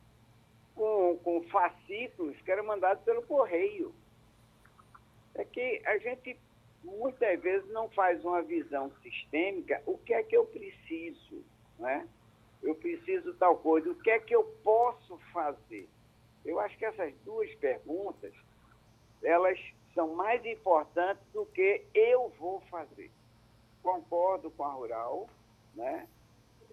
com, 0.73 1.19
com 1.23 1.43
fascículos 1.49 2.39
que 2.41 2.51
eram 2.51 2.65
mandados 2.65 3.03
pelo 3.03 3.21
correio. 3.23 3.93
É 5.35 5.43
que 5.43 5.81
a 5.85 5.97
gente 5.97 6.37
muitas 6.83 7.39
vezes 7.41 7.69
não 7.71 7.89
faz 7.89 8.23
uma 8.23 8.41
visão 8.41 8.91
sistêmica, 9.03 9.81
o 9.85 9.97
que 9.97 10.13
é 10.13 10.23
que 10.23 10.35
eu 10.35 10.45
preciso, 10.45 11.43
né? 11.77 12.07
Eu 12.63 12.75
preciso 12.75 13.33
tal 13.35 13.57
coisa, 13.57 13.91
o 13.91 13.95
que 13.95 14.09
é 14.09 14.19
que 14.19 14.35
eu 14.35 14.43
posso 14.63 15.17
fazer? 15.33 15.87
Eu 16.45 16.59
acho 16.59 16.77
que 16.77 16.85
essas 16.85 17.13
duas 17.23 17.53
perguntas, 17.55 18.33
elas 19.23 19.59
são 19.93 20.15
mais 20.15 20.43
importantes 20.45 21.23
do 21.33 21.45
que 21.45 21.83
eu 21.93 22.29
vou 22.39 22.61
fazer. 22.61 23.11
Concordo 23.83 24.49
com 24.51 24.63
a 24.63 24.71
Rural, 24.71 25.29
né? 25.75 26.07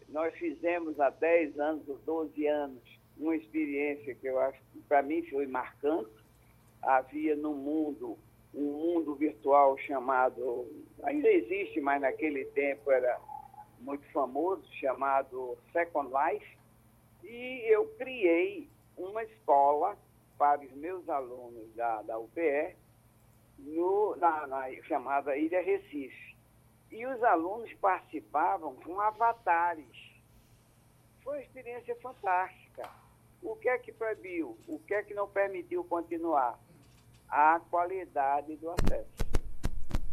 Nós 0.09 0.35
fizemos 0.35 0.99
há 1.01 1.11
10 1.11 1.59
anos 1.59 1.89
ou 1.89 1.99
12 1.99 2.47
anos 2.47 2.83
uma 3.19 3.37
experiência 3.37 4.15
que 4.15 4.27
eu 4.27 4.39
acho 4.39 4.59
que 4.73 4.81
para 4.83 5.03
mim 5.03 5.23
foi 5.25 5.47
marcante. 5.47 6.11
Havia 6.81 7.35
no 7.37 7.53
mundo 7.53 8.17
um 8.55 8.73
mundo 8.73 9.15
virtual 9.15 9.77
chamado, 9.79 10.67
ainda 11.03 11.29
existe, 11.29 11.81
mas 11.81 12.01
naquele 12.01 12.45
tempo 12.47 12.91
era 12.91 13.21
muito 13.81 14.05
famoso, 14.11 14.63
chamado 14.81 15.57
Second 15.73 16.11
Life, 16.11 16.59
e 17.23 17.63
eu 17.73 17.87
criei 17.99 18.69
uma 18.99 19.23
escola 19.23 19.97
para 20.37 20.61
os 20.61 20.73
meus 20.73 21.09
alunos 21.09 21.75
da, 21.75 22.03
da 22.03 22.19
UPE, 22.19 22.77
no, 23.59 24.17
na, 24.17 24.47
na 24.47 24.71
chamada 24.85 25.37
Ilha 25.37 25.63
Recife. 25.63 26.37
E 26.91 27.07
os 27.07 27.23
alunos 27.23 27.73
participavam 27.75 28.75
com 28.77 29.01
avatares. 29.01 29.87
Foi 31.23 31.39
uma 31.39 31.43
experiência 31.43 31.95
fantástica. 31.97 32.89
O 33.43 33.55
que 33.57 33.69
é 33.69 33.79
que 33.79 33.93
proibiu? 33.93 34.57
O 34.67 34.79
que 34.79 34.95
é 34.95 35.03
que 35.03 35.15
não 35.15 35.29
permitiu 35.29 35.85
continuar? 35.85 36.59
A 37.29 37.61
qualidade 37.71 38.57
do 38.57 38.71
acesso. 38.71 39.29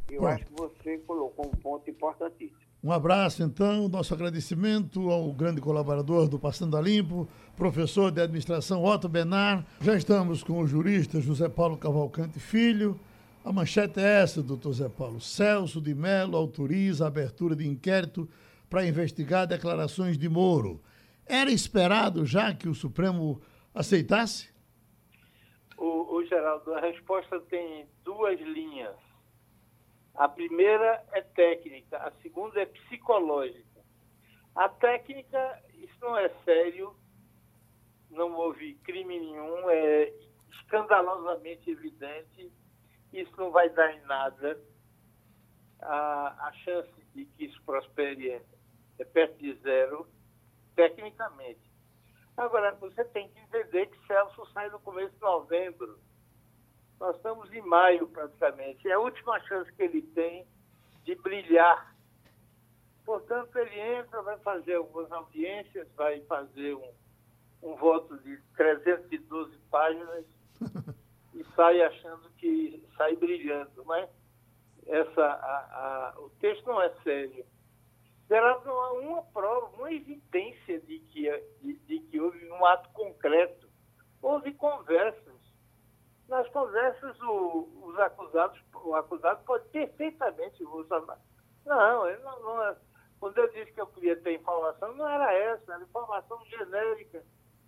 Eu 0.09 0.21
Bom. 0.21 0.27
acho 0.27 0.45
que 0.45 0.53
você 0.53 0.97
colocou 0.99 1.47
um 1.47 1.61
ponto 1.61 1.89
importantíssimo. 1.89 2.65
Um 2.83 2.91
abraço, 2.91 3.41
então, 3.41 3.87
nosso 3.87 4.13
agradecimento 4.13 5.09
ao 5.09 5.33
grande 5.33 5.59
colaborador 5.59 6.27
do 6.27 6.37
Passando 6.37 6.77
a 6.77 6.81
Limpo, 6.81 7.27
professor 7.55 8.11
de 8.11 8.21
administração 8.21 8.83
Otto 8.83 9.07
Benar. 9.07 9.65
Já 9.81 9.95
estamos 9.95 10.43
com 10.43 10.59
o 10.59 10.67
jurista 10.67 11.21
José 11.21 11.47
Paulo 11.47 11.77
Cavalcante 11.77 12.39
Filho. 12.39 12.99
A 13.43 13.51
manchete 13.51 13.99
é 13.99 14.21
essa, 14.21 14.43
doutor 14.43 14.73
Zé 14.73 14.89
Paulo. 14.89 15.21
Celso 15.21 15.79
de 15.79 15.93
Mello 15.93 16.35
autoriza 16.35 17.05
a 17.05 17.07
abertura 17.07 17.55
de 17.55 17.67
inquérito 17.67 18.27
para 18.69 18.85
investigar 18.85 19.47
declarações 19.47 20.17
de 20.17 20.27
Moro. 20.27 20.81
Era 21.25 21.49
esperado 21.51 22.25
já 22.25 22.53
que 22.53 22.67
o 22.67 22.75
Supremo 22.75 23.41
aceitasse? 23.73 24.53
O, 25.77 26.15
o 26.15 26.25
Geraldo, 26.25 26.73
a 26.73 26.81
resposta 26.81 27.39
tem 27.41 27.87
duas 28.03 28.39
linhas. 28.41 28.95
A 30.15 30.27
primeira 30.27 31.03
é 31.11 31.21
técnica, 31.21 31.97
a 31.97 32.11
segunda 32.21 32.61
é 32.61 32.65
psicológica. 32.65 33.63
A 34.55 34.69
técnica, 34.69 35.61
isso 35.73 35.95
não 36.01 36.17
é 36.17 36.29
sério, 36.45 36.95
não 38.15 38.33
houve 38.33 38.75
crime 38.83 39.19
nenhum, 39.19 39.69
é 39.69 40.11
escandalosamente 40.51 41.69
evidente, 41.69 42.51
isso 43.13 43.31
não 43.37 43.51
vai 43.51 43.69
dar 43.69 43.93
em 43.93 44.01
nada. 44.01 44.59
A, 45.81 46.47
a 46.47 46.51
chance 46.63 46.89
de 47.13 47.25
que 47.25 47.45
isso 47.45 47.61
prospere 47.63 48.31
é, 48.31 48.41
é 48.99 49.05
perto 49.05 49.37
de 49.37 49.53
zero, 49.61 50.07
tecnicamente. 50.75 51.59
Agora, 52.37 52.73
você 52.75 53.03
tem 53.05 53.29
que 53.29 53.39
entender 53.39 53.87
que 53.87 54.07
Celso 54.07 54.45
sai 54.51 54.69
no 54.69 54.79
começo 54.79 55.13
de 55.13 55.21
novembro. 55.21 55.99
Nós 56.99 57.15
estamos 57.15 57.51
em 57.53 57.61
maio, 57.61 58.07
praticamente. 58.07 58.87
É 58.87 58.93
a 58.93 58.99
última 58.99 59.39
chance 59.41 59.71
que 59.73 59.83
ele 59.83 60.01
tem 60.01 60.45
de 61.03 61.15
brilhar. 61.15 61.95
Portanto, 63.05 63.55
ele 63.57 63.79
entra, 63.79 64.21
vai 64.21 64.37
fazer 64.39 64.75
algumas 64.75 65.11
audiências, 65.11 65.87
vai 65.95 66.19
fazer 66.21 66.73
um, 66.75 66.93
um 67.61 67.75
voto 67.75 68.17
de 68.19 68.37
312 68.55 69.57
páginas 69.69 70.25
e 71.33 71.43
sai 71.55 71.81
achando 71.81 72.29
que 72.37 72.87
sai 72.97 73.15
brilhando. 73.15 73.83
Mas 73.85 74.09
essa, 74.87 75.23
a, 75.23 76.13
a, 76.13 76.19
o 76.19 76.29
texto 76.41 76.65
não 76.65 76.81
é 76.81 76.89
sério. 77.03 77.45
Geraldo, 78.27 78.65
não 78.65 78.81
há 78.81 78.93
uma 78.93 79.23
prova, 79.23 79.67
uma 79.77 79.91
evidência 79.91 80.79
de 80.81 80.99
que, 80.99 81.29
de, 81.61 81.73
de 81.79 81.99
que 81.99 82.19
houve 82.19 82.49
um 82.51 82.65
ato 82.65 82.89
concreto. 82.89 83.69
Houve 84.21 84.53
conversas. 84.53 85.35
Nas 86.27 86.47
conversas, 86.49 87.19
o, 87.21 87.69
os 87.83 87.99
acusados, 87.99 88.59
o 88.73 88.95
acusado 88.95 89.43
pode 89.45 89.67
perfeitamente 89.69 90.63
usar. 90.63 91.03
Não, 91.63 92.07
ele 92.07 92.21
não, 92.23 92.39
não 92.41 92.63
é. 92.63 92.75
Quando 93.19 93.37
eu 93.37 93.51
disse 93.51 93.71
que 93.71 93.81
eu 93.81 93.87
queria 93.87 94.15
ter 94.15 94.33
informação, 94.33 94.93
não 94.95 95.07
era 95.07 95.31
essa, 95.33 95.73
era 95.73 95.83
informação 95.83 96.43
genérica. 96.45 97.23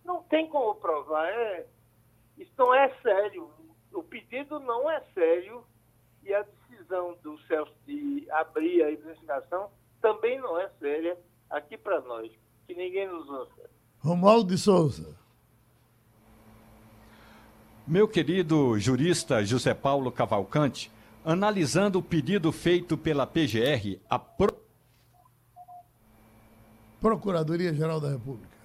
Não 0.08 0.22
tem 0.22 0.48
como 0.48 0.74
provar. 0.76 1.28
É, 1.28 1.66
isso 2.38 2.50
não 2.56 2.74
é 2.74 2.88
sério. 3.02 3.50
O 3.92 4.02
pedido 4.02 4.58
não 4.58 4.90
é 4.90 5.02
sério 5.12 5.62
e 6.22 6.32
a 6.32 6.42
decisão 6.42 7.14
do 7.22 7.38
Celso 7.42 7.74
de 7.86 8.26
abrir 8.30 8.82
a 8.84 8.90
investigação 8.90 9.68
também 10.00 10.40
não 10.40 10.58
é 10.58 10.66
séria 10.80 11.18
aqui 11.50 11.76
para 11.76 12.00
nós, 12.00 12.32
que 12.66 12.74
ninguém 12.74 13.06
nos 13.06 13.28
ouça. 13.28 13.70
Romualdo 13.98 14.48
de 14.54 14.56
Souza. 14.58 15.14
Meu 17.86 18.08
querido 18.08 18.78
jurista 18.78 19.44
José 19.44 19.74
Paulo 19.74 20.10
Cavalcante, 20.10 20.90
analisando 21.22 21.98
o 21.98 22.02
pedido 22.02 22.50
feito 22.50 22.96
pela 22.96 23.26
PGR, 23.26 24.00
a 24.08 24.18
Pro... 24.18 24.56
Procuradoria-Geral 26.98 28.00
da 28.00 28.10
República. 28.10 28.57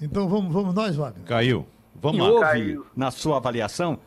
Então 0.00 0.28
vamos, 0.28 0.52
vamos 0.52 0.74
nós, 0.74 0.96
Wagner. 0.96 1.24
Caiu. 1.26 1.66
Vamos 1.94 2.18
E 2.18 2.20
lá. 2.22 2.28
houve, 2.28 2.40
Caiu. 2.40 2.86
na 2.96 3.10
sua 3.10 3.36
avaliação, 3.36 3.98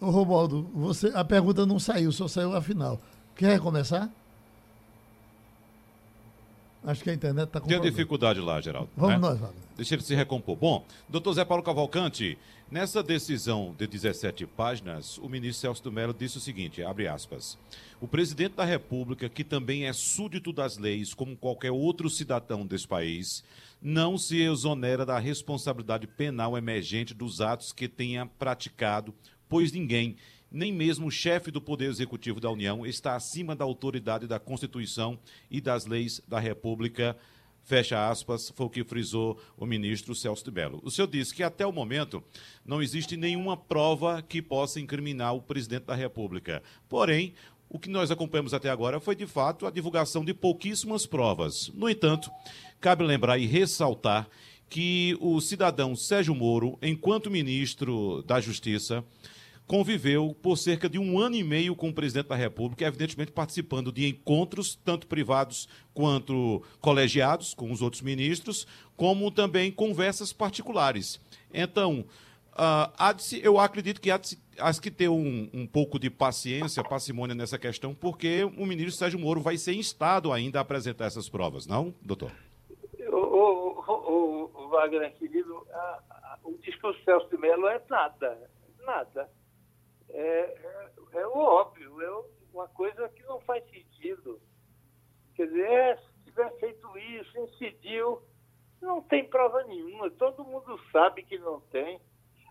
Ô, 0.00 0.08
Romualdo, 0.10 0.62
você, 0.74 1.08
a 1.14 1.22
pergunta 1.22 1.66
não 1.66 1.78
saiu, 1.78 2.10
só 2.10 2.26
saiu 2.26 2.56
a 2.56 2.62
final. 2.62 2.98
Quer 3.36 3.60
começar? 3.60 4.08
Acho 6.82 7.04
que 7.04 7.10
a 7.10 7.14
internet 7.14 7.48
está 7.48 7.60
com 7.60 7.66
Tem 7.66 7.76
problema. 7.76 7.94
dificuldade 7.94 8.40
lá, 8.40 8.58
Geraldo. 8.62 8.88
Vamos 8.96 9.16
né? 9.16 9.18
nós, 9.20 9.38
Wagner. 9.38 9.60
Deixa 9.76 9.94
ele 9.94 10.02
se 10.02 10.14
recompor. 10.14 10.56
Bom, 10.56 10.84
doutor 11.06 11.34
Zé 11.34 11.44
Paulo 11.44 11.62
Cavalcante, 11.62 12.38
nessa 12.70 13.02
decisão 13.02 13.74
de 13.78 13.86
17 13.86 14.46
páginas, 14.46 15.18
o 15.18 15.28
ministro 15.28 15.60
Celso 15.60 15.82
do 15.84 15.92
Mello 15.92 16.14
disse 16.18 16.38
o 16.38 16.40
seguinte, 16.40 16.82
abre 16.82 17.06
aspas, 17.06 17.58
o 18.00 18.08
presidente 18.08 18.54
da 18.56 18.64
República, 18.64 19.28
que 19.28 19.44
também 19.44 19.86
é 19.86 19.92
súdito 19.92 20.50
das 20.54 20.78
leis, 20.78 21.12
como 21.12 21.36
qualquer 21.36 21.70
outro 21.70 22.08
cidadão 22.08 22.64
desse 22.66 22.88
país, 22.88 23.44
não 23.80 24.18
se 24.18 24.40
exonera 24.40 25.06
da 25.06 25.18
responsabilidade 25.18 26.06
penal 26.06 26.56
emergente 26.56 27.14
dos 27.14 27.40
atos 27.40 27.72
que 27.72 27.88
tenha 27.88 28.26
praticado, 28.26 29.14
pois 29.48 29.72
ninguém, 29.72 30.16
nem 30.50 30.72
mesmo 30.72 31.06
o 31.06 31.10
chefe 31.10 31.50
do 31.50 31.60
Poder 31.60 31.88
Executivo 31.88 32.40
da 32.40 32.50
União, 32.50 32.84
está 32.84 33.14
acima 33.14 33.56
da 33.56 33.64
autoridade 33.64 34.26
da 34.26 34.38
Constituição 34.38 35.18
e 35.50 35.60
das 35.60 35.86
leis 35.86 36.20
da 36.28 36.38
República 36.38 37.16
Fecha 37.62 38.08
aspas, 38.08 38.50
foi 38.50 38.66
o 38.66 38.70
que 38.70 38.82
frisou 38.82 39.40
o 39.56 39.64
ministro 39.64 40.14
Celso 40.14 40.44
de 40.44 40.50
Mello. 40.50 40.80
O 40.82 40.90
senhor 40.90 41.06
disse 41.06 41.34
que 41.34 41.42
até 41.42 41.64
o 41.66 41.72
momento 41.72 42.22
não 42.64 42.82
existe 42.82 43.16
nenhuma 43.16 43.56
prova 43.56 44.22
que 44.22 44.42
possa 44.42 44.80
incriminar 44.80 45.34
o 45.34 45.42
presidente 45.42 45.84
da 45.84 45.94
República. 45.94 46.62
Porém, 46.88 47.34
o 47.70 47.78
que 47.78 47.88
nós 47.88 48.10
acompanhamos 48.10 48.52
até 48.52 48.68
agora 48.68 48.98
foi, 49.00 49.14
de 49.14 49.26
fato, 49.26 49.66
a 49.66 49.70
divulgação 49.70 50.24
de 50.24 50.34
pouquíssimas 50.34 51.06
provas. 51.06 51.70
No 51.72 51.88
entanto, 51.88 52.30
cabe 52.80 53.04
lembrar 53.04 53.38
e 53.38 53.46
ressaltar 53.46 54.28
que 54.68 55.16
o 55.20 55.40
cidadão 55.40 55.94
Sérgio 55.96 56.34
Moro, 56.34 56.76
enquanto 56.82 57.30
ministro 57.30 58.22
da 58.26 58.40
Justiça, 58.40 59.04
conviveu 59.66 60.36
por 60.42 60.56
cerca 60.58 60.88
de 60.88 60.98
um 60.98 61.18
ano 61.18 61.36
e 61.36 61.44
meio 61.44 61.76
com 61.76 61.88
o 61.90 61.94
presidente 61.94 62.26
da 62.28 62.34
República, 62.34 62.84
evidentemente 62.84 63.30
participando 63.30 63.92
de 63.92 64.04
encontros, 64.08 64.76
tanto 64.84 65.06
privados 65.06 65.68
quanto 65.94 66.60
colegiados, 66.80 67.54
com 67.54 67.70
os 67.70 67.80
outros 67.80 68.02
ministros, 68.02 68.66
como 68.96 69.30
também 69.30 69.70
conversas 69.70 70.32
particulares. 70.32 71.20
Então, 71.54 72.04
se- 73.18 73.40
eu 73.42 73.58
acredito 73.60 74.00
que 74.00 74.10
há 74.10 74.18
de, 74.18 74.28
se- 74.28 74.38
de 74.60 74.80
que 74.80 74.90
ter 74.90 75.08
um, 75.08 75.48
um 75.52 75.66
pouco 75.66 75.98
de 75.98 76.10
paciência, 76.10 76.82
parcimônia 76.82 77.34
nessa 77.34 77.58
questão, 77.58 77.94
porque 77.94 78.44
o 78.44 78.66
ministro 78.66 78.92
Sérgio 78.92 79.18
Moro 79.18 79.40
vai 79.40 79.56
ser 79.56 79.74
instado 79.74 80.32
ainda 80.32 80.58
a 80.58 80.62
apresentar 80.62 81.06
essas 81.06 81.28
provas, 81.28 81.66
não, 81.66 81.94
doutor? 82.02 82.32
O, 83.08 83.16
o, 83.16 84.50
o, 84.54 84.68
Wagner, 84.68 85.12
querido, 85.16 85.66
a, 85.72 86.02
a, 86.10 86.38
o 86.44 86.56
discurso 86.58 87.02
Celso 87.04 87.28
de 87.28 87.36
Mello 87.38 87.66
é 87.66 87.80
nada, 87.88 88.50
nada. 88.84 89.30
É, 90.08 90.20
é, 90.22 90.90
é 91.20 91.26
óbvio, 91.26 92.00
é 92.02 92.22
uma 92.52 92.68
coisa 92.68 93.08
que 93.08 93.22
não 93.24 93.40
faz 93.40 93.64
sentido. 93.70 94.40
Quer 95.34 95.46
dizer, 95.46 95.70
é, 95.70 95.96
se 95.96 96.24
tiver 96.24 96.50
feito 96.58 96.98
isso, 96.98 97.38
incidiu, 97.38 98.22
não 98.80 99.02
tem 99.02 99.24
prova 99.28 99.62
nenhuma, 99.64 100.10
todo 100.10 100.44
mundo 100.44 100.80
sabe 100.90 101.22
que 101.22 101.38
não 101.38 101.60
tem. 101.60 102.00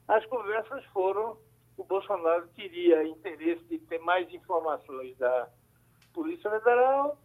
As 0.08 0.26
conversas 0.26 0.84
foram, 0.86 1.38
o 1.80 1.84
Bolsonaro 1.86 2.46
teria 2.50 3.08
interesse 3.08 3.64
de 3.64 3.80
ter 3.80 4.00
mais 4.00 4.32
informações 4.34 5.18
da 5.18 5.50
Polícia 6.14 6.52
Federal, 6.52 7.18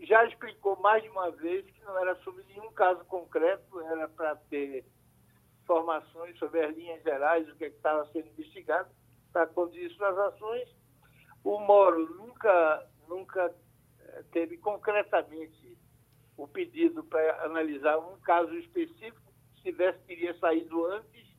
já 0.00 0.24
explicou 0.24 0.74
mais 0.80 1.04
de 1.04 1.08
uma 1.08 1.30
vez 1.30 1.64
que 1.70 1.84
não 1.84 1.96
era 1.96 2.16
sobre 2.16 2.42
nenhum 2.44 2.72
caso 2.72 3.04
concreto, 3.04 3.80
era 3.82 4.08
para 4.08 4.34
ter 4.34 4.84
informações 5.62 6.36
sobre 6.38 6.64
as 6.64 6.74
linhas 6.74 7.00
gerais, 7.04 7.48
o 7.48 7.54
que 7.54 7.64
é 7.64 7.68
estava 7.68 8.04
sendo 8.06 8.26
investigado, 8.28 8.90
para 9.32 9.46
conduzir 9.46 9.88
suas 9.92 10.18
ações. 10.18 10.68
O 11.44 11.60
Moro 11.60 12.12
nunca, 12.16 12.90
nunca 13.06 13.54
eh, 14.00 14.24
teve 14.32 14.58
concretamente 14.58 15.78
o 16.36 16.48
pedido 16.48 17.04
para 17.04 17.44
analisar 17.44 17.98
um 17.98 18.18
caso 18.22 18.52
específico, 18.56 19.32
se 19.54 19.62
tivesse, 19.62 20.00
teria 20.06 20.36
saído 20.40 20.86
antes. 20.86 21.29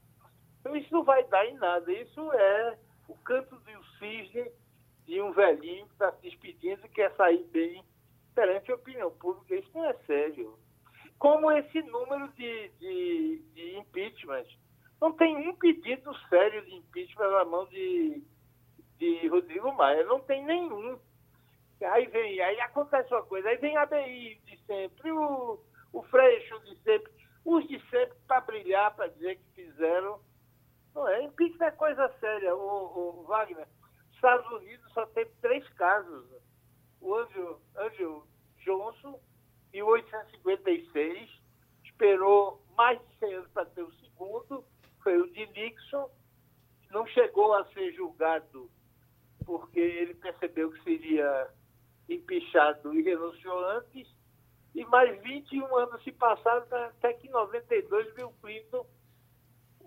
Então, 0.62 0.76
isso 0.76 0.94
não 0.94 1.04
vai 1.04 1.24
dar 1.26 1.46
em 1.46 1.56
nada. 1.56 1.92
Isso 1.92 2.32
é 2.32 2.78
o 3.08 3.16
canto 3.16 3.56
do 3.58 3.86
cisne 3.98 4.50
de 5.06 5.22
um 5.22 5.34
velhinho 5.34 5.86
que 5.88 5.94
está 5.94 6.12
se 6.14 6.22
despedindo 6.22 6.86
e 6.86 6.90
quer 6.90 7.14
sair 7.16 7.44
bem 7.52 7.84
perante 8.34 8.72
a 8.72 8.76
opinião 8.76 9.12
pública. 9.12 9.56
Isso 9.56 9.70
não 9.74 9.86
é 9.86 9.94
sério. 10.06 10.58
Como 11.20 11.52
esse 11.52 11.82
número 11.84 12.28
de, 12.30 12.70
de, 12.80 13.44
de 13.54 13.78
impeachment. 13.78 14.46
Não 15.02 15.12
tem 15.12 15.36
um 15.36 15.56
pedido 15.56 16.16
sério 16.30 16.64
de 16.64 16.76
impeachment 16.76 17.32
na 17.32 17.44
mão 17.46 17.66
de, 17.66 18.24
de 18.98 19.28
Rodrigo 19.28 19.74
Maia. 19.74 20.06
Não 20.06 20.20
tem 20.20 20.46
nenhum. 20.46 21.00
Aí 21.84 22.06
vem, 22.08 22.40
aí 22.40 22.60
acontece 22.62 23.12
uma 23.12 23.24
coisa, 23.24 23.50
aí 23.50 23.58
vem 23.58 23.76
a 23.76 23.86
BI 23.88 24.40
de 24.46 24.58
sempre, 24.66 25.12
o, 25.12 25.60
o 25.92 26.04
Freixo 26.04 26.60
de 26.60 26.76
sempre, 26.84 27.12
os 27.44 27.68
de 27.68 27.80
sempre 27.90 28.16
para 28.28 28.42
brilhar, 28.42 28.96
para 28.96 29.08
dizer 29.08 29.38
que 29.38 29.64
fizeram. 29.64 30.20
Não 30.94 31.08
é, 31.08 31.24
impeachment 31.24 31.66
é 31.66 31.72
coisa 31.72 32.10
séria, 32.20 32.56
o, 32.56 33.20
o 33.22 33.24
Wagner. 33.24 33.68
Estados 34.14 34.50
Unidos 34.52 34.92
só 34.94 35.06
teve 35.08 35.32
três 35.42 35.68
casos 35.74 36.26
o 37.02 37.16
Andrew, 37.16 37.60
Andrew 37.76 38.24
Johnson, 38.64 39.20
em 39.74 39.82
1856, 39.82 41.30
esperou 41.84 42.64
mais 42.78 43.00
de 43.00 43.18
100 43.20 43.34
anos 43.34 43.52
para 43.52 43.66
ter 43.66 43.82
o 43.82 43.94
segundo, 43.94 44.64
foi 45.02 45.18
o 45.20 45.32
de 45.32 45.46
Nixon, 45.48 46.10
não 46.92 47.06
chegou 47.08 47.54
a 47.54 47.66
ser 47.74 47.92
julgado 47.94 48.70
porque 49.46 49.80
ele 49.80 50.14
percebeu 50.14 50.72
que 50.72 50.84
seria 50.84 51.50
empichado 52.08 52.94
e 52.94 53.02
renunciou 53.02 53.66
antes, 53.70 54.08
e 54.76 54.86
mais 54.86 55.20
21 55.24 55.76
anos 55.76 56.04
se 56.04 56.12
passaram 56.12 56.66
até 56.86 57.14
que 57.14 57.28
em 57.28 57.32
92 57.32 58.14
Bill 58.14 58.32
Clinton. 58.42 58.86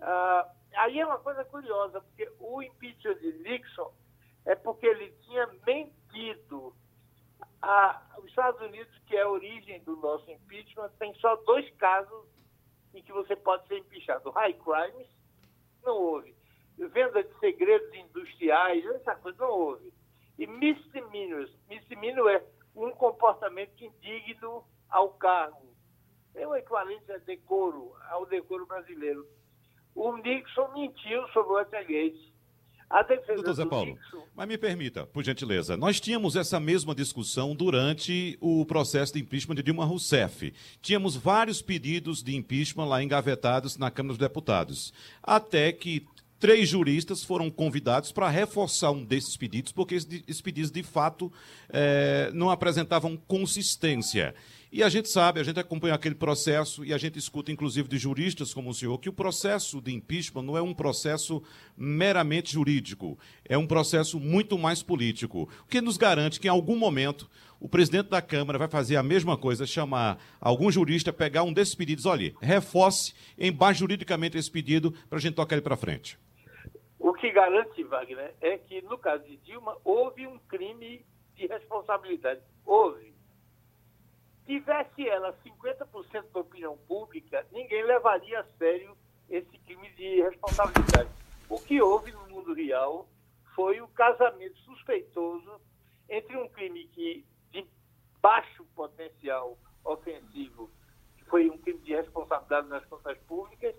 Ah, 0.01 0.51
aí 0.77 0.99
é 0.99 1.05
uma 1.05 1.19
coisa 1.19 1.43
curiosa, 1.45 2.01
porque 2.01 2.31
o 2.39 2.61
impeachment 2.61 3.15
de 3.15 3.33
Nixon 3.39 3.91
é 4.45 4.55
porque 4.55 4.85
ele 4.85 5.11
tinha 5.23 5.47
mentido 5.65 6.75
a, 7.61 8.01
os 8.19 8.25
Estados 8.25 8.61
Unidos, 8.61 8.95
que 9.07 9.15
é 9.15 9.21
a 9.21 9.29
origem 9.29 9.81
do 9.83 9.95
nosso 9.97 10.29
impeachment, 10.29 10.89
tem 10.99 11.13
só 11.15 11.35
dois 11.37 11.69
casos 11.77 12.25
em 12.93 13.01
que 13.01 13.11
você 13.11 13.35
pode 13.35 13.67
ser 13.67 13.79
impeachado. 13.79 14.29
High 14.29 14.53
crimes, 14.53 15.07
não 15.83 15.95
houve. 15.95 16.35
Venda 16.77 17.23
de 17.23 17.39
segredos 17.39 17.93
industriais, 17.93 18.85
essa 18.85 19.15
coisa 19.15 19.37
não 19.39 19.51
houve. 19.51 19.93
E 20.37 20.45
misdemeanors, 20.45 21.51
misdemeanor 21.67 22.29
é 22.29 22.43
um 22.75 22.91
comportamento 22.91 23.81
indigno 23.81 24.63
ao 24.89 25.09
cargo. 25.13 25.73
É 26.35 26.45
o 26.45 26.55
equivalente 26.55 27.09
a 27.11 27.17
decoro, 27.17 27.95
ao 28.09 28.25
decoro 28.25 28.65
brasileiro. 28.65 29.25
O 29.95 30.17
Nixon 30.17 30.67
mentiu 30.73 31.25
sobre 31.29 31.53
o 31.53 31.55
Watergate. 31.55 32.35
A 32.87 33.01
defesa 33.01 33.33
Doutor 33.35 33.53
Zé 33.53 33.65
Paulo, 33.65 33.93
Nixon... 33.93 34.23
mas 34.35 34.47
me 34.47 34.57
permita, 34.59 35.07
por 35.07 35.23
gentileza, 35.23 35.75
nós 35.75 35.99
tínhamos 35.99 36.35
essa 36.35 36.59
mesma 36.59 36.93
discussão 36.93 37.55
durante 37.55 38.37
o 38.39 38.63
processo 38.65 39.13
de 39.13 39.19
impeachment 39.19 39.55
de 39.55 39.63
Dilma 39.63 39.85
Rousseff. 39.85 40.53
Tínhamos 40.81 41.15
vários 41.15 41.63
pedidos 41.63 42.21
de 42.21 42.35
impeachment 42.35 42.85
lá 42.85 43.01
engavetados 43.01 43.75
na 43.77 43.89
Câmara 43.89 44.11
dos 44.13 44.19
Deputados. 44.19 44.93
Até 45.23 45.71
que 45.71 46.05
três 46.39 46.69
juristas 46.69 47.23
foram 47.23 47.49
convidados 47.49 48.11
para 48.11 48.29
reforçar 48.29 48.91
um 48.91 49.03
desses 49.03 49.37
pedidos, 49.37 49.71
porque 49.71 49.95
esses 49.95 50.41
pedidos, 50.41 50.71
de 50.71 50.83
fato, 50.83 51.31
eh, 51.69 52.29
não 52.33 52.49
apresentavam 52.49 53.15
consistência. 53.15 54.35
E 54.71 54.83
a 54.83 54.89
gente 54.89 55.07
sabe, 55.07 55.39
a 55.39 55.43
gente 55.43 55.57
acompanha 55.57 55.93
aquele 55.93 56.15
processo 56.15 56.83
e 56.83 56.93
a 56.93 56.97
gente 56.97 57.17
escuta, 57.17 57.49
inclusive, 57.49 57.87
de 57.87 57.97
juristas 57.97 58.53
como 58.53 58.69
o 58.69 58.73
senhor, 58.73 58.97
que 58.99 59.07
o 59.07 59.13
processo 59.13 59.79
de 59.79 59.93
impeachment 59.93 60.41
não 60.41 60.57
é 60.57 60.61
um 60.61 60.73
processo 60.73 61.41
meramente 61.77 62.51
jurídico, 62.51 63.17
é 63.45 63.57
um 63.57 63.65
processo 63.65 64.19
muito 64.19 64.57
mais 64.57 64.83
político. 64.83 65.49
O 65.63 65.69
que 65.69 65.79
nos 65.79 65.95
garante 65.95 66.41
que, 66.41 66.47
em 66.47 66.51
algum 66.51 66.75
momento, 66.75 67.29
o 67.57 67.69
presidente 67.69 68.09
da 68.09 68.21
Câmara 68.21 68.59
vai 68.59 68.67
fazer 68.67 68.97
a 68.97 69.03
mesma 69.03 69.37
coisa, 69.37 69.65
chamar 69.65 70.17
algum 70.41 70.69
jurista, 70.69 71.13
pegar 71.13 71.43
um 71.43 71.53
desses 71.53 71.73
pedidos, 71.73 72.05
olha, 72.05 72.33
reforce, 72.41 73.13
embaixo 73.39 73.79
juridicamente 73.79 74.37
esse 74.37 74.51
pedido 74.51 74.93
para 75.09 75.19
a 75.19 75.21
gente 75.21 75.35
tocar 75.35 75.55
ele 75.55 75.61
para 75.61 75.77
frente. 75.77 76.17
O 77.05 77.13
que 77.13 77.29
garante, 77.29 77.83
Wagner, 77.83 78.33
é 78.41 78.57
que, 78.57 78.81
no 78.81 78.97
caso 78.97 79.23
de 79.25 79.37
Dilma, 79.37 79.77
houve 79.83 80.25
um 80.25 80.39
crime 80.39 81.05
de 81.35 81.45
responsabilidade. 81.45 82.41
Houve 82.65 83.13
tivesse 84.43 85.07
ela 85.07 85.31
50% 85.45 86.31
da 86.33 86.39
opinião 86.39 86.75
pública, 86.87 87.45
ninguém 87.51 87.83
levaria 87.83 88.39
a 88.39 88.43
sério 88.57 88.97
esse 89.29 89.55
crime 89.59 89.87
de 89.91 90.23
responsabilidade. 90.23 91.07
O 91.47 91.59
que 91.59 91.79
houve 91.79 92.11
no 92.11 92.27
mundo 92.27 92.55
real 92.55 93.07
foi 93.53 93.79
o 93.81 93.87
casamento 93.89 94.57
suspeitoso 94.61 95.61
entre 96.09 96.35
um 96.35 96.49
crime 96.49 96.87
que 96.87 97.23
de 97.51 97.67
baixo 98.19 98.65
potencial 98.75 99.59
ofensivo, 99.83 100.71
que 101.19 101.25
foi 101.25 101.51
um 101.51 101.57
crime 101.59 101.81
de 101.81 101.93
responsabilidade 101.93 102.67
nas 102.67 102.83
contas 102.85 103.15
públicas, 103.27 103.75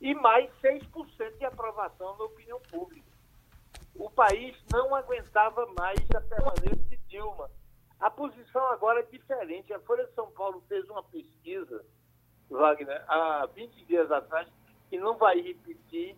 e 0.00 0.12
mais 0.12 0.50
6% 0.60 1.06
de 1.06 1.13
aprovação 1.54 2.16
da 2.16 2.24
opinião 2.24 2.60
pública. 2.60 3.08
O 3.94 4.10
país 4.10 4.56
não 4.70 4.94
aguentava 4.94 5.66
mais 5.78 5.98
a 6.14 6.20
permanência 6.20 6.84
de 6.86 6.96
Dilma 7.08 7.48
a 8.04 8.10
posição 8.10 8.66
agora 8.66 9.00
é 9.00 9.02
diferente. 9.04 9.72
A 9.72 9.80
Folha 9.80 10.04
de 10.04 10.12
São 10.12 10.30
Paulo 10.32 10.62
fez 10.68 10.88
uma 10.90 11.02
pesquisa, 11.04 11.82
Wagner, 12.50 13.02
há 13.08 13.46
20 13.46 13.84
dias 13.86 14.12
atrás, 14.12 14.46
que 14.90 14.98
não 14.98 15.16
vai 15.16 15.40
repetir, 15.40 16.14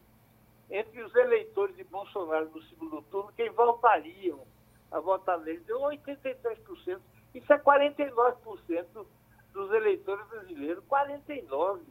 entre 0.68 1.00
os 1.00 1.14
eleitores 1.14 1.76
de 1.76 1.84
Bolsonaro 1.84 2.50
no 2.50 2.60
segundo 2.64 3.00
turno, 3.02 3.32
quem 3.36 3.50
voltariam 3.50 4.44
a 4.90 4.98
votar 4.98 5.38
nele, 5.38 5.60
deu 5.60 5.78
83%. 5.78 7.00
Isso 7.34 7.52
é 7.52 7.58
49% 7.58 9.06
dos 9.52 9.70
eleitores 9.70 10.26
brasileiros. 10.26 10.82
49%. 10.86 11.82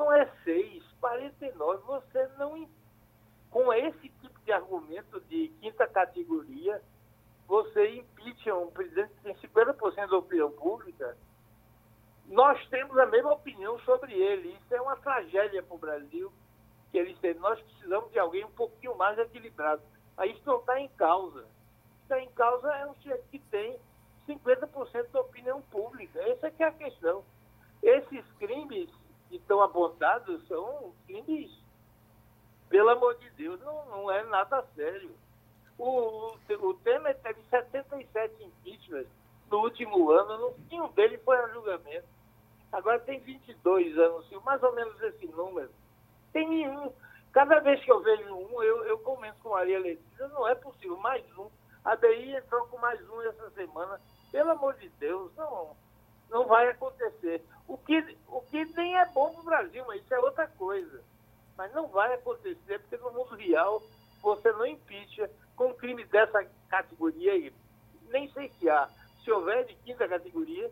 Não 0.00 0.10
é 0.10 0.24
6%, 0.46 0.82
49%. 0.98 1.82
Você 1.84 2.26
não. 2.38 2.66
Com 3.50 3.70
esse 3.70 4.08
tipo 4.08 4.40
de 4.40 4.50
argumento 4.50 5.20
de 5.28 5.48
quinta 5.60 5.86
categoria, 5.86 6.80
você 7.46 7.96
impeach 7.96 8.50
um 8.52 8.70
presidente 8.70 9.12
que 9.12 9.22
tem 9.22 9.34
50% 9.34 10.08
da 10.08 10.16
opinião 10.16 10.50
pública, 10.52 11.18
nós 12.28 12.66
temos 12.68 12.96
a 12.96 13.04
mesma 13.06 13.34
opinião 13.34 13.78
sobre 13.80 14.14
ele. 14.14 14.56
Isso 14.56 14.74
é 14.74 14.80
uma 14.80 14.96
tragédia 14.96 15.62
para 15.62 15.74
o 15.74 15.78
Brasil, 15.78 16.32
que 16.90 16.96
eles 16.96 17.18
têm. 17.18 17.34
Nós 17.34 17.60
precisamos 17.60 18.10
de 18.10 18.18
alguém 18.18 18.44
um 18.46 18.52
pouquinho 18.52 18.96
mais 18.96 19.18
equilibrado. 19.18 19.82
Aí 20.16 20.32
isso 20.32 20.46
não 20.46 20.60
está 20.60 20.80
em 20.80 20.88
causa. 20.90 21.44
Está 22.04 22.18
em 22.18 22.30
causa 22.30 22.72
é 22.76 22.86
um 22.86 22.94
sujeito 22.94 23.28
que 23.30 23.38
tem 23.50 23.78
50% 24.26 25.10
da 25.10 25.20
opinião 25.20 25.60
pública. 25.60 26.20
Essa 26.20 26.50
que 26.50 26.62
é 26.62 26.68
a 26.68 26.72
questão. 26.72 27.22
Esses 27.82 28.24
crimes 28.38 28.88
que 29.30 29.36
estão 29.36 29.62
apontados 29.62 30.46
são 30.48 30.92
crimes, 31.06 31.50
pelo 32.68 32.90
amor 32.90 33.16
de 33.16 33.30
Deus, 33.30 33.60
não, 33.60 33.86
não 33.86 34.10
é 34.10 34.24
nada 34.24 34.62
sério. 34.74 35.10
O, 35.78 36.34
o, 36.34 36.74
Temer 36.82 37.16
teve 37.20 37.40
77 37.48 38.44
impeachments 38.44 39.08
no 39.50 39.60
último 39.60 40.10
ano, 40.10 40.54
nenhum 40.68 40.88
dele 40.88 41.16
foi 41.18 41.38
a 41.38 41.48
julgamento. 41.48 42.06
Agora 42.72 42.98
tem 43.00 43.20
22 43.20 43.96
anos, 43.98 44.30
mais 44.44 44.62
ou 44.62 44.74
menos 44.74 45.00
esse 45.00 45.26
número. 45.28 45.70
Tem 46.32 46.48
nenhum. 46.48 46.92
Cada 47.32 47.60
vez 47.60 47.82
que 47.82 47.90
eu 47.90 48.00
vejo 48.00 48.34
um, 48.34 48.62
eu, 48.62 48.84
eu 48.84 48.98
comento 48.98 49.36
com 49.42 49.50
Maria 49.50 49.78
Letícia, 49.78 50.28
não 50.28 50.46
é 50.46 50.54
possível, 50.54 50.96
mais 50.98 51.24
um. 51.38 51.48
A 51.84 51.94
DI 51.94 52.36
entrou 52.36 52.66
com 52.66 52.78
mais 52.78 53.00
um 53.08 53.22
essa 53.22 53.50
semana. 53.50 54.00
Pelo 54.30 54.50
amor 54.50 54.74
de 54.74 54.88
Deus, 54.90 55.34
não. 55.36 55.76
Não 56.30 56.46
vai 56.46 56.68
acontecer. 56.68 57.42
O 57.66 57.76
que, 57.76 58.16
o 58.28 58.40
que 58.42 58.64
nem 58.76 58.96
é 58.96 59.06
bom 59.06 59.30
para 59.30 59.40
o 59.40 59.44
Brasil, 59.44 59.84
mas 59.86 60.00
isso 60.00 60.14
é 60.14 60.18
outra 60.18 60.46
coisa. 60.46 61.02
Mas 61.56 61.72
não 61.72 61.88
vai 61.88 62.14
acontecer, 62.14 62.78
porque 62.80 62.96
no 62.96 63.12
mundo 63.12 63.34
real 63.36 63.82
você 64.22 64.50
não 64.52 64.66
impeacha 64.66 65.30
com 65.56 65.74
crime 65.74 66.04
dessa 66.04 66.44
categoria 66.68 67.32
aí. 67.32 67.52
Nem 68.10 68.30
sei 68.32 68.50
se 68.58 68.68
há. 68.68 68.88
Se 69.24 69.30
houver 69.30 69.66
de 69.66 69.74
quinta 69.74 70.08
categoria, 70.08 70.70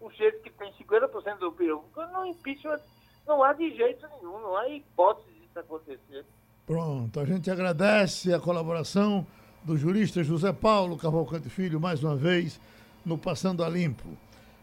um 0.00 0.10
jeito 0.10 0.40
que 0.42 0.50
tem 0.50 0.72
50% 0.72 1.38
do 1.38 1.52
peru, 1.52 1.84
não 1.96 2.26
impeachment 2.26 2.80
não 3.28 3.42
há 3.42 3.52
de 3.52 3.70
jeito 3.76 4.06
nenhum, 4.08 4.40
não 4.40 4.56
há 4.56 4.68
hipótese 4.68 5.30
disso 5.32 5.58
acontecer. 5.58 6.24
Pronto, 6.66 7.20
a 7.20 7.24
gente 7.26 7.50
agradece 7.50 8.32
a 8.32 8.40
colaboração 8.40 9.26
do 9.62 9.76
jurista 9.76 10.24
José 10.24 10.52
Paulo 10.52 10.96
Cavalcante 10.96 11.50
Filho, 11.50 11.78
mais 11.78 12.02
uma 12.02 12.16
vez, 12.16 12.58
no 13.04 13.18
Passando 13.18 13.62
a 13.62 13.68
Limpo. 13.68 14.08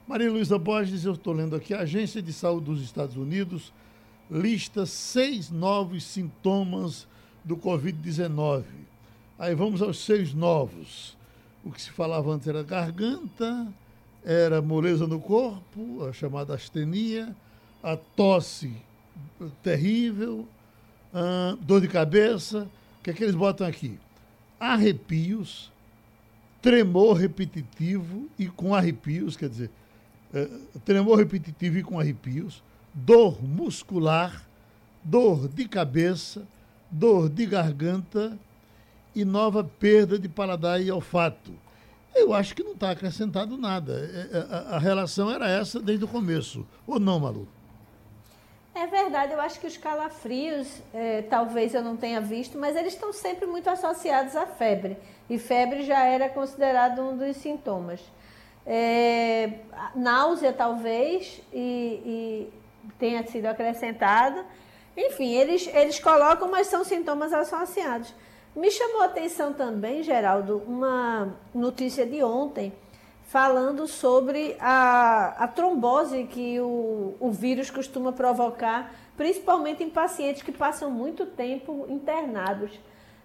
Maria 0.07 0.31
Luísa 0.31 0.59
Borges, 0.59 1.03
eu 1.03 1.13
estou 1.13 1.33
lendo 1.33 1.55
aqui, 1.55 1.73
a 1.73 1.79
Agência 1.79 2.21
de 2.21 2.31
Saúde 2.31 2.67
dos 2.67 2.81
Estados 2.83 3.17
Unidos 3.17 3.73
lista 4.29 4.85
seis 4.85 5.49
novos 5.49 6.03
sintomas 6.03 7.07
do 7.43 7.57
Covid-19. 7.57 8.65
Aí 9.39 9.55
vamos 9.55 9.81
aos 9.81 9.97
seis 9.97 10.31
novos. 10.31 11.17
O 11.63 11.71
que 11.71 11.81
se 11.81 11.89
falava 11.89 12.31
antes 12.31 12.47
era 12.47 12.61
garganta, 12.61 13.67
era 14.23 14.61
moleza 14.61 15.07
no 15.07 15.19
corpo, 15.19 16.05
a 16.07 16.13
chamada 16.13 16.53
astenia, 16.53 17.35
a 17.81 17.97
tosse 17.97 18.71
terrível, 19.63 20.47
uh, 21.15 21.55
dor 21.55 21.81
de 21.81 21.87
cabeça. 21.87 22.69
O 22.99 23.03
que 23.03 23.09
é 23.09 23.13
que 23.13 23.23
eles 23.23 23.35
botam 23.35 23.65
aqui? 23.65 23.97
Arrepios, 24.59 25.71
tremor 26.61 27.17
repetitivo 27.17 28.27
e 28.37 28.45
com 28.45 28.75
arrepios, 28.75 29.35
quer 29.35 29.49
dizer, 29.49 29.71
uh, 30.33 30.79
tremor 30.79 31.17
repetitivo 31.17 31.77
e 31.77 31.83
com 31.83 31.99
arrepios, 31.99 32.63
dor 32.93 33.43
muscular, 33.43 34.43
dor 35.03 35.47
de 35.47 35.67
cabeça, 35.67 36.47
dor 36.89 37.29
de 37.29 37.45
garganta 37.45 38.37
e 39.13 39.23
nova 39.23 39.63
perda 39.63 40.17
de 40.17 40.27
paladar 40.27 40.81
e 40.81 40.91
olfato. 40.91 41.51
Eu 42.13 42.33
acho 42.33 42.55
que 42.55 42.63
não 42.63 42.71
está 42.71 42.91
acrescentado 42.91 43.57
nada. 43.57 43.93
É, 43.93 44.37
é, 44.37 44.41
a, 44.49 44.75
a, 44.75 44.79
relação 44.79 45.29
era 45.29 45.49
essa 45.49 45.81
desde 45.81 46.05
o 46.05 46.07
começo. 46.07 46.65
Ou 46.87 46.97
não, 46.97 47.19
Malu? 47.19 47.47
É 48.73 48.87
verdade, 48.87 49.33
eu 49.33 49.39
acho 49.39 49.59
que 49.59 49.67
os 49.67 49.77
calafrios, 49.77 50.67
é, 50.93 51.21
talvez 51.23 51.73
eu 51.73 51.81
não 51.81 51.95
tenha 51.95 52.19
visto, 52.19 52.57
mas 52.57 52.75
eles 52.75 52.93
estão 52.93 53.13
sempre 53.13 53.45
muito 53.45 53.69
associados 53.69 54.35
à 54.35 54.45
febre. 54.45 54.97
E 55.29 55.37
febre 55.37 55.83
já 55.83 56.05
era 56.05 56.29
considerado 56.29 57.01
um 57.01 57.17
dos 57.17 57.37
sintomas. 57.37 58.01
É, 58.65 59.59
náusea, 59.93 60.51
talvez, 60.51 61.41
e, 61.53 62.01
e 62.05 62.53
tenha 62.97 63.25
sido 63.27 63.45
acrescentado. 63.45 64.43
Enfim, 64.97 65.33
eles, 65.33 65.67
eles 65.67 65.99
colocam, 65.99 66.49
mas 66.49 66.67
são 66.67 66.83
sintomas 66.83 67.33
associados. 67.33 68.13
Me 68.55 68.71
chamou 68.71 69.01
a 69.01 69.05
atenção 69.05 69.53
também, 69.53 70.01
Geraldo, 70.01 70.63
uma 70.65 71.35
notícia 71.53 72.05
de 72.05 72.23
ontem 72.23 72.71
falando 73.27 73.87
sobre 73.87 74.55
a, 74.59 75.43
a 75.43 75.47
trombose 75.47 76.23
que 76.23 76.59
o, 76.59 77.15
o 77.19 77.31
vírus 77.31 77.69
costuma 77.69 78.13
provocar, 78.13 78.93
principalmente 79.17 79.83
em 79.83 79.89
pacientes 79.89 80.41
que 80.41 80.51
passam 80.51 80.89
muito 80.89 81.25
tempo 81.25 81.85
internados. 81.89 82.71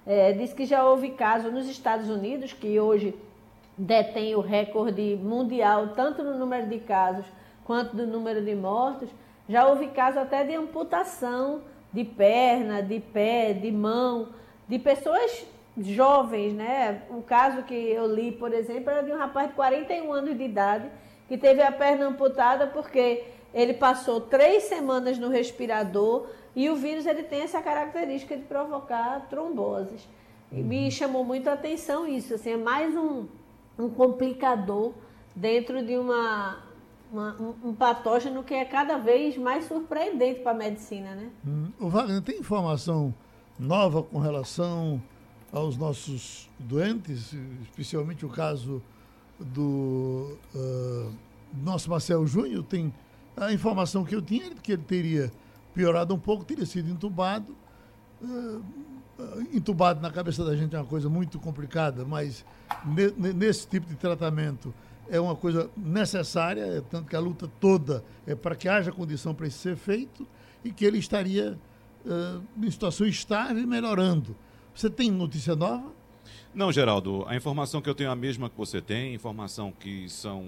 É, 0.06 0.32
diz 0.32 0.52
que 0.52 0.64
já 0.64 0.84
houve 0.84 1.10
caso 1.10 1.50
nos 1.50 1.68
Estados 1.68 2.08
Unidos, 2.08 2.52
que 2.52 2.80
hoje 2.80 3.14
detém 3.76 4.34
o 4.34 4.40
recorde 4.40 5.18
mundial, 5.22 5.88
tanto 5.94 6.22
no 6.22 6.38
número 6.38 6.68
de 6.68 6.78
casos 6.78 7.24
quanto 7.64 7.96
no 7.96 8.06
número 8.06 8.44
de 8.44 8.54
mortos. 8.54 9.08
Já 9.48 9.66
houve 9.66 9.88
caso 9.88 10.18
até 10.18 10.44
de 10.44 10.54
amputação 10.54 11.62
de 11.92 12.04
perna, 12.04 12.82
de 12.82 13.00
pé, 13.00 13.52
de 13.52 13.70
mão, 13.72 14.28
de 14.68 14.78
pessoas 14.78 15.46
jovens, 15.76 16.52
né? 16.52 17.02
O 17.10 17.22
caso 17.22 17.62
que 17.62 17.74
eu 17.74 18.06
li, 18.12 18.32
por 18.32 18.52
exemplo, 18.52 18.90
era 18.90 19.02
de 19.02 19.12
um 19.12 19.16
rapaz 19.16 19.48
de 19.48 19.54
41 19.54 20.12
anos 20.12 20.36
de 20.36 20.44
idade 20.44 20.90
que 21.28 21.38
teve 21.38 21.62
a 21.62 21.72
perna 21.72 22.06
amputada 22.06 22.66
porque 22.66 23.24
ele 23.52 23.74
passou 23.74 24.20
três 24.20 24.64
semanas 24.64 25.18
no 25.18 25.28
respirador 25.28 26.26
e 26.54 26.68
o 26.68 26.76
vírus 26.76 27.06
ele 27.06 27.22
tem 27.22 27.42
essa 27.42 27.62
característica 27.62 28.36
de 28.36 28.42
provocar 28.42 29.26
tromboses. 29.28 30.08
E 30.52 30.60
me 30.60 30.84
uhum. 30.84 30.90
chamou 30.90 31.24
muito 31.24 31.48
a 31.48 31.52
atenção 31.52 32.06
isso, 32.06 32.34
assim, 32.34 32.52
é 32.52 32.56
mais 32.56 32.96
um, 32.96 33.26
um 33.80 33.90
complicador 33.90 34.92
dentro 35.34 35.84
de 35.84 35.96
uma, 35.96 36.58
uma 37.12 37.36
um, 37.64 37.74
patógeno 37.74 38.42
que 38.42 38.54
é 38.54 38.64
cada 38.64 38.98
vez 38.98 39.36
mais 39.36 39.64
surpreendente 39.66 40.40
para 40.40 40.52
a 40.52 40.54
medicina, 40.54 41.14
né? 41.14 41.30
Hum. 41.46 41.70
O 41.78 41.88
Wagner, 41.88 42.22
tem 42.22 42.38
informação 42.38 43.14
nova 43.58 44.02
com 44.02 44.18
relação 44.18 45.02
aos 45.52 45.76
nossos 45.76 46.48
doentes, 46.58 47.34
especialmente 47.62 48.24
o 48.24 48.28
caso 48.28 48.82
do 49.38 50.36
uh, 50.54 51.12
nosso 51.62 51.90
Marcelo 51.90 52.26
Júnior, 52.26 52.62
tem 52.64 52.92
a 53.36 53.52
informação 53.52 54.04
que 54.04 54.14
eu 54.14 54.22
tinha 54.22 54.50
que 54.56 54.72
ele 54.72 54.82
teria 54.82 55.32
piorado 55.74 56.14
um 56.14 56.18
pouco, 56.18 56.44
teria 56.44 56.66
sido 56.66 56.90
entubado. 56.90 57.54
Uh, 58.22 58.62
entubado 59.52 60.00
na 60.00 60.10
cabeça 60.10 60.44
da 60.44 60.56
gente 60.56 60.74
é 60.74 60.78
uma 60.78 60.86
coisa 60.86 61.08
muito 61.08 61.38
complicada, 61.38 62.04
mas 62.04 62.44
nesse 63.34 63.66
tipo 63.66 63.86
de 63.86 63.96
tratamento 63.96 64.72
é 65.08 65.20
uma 65.20 65.34
coisa 65.34 65.68
necessária, 65.76 66.62
é 66.62 66.80
tanto 66.80 67.08
que 67.08 67.16
a 67.16 67.20
luta 67.20 67.50
toda 67.58 68.04
é 68.26 68.34
para 68.34 68.54
que 68.54 68.68
haja 68.68 68.92
condição 68.92 69.34
para 69.34 69.46
isso 69.46 69.58
ser 69.58 69.76
feito 69.76 70.26
e 70.64 70.70
que 70.70 70.84
ele 70.84 70.98
estaria 70.98 71.58
uh, 72.06 72.42
em 72.64 72.70
situação 72.70 73.06
estável 73.06 73.62
e 73.62 73.66
melhorando. 73.66 74.36
Você 74.74 74.88
tem 74.88 75.10
notícia 75.10 75.56
nova? 75.56 75.92
Não, 76.54 76.70
Geraldo, 76.70 77.24
a 77.26 77.34
informação 77.34 77.80
que 77.80 77.88
eu 77.88 77.94
tenho 77.94 78.08
é 78.08 78.12
a 78.12 78.16
mesma 78.16 78.48
que 78.48 78.56
você 78.56 78.80
tem, 78.80 79.14
informação 79.14 79.72
que 79.72 80.08
são 80.08 80.44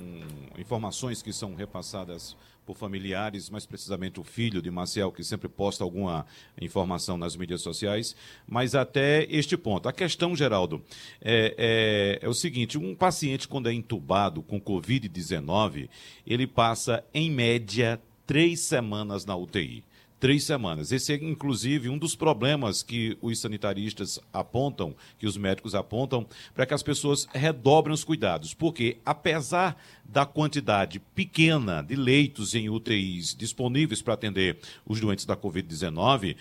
informações 0.59 1.23
que 1.23 1.33
são 1.33 1.55
repassadas 1.55 2.37
por 2.65 2.77
familiares, 2.77 3.51
mais 3.51 3.67
precisamente 3.67 4.21
o 4.21 4.25
filho 4.25 4.63
de 4.63 4.71
Marcel, 4.71 5.13
que 5.13 5.25
sempre 5.25 5.49
posta 5.49 5.83
alguma 5.83 6.27
informação 6.61 7.17
nas 7.17 7.37
mídias 7.37 7.61
sociais, 7.61 8.15
mas 8.47 8.75
até 8.75 9.27
este 9.31 9.57
ponto. 9.57 9.89
A 9.89 9.93
questão, 9.93 10.37
Geraldo, 10.37 10.83
é, 11.21 12.19
é, 12.23 12.27
é 12.27 12.29
o 12.29 12.35
seguinte: 12.35 12.79
um 12.79 12.95
paciente, 12.95 13.49
quando 13.49 13.69
é 13.69 13.73
entubado 13.73 14.43
com 14.43 14.61
Covid-19, 14.61 15.89
ele 16.27 16.47
passa, 16.47 17.05
em 17.13 17.31
média, 17.31 18.01
três 18.27 18.61
semanas 18.61 19.25
na 19.25 19.37
UTI 19.37 19.85
três 20.23 20.45
semanas. 20.45 20.93
Esse 20.93 21.13
é, 21.13 21.17
inclusive, 21.17 21.89
um 21.89 21.99
dos 21.99 22.15
problemas 22.15 22.81
que 22.81 23.19
os 23.21 23.41
sanitaristas 23.41 24.21
apontam, 24.33 24.95
que 25.19 25.27
os 25.27 25.37
médicos 25.37 25.75
apontam, 25.75 26.25
para 26.55 26.65
que 26.65 26.73
as 26.73 26.81
pessoas 26.81 27.27
redobrem 27.35 27.93
os 27.93 28.05
cuidados. 28.05 28.55
Porque, 28.55 28.99
apesar 29.05 29.77
da 30.05 30.25
quantidade 30.25 31.01
pequena 31.13 31.83
de 31.83 31.97
leitos 31.97 32.55
em 32.55 32.71
UTIs 32.71 33.35
disponíveis 33.35 34.01
para 34.01 34.15
atender 34.15 34.59
os 34.87 35.01
doentes 35.01 35.25
da 35.25 35.37
Covid-19, 35.37 36.37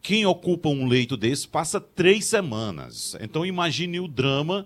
quem 0.00 0.24
ocupa 0.24 0.70
um 0.70 0.86
leito 0.86 1.14
desse 1.14 1.46
passa 1.46 1.78
três 1.78 2.24
semanas. 2.24 3.14
Então, 3.20 3.44
imagine 3.44 4.00
o 4.00 4.08
drama 4.08 4.64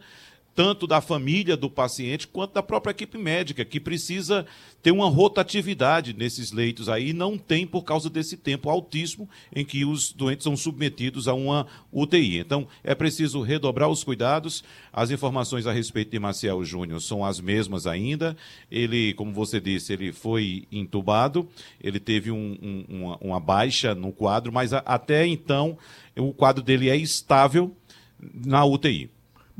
tanto 0.55 0.86
da 0.86 1.01
família 1.01 1.57
do 1.57 1.70
paciente 1.70 2.26
quanto 2.26 2.55
da 2.55 2.62
própria 2.62 2.90
equipe 2.90 3.16
médica, 3.16 3.64
que 3.64 3.78
precisa 3.78 4.46
ter 4.82 4.90
uma 4.90 5.09
rotatividade 5.09 6.12
nesses 6.12 6.53
leitos 6.53 6.88
aí, 6.88 7.12
não 7.12 7.38
tem 7.38 7.66
por 7.66 7.82
causa 7.82 8.09
desse 8.11 8.36
tempo 8.36 8.68
altíssimo 8.68 9.28
em 9.55 9.64
que 9.64 9.84
os 9.84 10.12
doentes 10.12 10.44
são 10.44 10.57
submetidos 10.57 11.28
a 11.28 11.34
uma 11.34 11.66
UTI. 11.92 12.38
Então, 12.38 12.66
é 12.82 12.94
preciso 12.94 13.42
redobrar 13.42 13.88
os 13.88 14.03
cuidados. 14.03 14.64
As 14.92 15.11
informações 15.11 15.66
a 15.66 15.72
respeito 15.72 16.11
de 16.11 16.18
Maciel 16.18 16.64
Júnior 16.64 17.01
são 17.01 17.24
as 17.24 17.40
mesmas 17.40 17.86
ainda. 17.86 18.36
Ele, 18.70 19.14
como 19.14 19.32
você 19.32 19.61
disse, 19.61 19.92
ele 19.92 20.12
foi 20.12 20.66
entubado, 20.72 21.48
ele 21.80 22.01
teve 22.01 22.30
um, 22.30 22.59
um, 22.62 22.84
uma, 22.88 23.18
uma, 23.20 23.40
baixa 23.40 23.94
no 23.94 24.12
quadro, 24.12 24.53
mas 24.53 24.72
a, 24.72 24.78
até 24.78 25.26
então 25.26 25.78
o 26.16 26.32
quadro 26.32 26.62
dele 26.62 26.88
é 26.88 26.96
estável 26.96 27.74
na 28.18 28.64
UTI. 28.64 29.11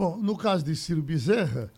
Bom, 0.01 0.17
no 0.17 0.35
caso 0.35 0.65
de 0.65 0.75
Ciro 0.75 1.03
Bezerra, 1.03 1.71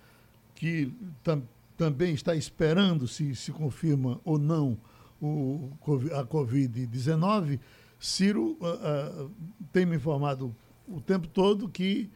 que 0.55 0.95
tam, 1.25 1.43
também 1.77 2.15
está 2.15 2.37
esperando 2.37 3.09
se 3.09 3.35
se 3.35 3.51
confirma 3.51 4.21
ou 4.25 4.39
não 4.39 4.79
o, 5.21 5.73
a 6.13 6.25
Covid-19, 6.25 7.59
Ciro 7.99 8.57
uh, 8.61 9.25
uh, 9.25 9.31
tem 9.73 9.85
me 9.85 9.97
informado 9.97 10.55
o 10.87 11.01
tempo 11.01 11.27
todo 11.27 11.69
que 11.69 12.09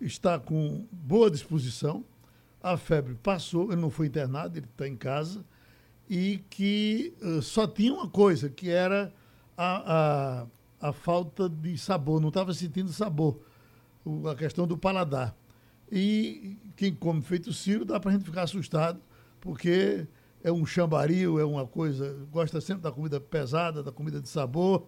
está 0.00 0.38
com 0.38 0.86
boa 0.92 1.28
disposição, 1.28 2.04
a 2.62 2.76
febre 2.76 3.16
passou, 3.16 3.72
ele 3.72 3.80
não 3.80 3.90
foi 3.90 4.06
internado, 4.06 4.56
ele 4.56 4.66
está 4.66 4.86
em 4.86 4.94
casa, 4.94 5.44
e 6.08 6.38
que 6.48 7.12
uh, 7.20 7.42
só 7.42 7.66
tinha 7.66 7.92
uma 7.92 8.08
coisa, 8.08 8.48
que 8.48 8.70
era 8.70 9.12
a, 9.56 10.46
a, 10.82 10.88
a 10.88 10.92
falta 10.92 11.48
de 11.48 11.76
sabor, 11.76 12.20
não 12.20 12.28
estava 12.28 12.54
sentindo 12.54 12.92
sabor, 12.92 13.40
a 14.30 14.36
questão 14.36 14.64
do 14.64 14.78
paladar. 14.78 15.36
E 15.90 16.56
quem 16.76 16.94
come 16.94 17.22
feito 17.22 17.52
Ciro, 17.52 17.84
dá 17.84 17.98
para 17.98 18.10
a 18.10 18.14
gente 18.14 18.24
ficar 18.24 18.42
assustado, 18.42 19.00
porque 19.40 20.06
é 20.42 20.52
um 20.52 20.64
chambaril, 20.64 21.38
é 21.38 21.44
uma 21.44 21.66
coisa, 21.66 22.16
gosta 22.30 22.60
sempre 22.60 22.82
da 22.82 22.92
comida 22.92 23.20
pesada, 23.20 23.82
da 23.82 23.90
comida 23.90 24.20
de 24.20 24.28
sabor, 24.28 24.86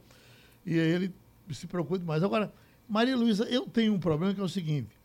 e 0.65 0.77
ele 0.77 1.13
se 1.51 1.67
preocupa 1.67 1.99
demais. 1.99 2.23
Agora, 2.23 2.53
Maria 2.89 3.17
Luísa, 3.17 3.45
eu 3.45 3.67
tenho 3.67 3.95
um 3.95 3.99
problema 3.99 4.35
que 4.35 4.41
é 4.41 4.45
o 4.45 4.49
seguinte, 4.49 5.01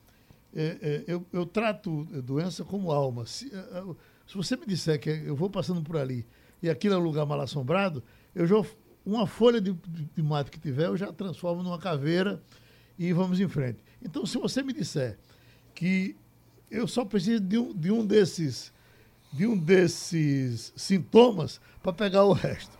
é, 0.56 0.78
é, 0.82 1.04
eu, 1.08 1.26
eu, 1.34 1.46
trato 1.46 2.06
doença 2.24 2.64
como 2.64 2.92
alma. 2.92 3.26
Se, 3.26 3.54
é, 3.54 3.58
é, 3.58 3.84
se, 4.26 4.36
você 4.36 4.56
me 4.56 4.66
disser 4.66 5.00
que 5.00 5.10
eu 5.10 5.36
vou 5.36 5.50
passando 5.50 5.82
por 5.82 5.98
ali 5.98 6.26
e 6.64 6.70
aquilo 6.70 6.96
é 6.96 6.98
um 6.98 7.02
lugar 7.02 7.26
mal 7.26 7.42
assombrado, 7.42 8.02
eu 8.34 8.48
já, 8.48 8.56
uma 9.06 9.28
folha 9.28 9.60
de, 9.60 9.74
de, 9.74 10.06
de 10.06 10.24
mato 10.24 10.50
que 10.50 10.60
tiver, 10.60 10.86
eu 10.86 10.96
já 10.96 11.12
transformo 11.12 11.62
numa 11.62 11.78
caveira 11.78 12.42
e 12.98 13.12
vamos 13.12 13.40
em 13.40 13.48
frente. 13.50 13.80
Então, 14.02 14.26
se 14.26 14.38
você 14.38 14.64
me 14.64 14.72
disser 14.72 15.20
que 15.76 16.16
eu 16.72 16.88
só 16.88 17.06
preciso 17.06 17.42
de 17.42 17.58
um, 17.58 17.74
de 17.74 17.92
um 17.92 18.06
desses 18.06 18.74
de 19.32 19.46
um 19.46 19.58
desses 19.58 20.72
sintomas 20.78 21.60
para 21.84 21.92
pegar 21.92 22.24
o 22.24 22.32
resto. 22.32 22.72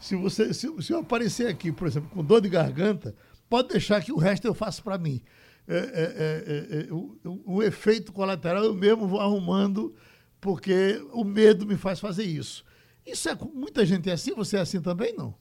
Se 0.00 0.16
você 0.16 0.54
se, 0.54 0.82
se, 0.82 0.92
eu 0.92 1.00
aparecer 1.00 1.46
aqui, 1.46 1.70
por 1.70 1.86
exemplo, 1.86 2.08
com 2.08 2.24
dor 2.24 2.40
de 2.40 2.48
garganta, 2.48 3.14
pode 3.50 3.68
deixar 3.68 4.02
que 4.02 4.10
o 4.10 4.16
resto 4.16 4.46
eu 4.46 4.54
faço 4.54 4.82
para 4.82 4.96
mim. 4.96 5.20
É, 5.68 5.76
é, 5.76 5.80
é, 5.82 6.78
é, 6.78 6.88
é 6.88 6.92
o, 6.92 7.18
o, 7.44 7.62
efeito 7.62 8.12
colateral 8.12 8.64
eu 8.64 8.74
mesmo 8.74 9.06
vou 9.06 9.20
arrumando, 9.20 9.94
porque 10.40 11.04
o 11.12 11.22
medo 11.22 11.66
me 11.66 11.76
faz 11.76 12.00
fazer 12.00 12.24
isso. 12.24 12.64
Isso 13.06 13.28
é 13.28 13.36
muita 13.52 13.84
gente 13.84 14.08
é 14.08 14.14
assim, 14.14 14.34
você 14.34 14.56
é 14.56 14.60
assim 14.60 14.80
também, 14.80 15.14
não? 15.14 15.34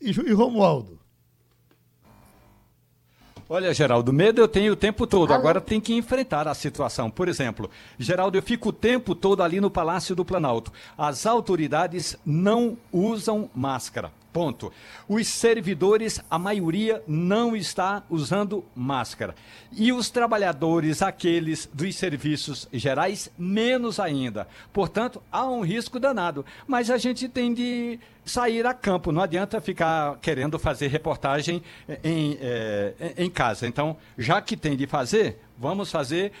E, 0.00 0.10
e 0.10 0.32
Romualdo? 0.32 1.01
Olha, 3.54 3.74
Geraldo, 3.74 4.14
medo 4.14 4.40
eu 4.40 4.48
tenho 4.48 4.72
o 4.72 4.76
tempo 4.76 5.06
todo. 5.06 5.30
Agora 5.30 5.60
tem 5.60 5.78
que 5.78 5.92
enfrentar 5.92 6.48
a 6.48 6.54
situação. 6.54 7.10
Por 7.10 7.28
exemplo, 7.28 7.68
Geraldo, 7.98 8.38
eu 8.38 8.42
fico 8.42 8.70
o 8.70 8.72
tempo 8.72 9.14
todo 9.14 9.42
ali 9.42 9.60
no 9.60 9.70
Palácio 9.70 10.16
do 10.16 10.24
Planalto. 10.24 10.72
As 10.96 11.26
autoridades 11.26 12.16
não 12.24 12.78
usam 12.90 13.50
máscara. 13.54 14.10
Ponto. 14.32 14.72
Os 15.06 15.28
servidores, 15.28 16.20
a 16.30 16.38
maioria 16.38 17.02
não 17.06 17.54
está 17.54 18.02
usando 18.08 18.64
máscara. 18.74 19.34
E 19.70 19.92
os 19.92 20.08
trabalhadores, 20.08 21.02
aqueles 21.02 21.68
dos 21.72 21.94
serviços 21.96 22.66
gerais, 22.72 23.30
menos 23.36 24.00
ainda. 24.00 24.48
Portanto, 24.72 25.22
há 25.30 25.44
um 25.44 25.60
risco 25.60 26.00
danado. 26.00 26.46
Mas 26.66 26.90
a 26.90 26.96
gente 26.96 27.28
tem 27.28 27.52
de 27.52 28.00
sair 28.24 28.66
a 28.66 28.72
campo. 28.72 29.12
Não 29.12 29.20
adianta 29.20 29.60
ficar 29.60 30.16
querendo 30.22 30.58
fazer 30.58 30.88
reportagem 30.88 31.62
em, 32.02 32.38
é, 32.40 33.14
em 33.18 33.28
casa. 33.28 33.66
Então, 33.66 33.96
já 34.16 34.40
que 34.40 34.56
tem 34.56 34.76
de 34.76 34.86
fazer, 34.86 35.38
vamos 35.58 35.90
fazer 35.90 36.32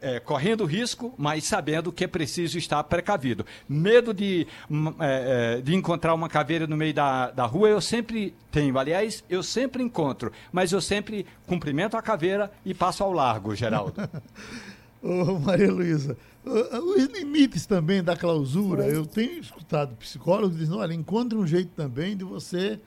é, 0.00 0.20
correndo 0.20 0.64
risco, 0.64 1.14
mas 1.16 1.44
sabendo 1.44 1.92
que 1.92 2.04
é 2.04 2.06
preciso 2.06 2.58
estar 2.58 2.82
precavido. 2.84 3.44
Medo 3.68 4.12
de, 4.12 4.46
hum, 4.70 4.94
é, 5.00 5.56
é, 5.58 5.60
de 5.60 5.74
encontrar 5.74 6.14
uma 6.14 6.28
caveira 6.28 6.66
no 6.66 6.76
meio 6.76 6.94
da, 6.94 7.30
da 7.30 7.46
rua, 7.46 7.68
eu 7.68 7.80
sempre 7.80 8.34
tenho. 8.50 8.78
Aliás, 8.78 9.24
eu 9.28 9.42
sempre 9.42 9.82
encontro, 9.82 10.32
mas 10.52 10.72
eu 10.72 10.80
sempre 10.80 11.26
cumprimento 11.46 11.96
a 11.96 12.02
caveira 12.02 12.50
e 12.64 12.74
passo 12.74 13.02
ao 13.02 13.12
largo, 13.12 13.54
Geraldo. 13.54 13.94
Ô, 15.02 15.38
Maria 15.38 15.72
Luísa, 15.72 16.16
os 16.44 17.04
limites 17.06 17.64
também 17.64 18.02
da 18.02 18.14
clausura, 18.16 18.86
eu 18.86 19.06
tenho 19.06 19.40
escutado 19.40 19.96
psicólogos 19.96 20.58
dizendo, 20.58 20.78
olha, 20.78 20.92
encontre 20.92 21.38
um 21.38 21.46
jeito 21.46 21.70
também 21.74 22.16
de 22.16 22.24
você 22.24 22.78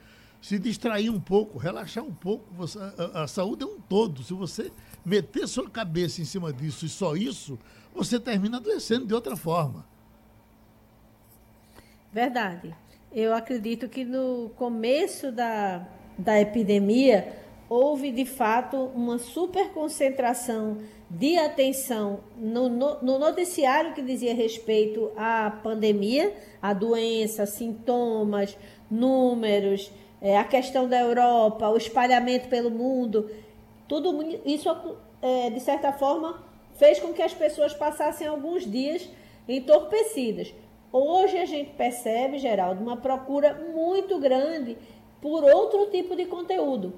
se 0.44 0.58
distrair 0.58 1.08
um 1.08 1.18
pouco, 1.18 1.56
relaxar 1.58 2.04
um 2.04 2.12
pouco. 2.12 2.52
Você, 2.54 2.78
a, 2.78 3.22
a, 3.22 3.26
saúde 3.26 3.62
é 3.62 3.66
um 3.66 3.80
todo. 3.80 4.22
Se 4.22 4.34
você 4.34 4.70
meter 5.04 5.46
sua 5.46 5.68
cabeça 5.68 6.20
em 6.20 6.24
cima 6.24 6.52
disso 6.52 6.86
e 6.86 6.88
só 6.88 7.14
isso, 7.14 7.58
você 7.94 8.18
termina 8.18 8.56
adoecendo 8.56 9.06
de 9.06 9.14
outra 9.14 9.36
forma. 9.36 9.84
Verdade. 12.12 12.74
Eu 13.12 13.34
acredito 13.34 13.88
que 13.88 14.04
no 14.04 14.50
começo 14.56 15.30
da, 15.30 15.86
da 16.18 16.40
epidemia 16.40 17.32
houve 17.68 18.10
de 18.10 18.24
fato 18.24 18.76
uma 18.76 19.18
super 19.18 19.70
concentração 19.70 20.78
de 21.08 21.36
atenção 21.36 22.20
no, 22.36 22.68
no, 22.68 23.02
no, 23.02 23.18
noticiário 23.18 23.94
que 23.94 24.02
dizia 24.02 24.34
respeito 24.34 25.12
à 25.16 25.50
pandemia, 25.62 26.34
à 26.60 26.72
doença, 26.72 27.46
sintomas, 27.46 28.56
números, 28.90 29.92
é, 30.20 30.36
a 30.36 30.44
questão 30.44 30.88
da 30.88 31.00
Europa, 31.00 31.68
o 31.68 31.76
espalhamento 31.76 32.48
pelo 32.48 32.70
mundo. 32.70 33.30
Tudo 33.86 34.22
isso, 34.44 34.68
é, 35.20 35.50
de 35.50 35.60
certa 35.60 35.92
forma, 35.92 36.42
fez 36.76 36.98
com 37.00 37.12
que 37.12 37.22
as 37.22 37.34
pessoas 37.34 37.72
passassem 37.74 38.26
alguns 38.26 38.70
dias 38.70 39.08
entorpecidas. 39.48 40.54
Hoje 40.92 41.36
a 41.38 41.44
gente 41.44 41.70
percebe, 41.72 42.38
Geraldo, 42.38 42.82
uma 42.82 42.96
procura 42.96 43.54
muito 43.74 44.18
grande 44.18 44.78
por 45.20 45.42
outro 45.42 45.86
tipo 45.90 46.14
de 46.14 46.26
conteúdo. 46.26 46.94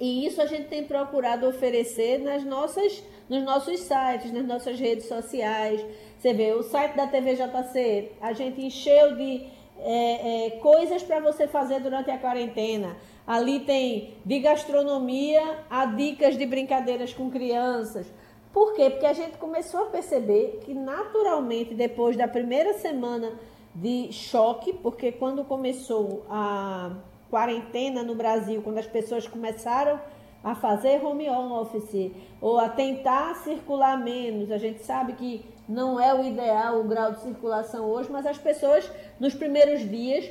E 0.00 0.26
isso 0.26 0.40
a 0.40 0.46
gente 0.46 0.68
tem 0.68 0.82
procurado 0.84 1.46
oferecer 1.46 2.18
nas 2.18 2.42
nossas, 2.42 3.02
nos 3.28 3.42
nossos 3.42 3.80
sites, 3.80 4.32
nas 4.32 4.46
nossas 4.46 4.80
redes 4.80 5.06
sociais. 5.06 5.84
Você 6.18 6.32
vê, 6.32 6.52
o 6.52 6.62
site 6.62 6.96
da 6.96 7.06
TVJC, 7.06 8.12
a 8.20 8.32
gente 8.32 8.62
encheu 8.62 9.14
de 9.14 9.46
é, 9.82 10.46
é, 10.46 10.50
coisas 10.58 11.02
para 11.02 11.20
você 11.20 11.46
fazer 11.46 11.80
durante 11.80 12.10
a 12.10 12.18
quarentena. 12.18 12.96
Ali 13.26 13.60
tem 13.60 14.14
de 14.24 14.38
gastronomia 14.40 15.64
a 15.68 15.86
dicas 15.86 16.36
de 16.36 16.46
brincadeiras 16.46 17.12
com 17.12 17.30
crianças. 17.30 18.06
Por 18.52 18.74
quê? 18.74 18.90
Porque 18.90 19.06
a 19.06 19.12
gente 19.12 19.38
começou 19.38 19.84
a 19.84 19.86
perceber 19.86 20.60
que 20.64 20.74
naturalmente 20.74 21.74
depois 21.74 22.16
da 22.16 22.26
primeira 22.26 22.74
semana 22.74 23.32
de 23.74 24.12
choque, 24.12 24.72
porque 24.72 25.12
quando 25.12 25.44
começou 25.44 26.26
a 26.28 26.96
quarentena 27.30 28.02
no 28.02 28.16
Brasil, 28.16 28.60
quando 28.62 28.78
as 28.78 28.86
pessoas 28.86 29.28
começaram 29.28 30.00
a 30.42 30.54
fazer 30.54 31.04
home 31.04 31.28
office 31.28 32.10
ou 32.40 32.58
a 32.58 32.68
tentar 32.68 33.34
circular 33.36 33.96
menos, 33.98 34.50
a 34.50 34.58
gente 34.58 34.82
sabe 34.84 35.12
que 35.12 35.44
não 35.70 36.00
é 36.00 36.12
o 36.12 36.24
ideal 36.24 36.80
o 36.80 36.84
grau 36.84 37.12
de 37.12 37.20
circulação 37.20 37.86
hoje, 37.86 38.10
mas 38.10 38.26
as 38.26 38.36
pessoas 38.36 38.90
nos 39.20 39.34
primeiros 39.34 39.88
dias 39.88 40.28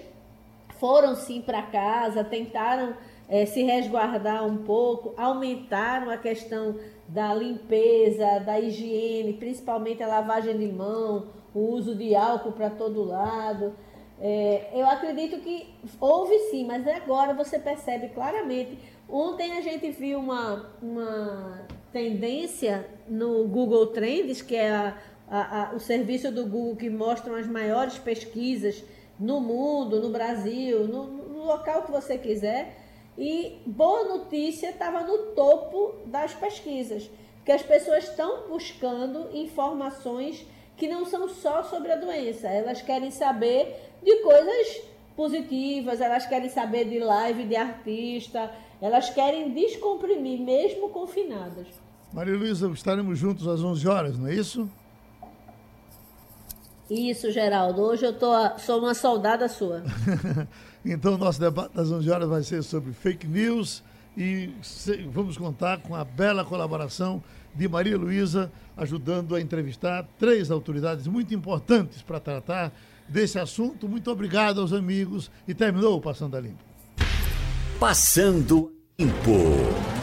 foram 0.80 1.16
sim 1.16 1.42
para 1.42 1.62
casa, 1.64 2.24
tentaram 2.24 2.94
é, 3.28 3.46
se 3.46 3.64
resguardar 3.64 4.46
um 4.46 4.58
pouco, 4.58 5.14
aumentaram 5.18 6.10
a 6.10 6.18
questão 6.18 6.76
da 7.08 7.34
limpeza, 7.34 8.40
da 8.40 8.60
higiene, 8.60 9.34
principalmente 9.34 10.04
a 10.04 10.08
lavagem 10.08 10.58
de 10.58 10.68
mão, 10.68 11.28
o 11.54 11.60
uso 11.60 11.96
de 11.96 12.16
álcool 12.16 12.52
para 12.52 12.70
todo 12.70 13.04
lado. 13.04 13.74
É, 14.22 14.72
eu 14.74 14.86
acredito 14.86 15.40
que 15.40 15.74
houve 16.00 16.38
sim, 16.52 16.66
mas 16.66 16.86
agora 16.88 17.34
você 17.34 17.58
percebe 17.58 18.10
claramente. 18.10 18.78
Ontem 19.08 19.54
a 19.54 19.62
gente 19.62 19.90
viu 19.92 20.20
uma, 20.20 20.70
uma 20.82 21.66
tendência 21.92 22.86
no 23.08 23.48
Google 23.48 23.88
Trends, 23.88 24.42
que 24.42 24.56
é 24.56 24.70
a, 24.72 24.98
a, 25.30 25.72
a, 25.72 25.76
o 25.76 25.80
serviço 25.80 26.32
do 26.32 26.46
Google 26.46 26.76
que 26.76 26.90
mostra 26.90 27.38
as 27.40 27.48
maiores 27.48 27.98
pesquisas 27.98 28.84
no 29.20 29.40
mundo, 29.40 30.02
no 30.02 30.10
Brasil, 30.10 30.88
no, 30.88 31.08
no 31.08 31.46
local 31.46 31.84
que 31.84 31.92
você 31.92 32.18
quiser. 32.18 32.78
E 33.18 33.62
boa 33.66 34.06
notícia 34.06 34.70
estava 34.70 35.04
no 35.04 35.34
topo 35.34 35.96
das 36.06 36.34
pesquisas, 36.34 37.10
que 37.46 37.52
as 37.52 37.62
pessoas 37.62 38.06
estão 38.06 38.48
buscando 38.48 39.30
informações 39.34 40.46
que 40.78 40.88
não 40.88 41.06
são 41.06 41.28
só 41.28 41.62
sobre 41.64 41.92
a 41.92 41.98
doença, 41.98 42.48
elas 42.48 42.82
querem 42.82 43.12
saber 43.12 43.76
de 44.02 44.16
coisas 44.22 44.82
positivas, 45.14 46.00
elas 46.00 46.26
querem 46.26 46.50
saber 46.50 46.86
de 46.86 47.00
live 47.00 47.44
de 47.44 47.58
artista, 47.58 48.50
elas 48.82 49.10
querem 49.10 49.52
descomprimir, 49.52 50.40
mesmo 50.40 50.88
confinadas. 50.90 51.68
Maria 52.14 52.38
Luísa, 52.38 52.70
estaremos 52.70 53.20
juntos 53.20 53.46
às 53.46 53.62
11 53.62 53.88
horas, 53.90 54.18
não 54.18 54.28
é 54.28 54.34
isso? 54.34 54.70
Isso, 56.90 57.32
Geraldo. 57.32 57.82
Hoje 57.82 58.06
eu 58.06 58.14
tô, 58.14 58.32
sou 58.58 58.80
uma 58.80 58.94
soldada 58.94 59.48
sua. 59.48 59.84
então, 60.84 61.18
nosso 61.18 61.40
debate 61.40 61.76
das 61.76 61.92
11 61.92 62.10
horas 62.10 62.30
vai 62.30 62.44
ser 62.44 62.64
sobre 62.64 62.94
fake 62.94 63.28
news 63.28 63.84
e 64.18 64.52
vamos 65.12 65.38
contar 65.38 65.80
com 65.80 65.96
a 65.96 66.04
bela 66.04 66.44
colaboração 66.44 67.24
de 67.54 67.68
Maria 67.68 67.98
Luísa, 67.98 68.52
ajudando 68.76 69.36
a 69.36 69.42
entrevistar 69.42 70.08
três 70.18 70.50
autoridades 70.50 71.08
muito 71.08 71.34
importantes 71.34 72.02
para 72.02 72.20
tratar 72.20 72.72
desse 73.08 73.40
assunto. 73.40 73.88
Muito 73.88 74.10
obrigado 74.10 74.62
aos 74.62 74.74
amigos 74.74 75.30
e 75.48 75.54
terminou 75.54 75.98
o 75.98 76.02
Passando 76.02 76.36
a 76.38 76.40
Limpo. 76.40 76.64
Passando 77.80 78.74
Limpo. 78.98 79.99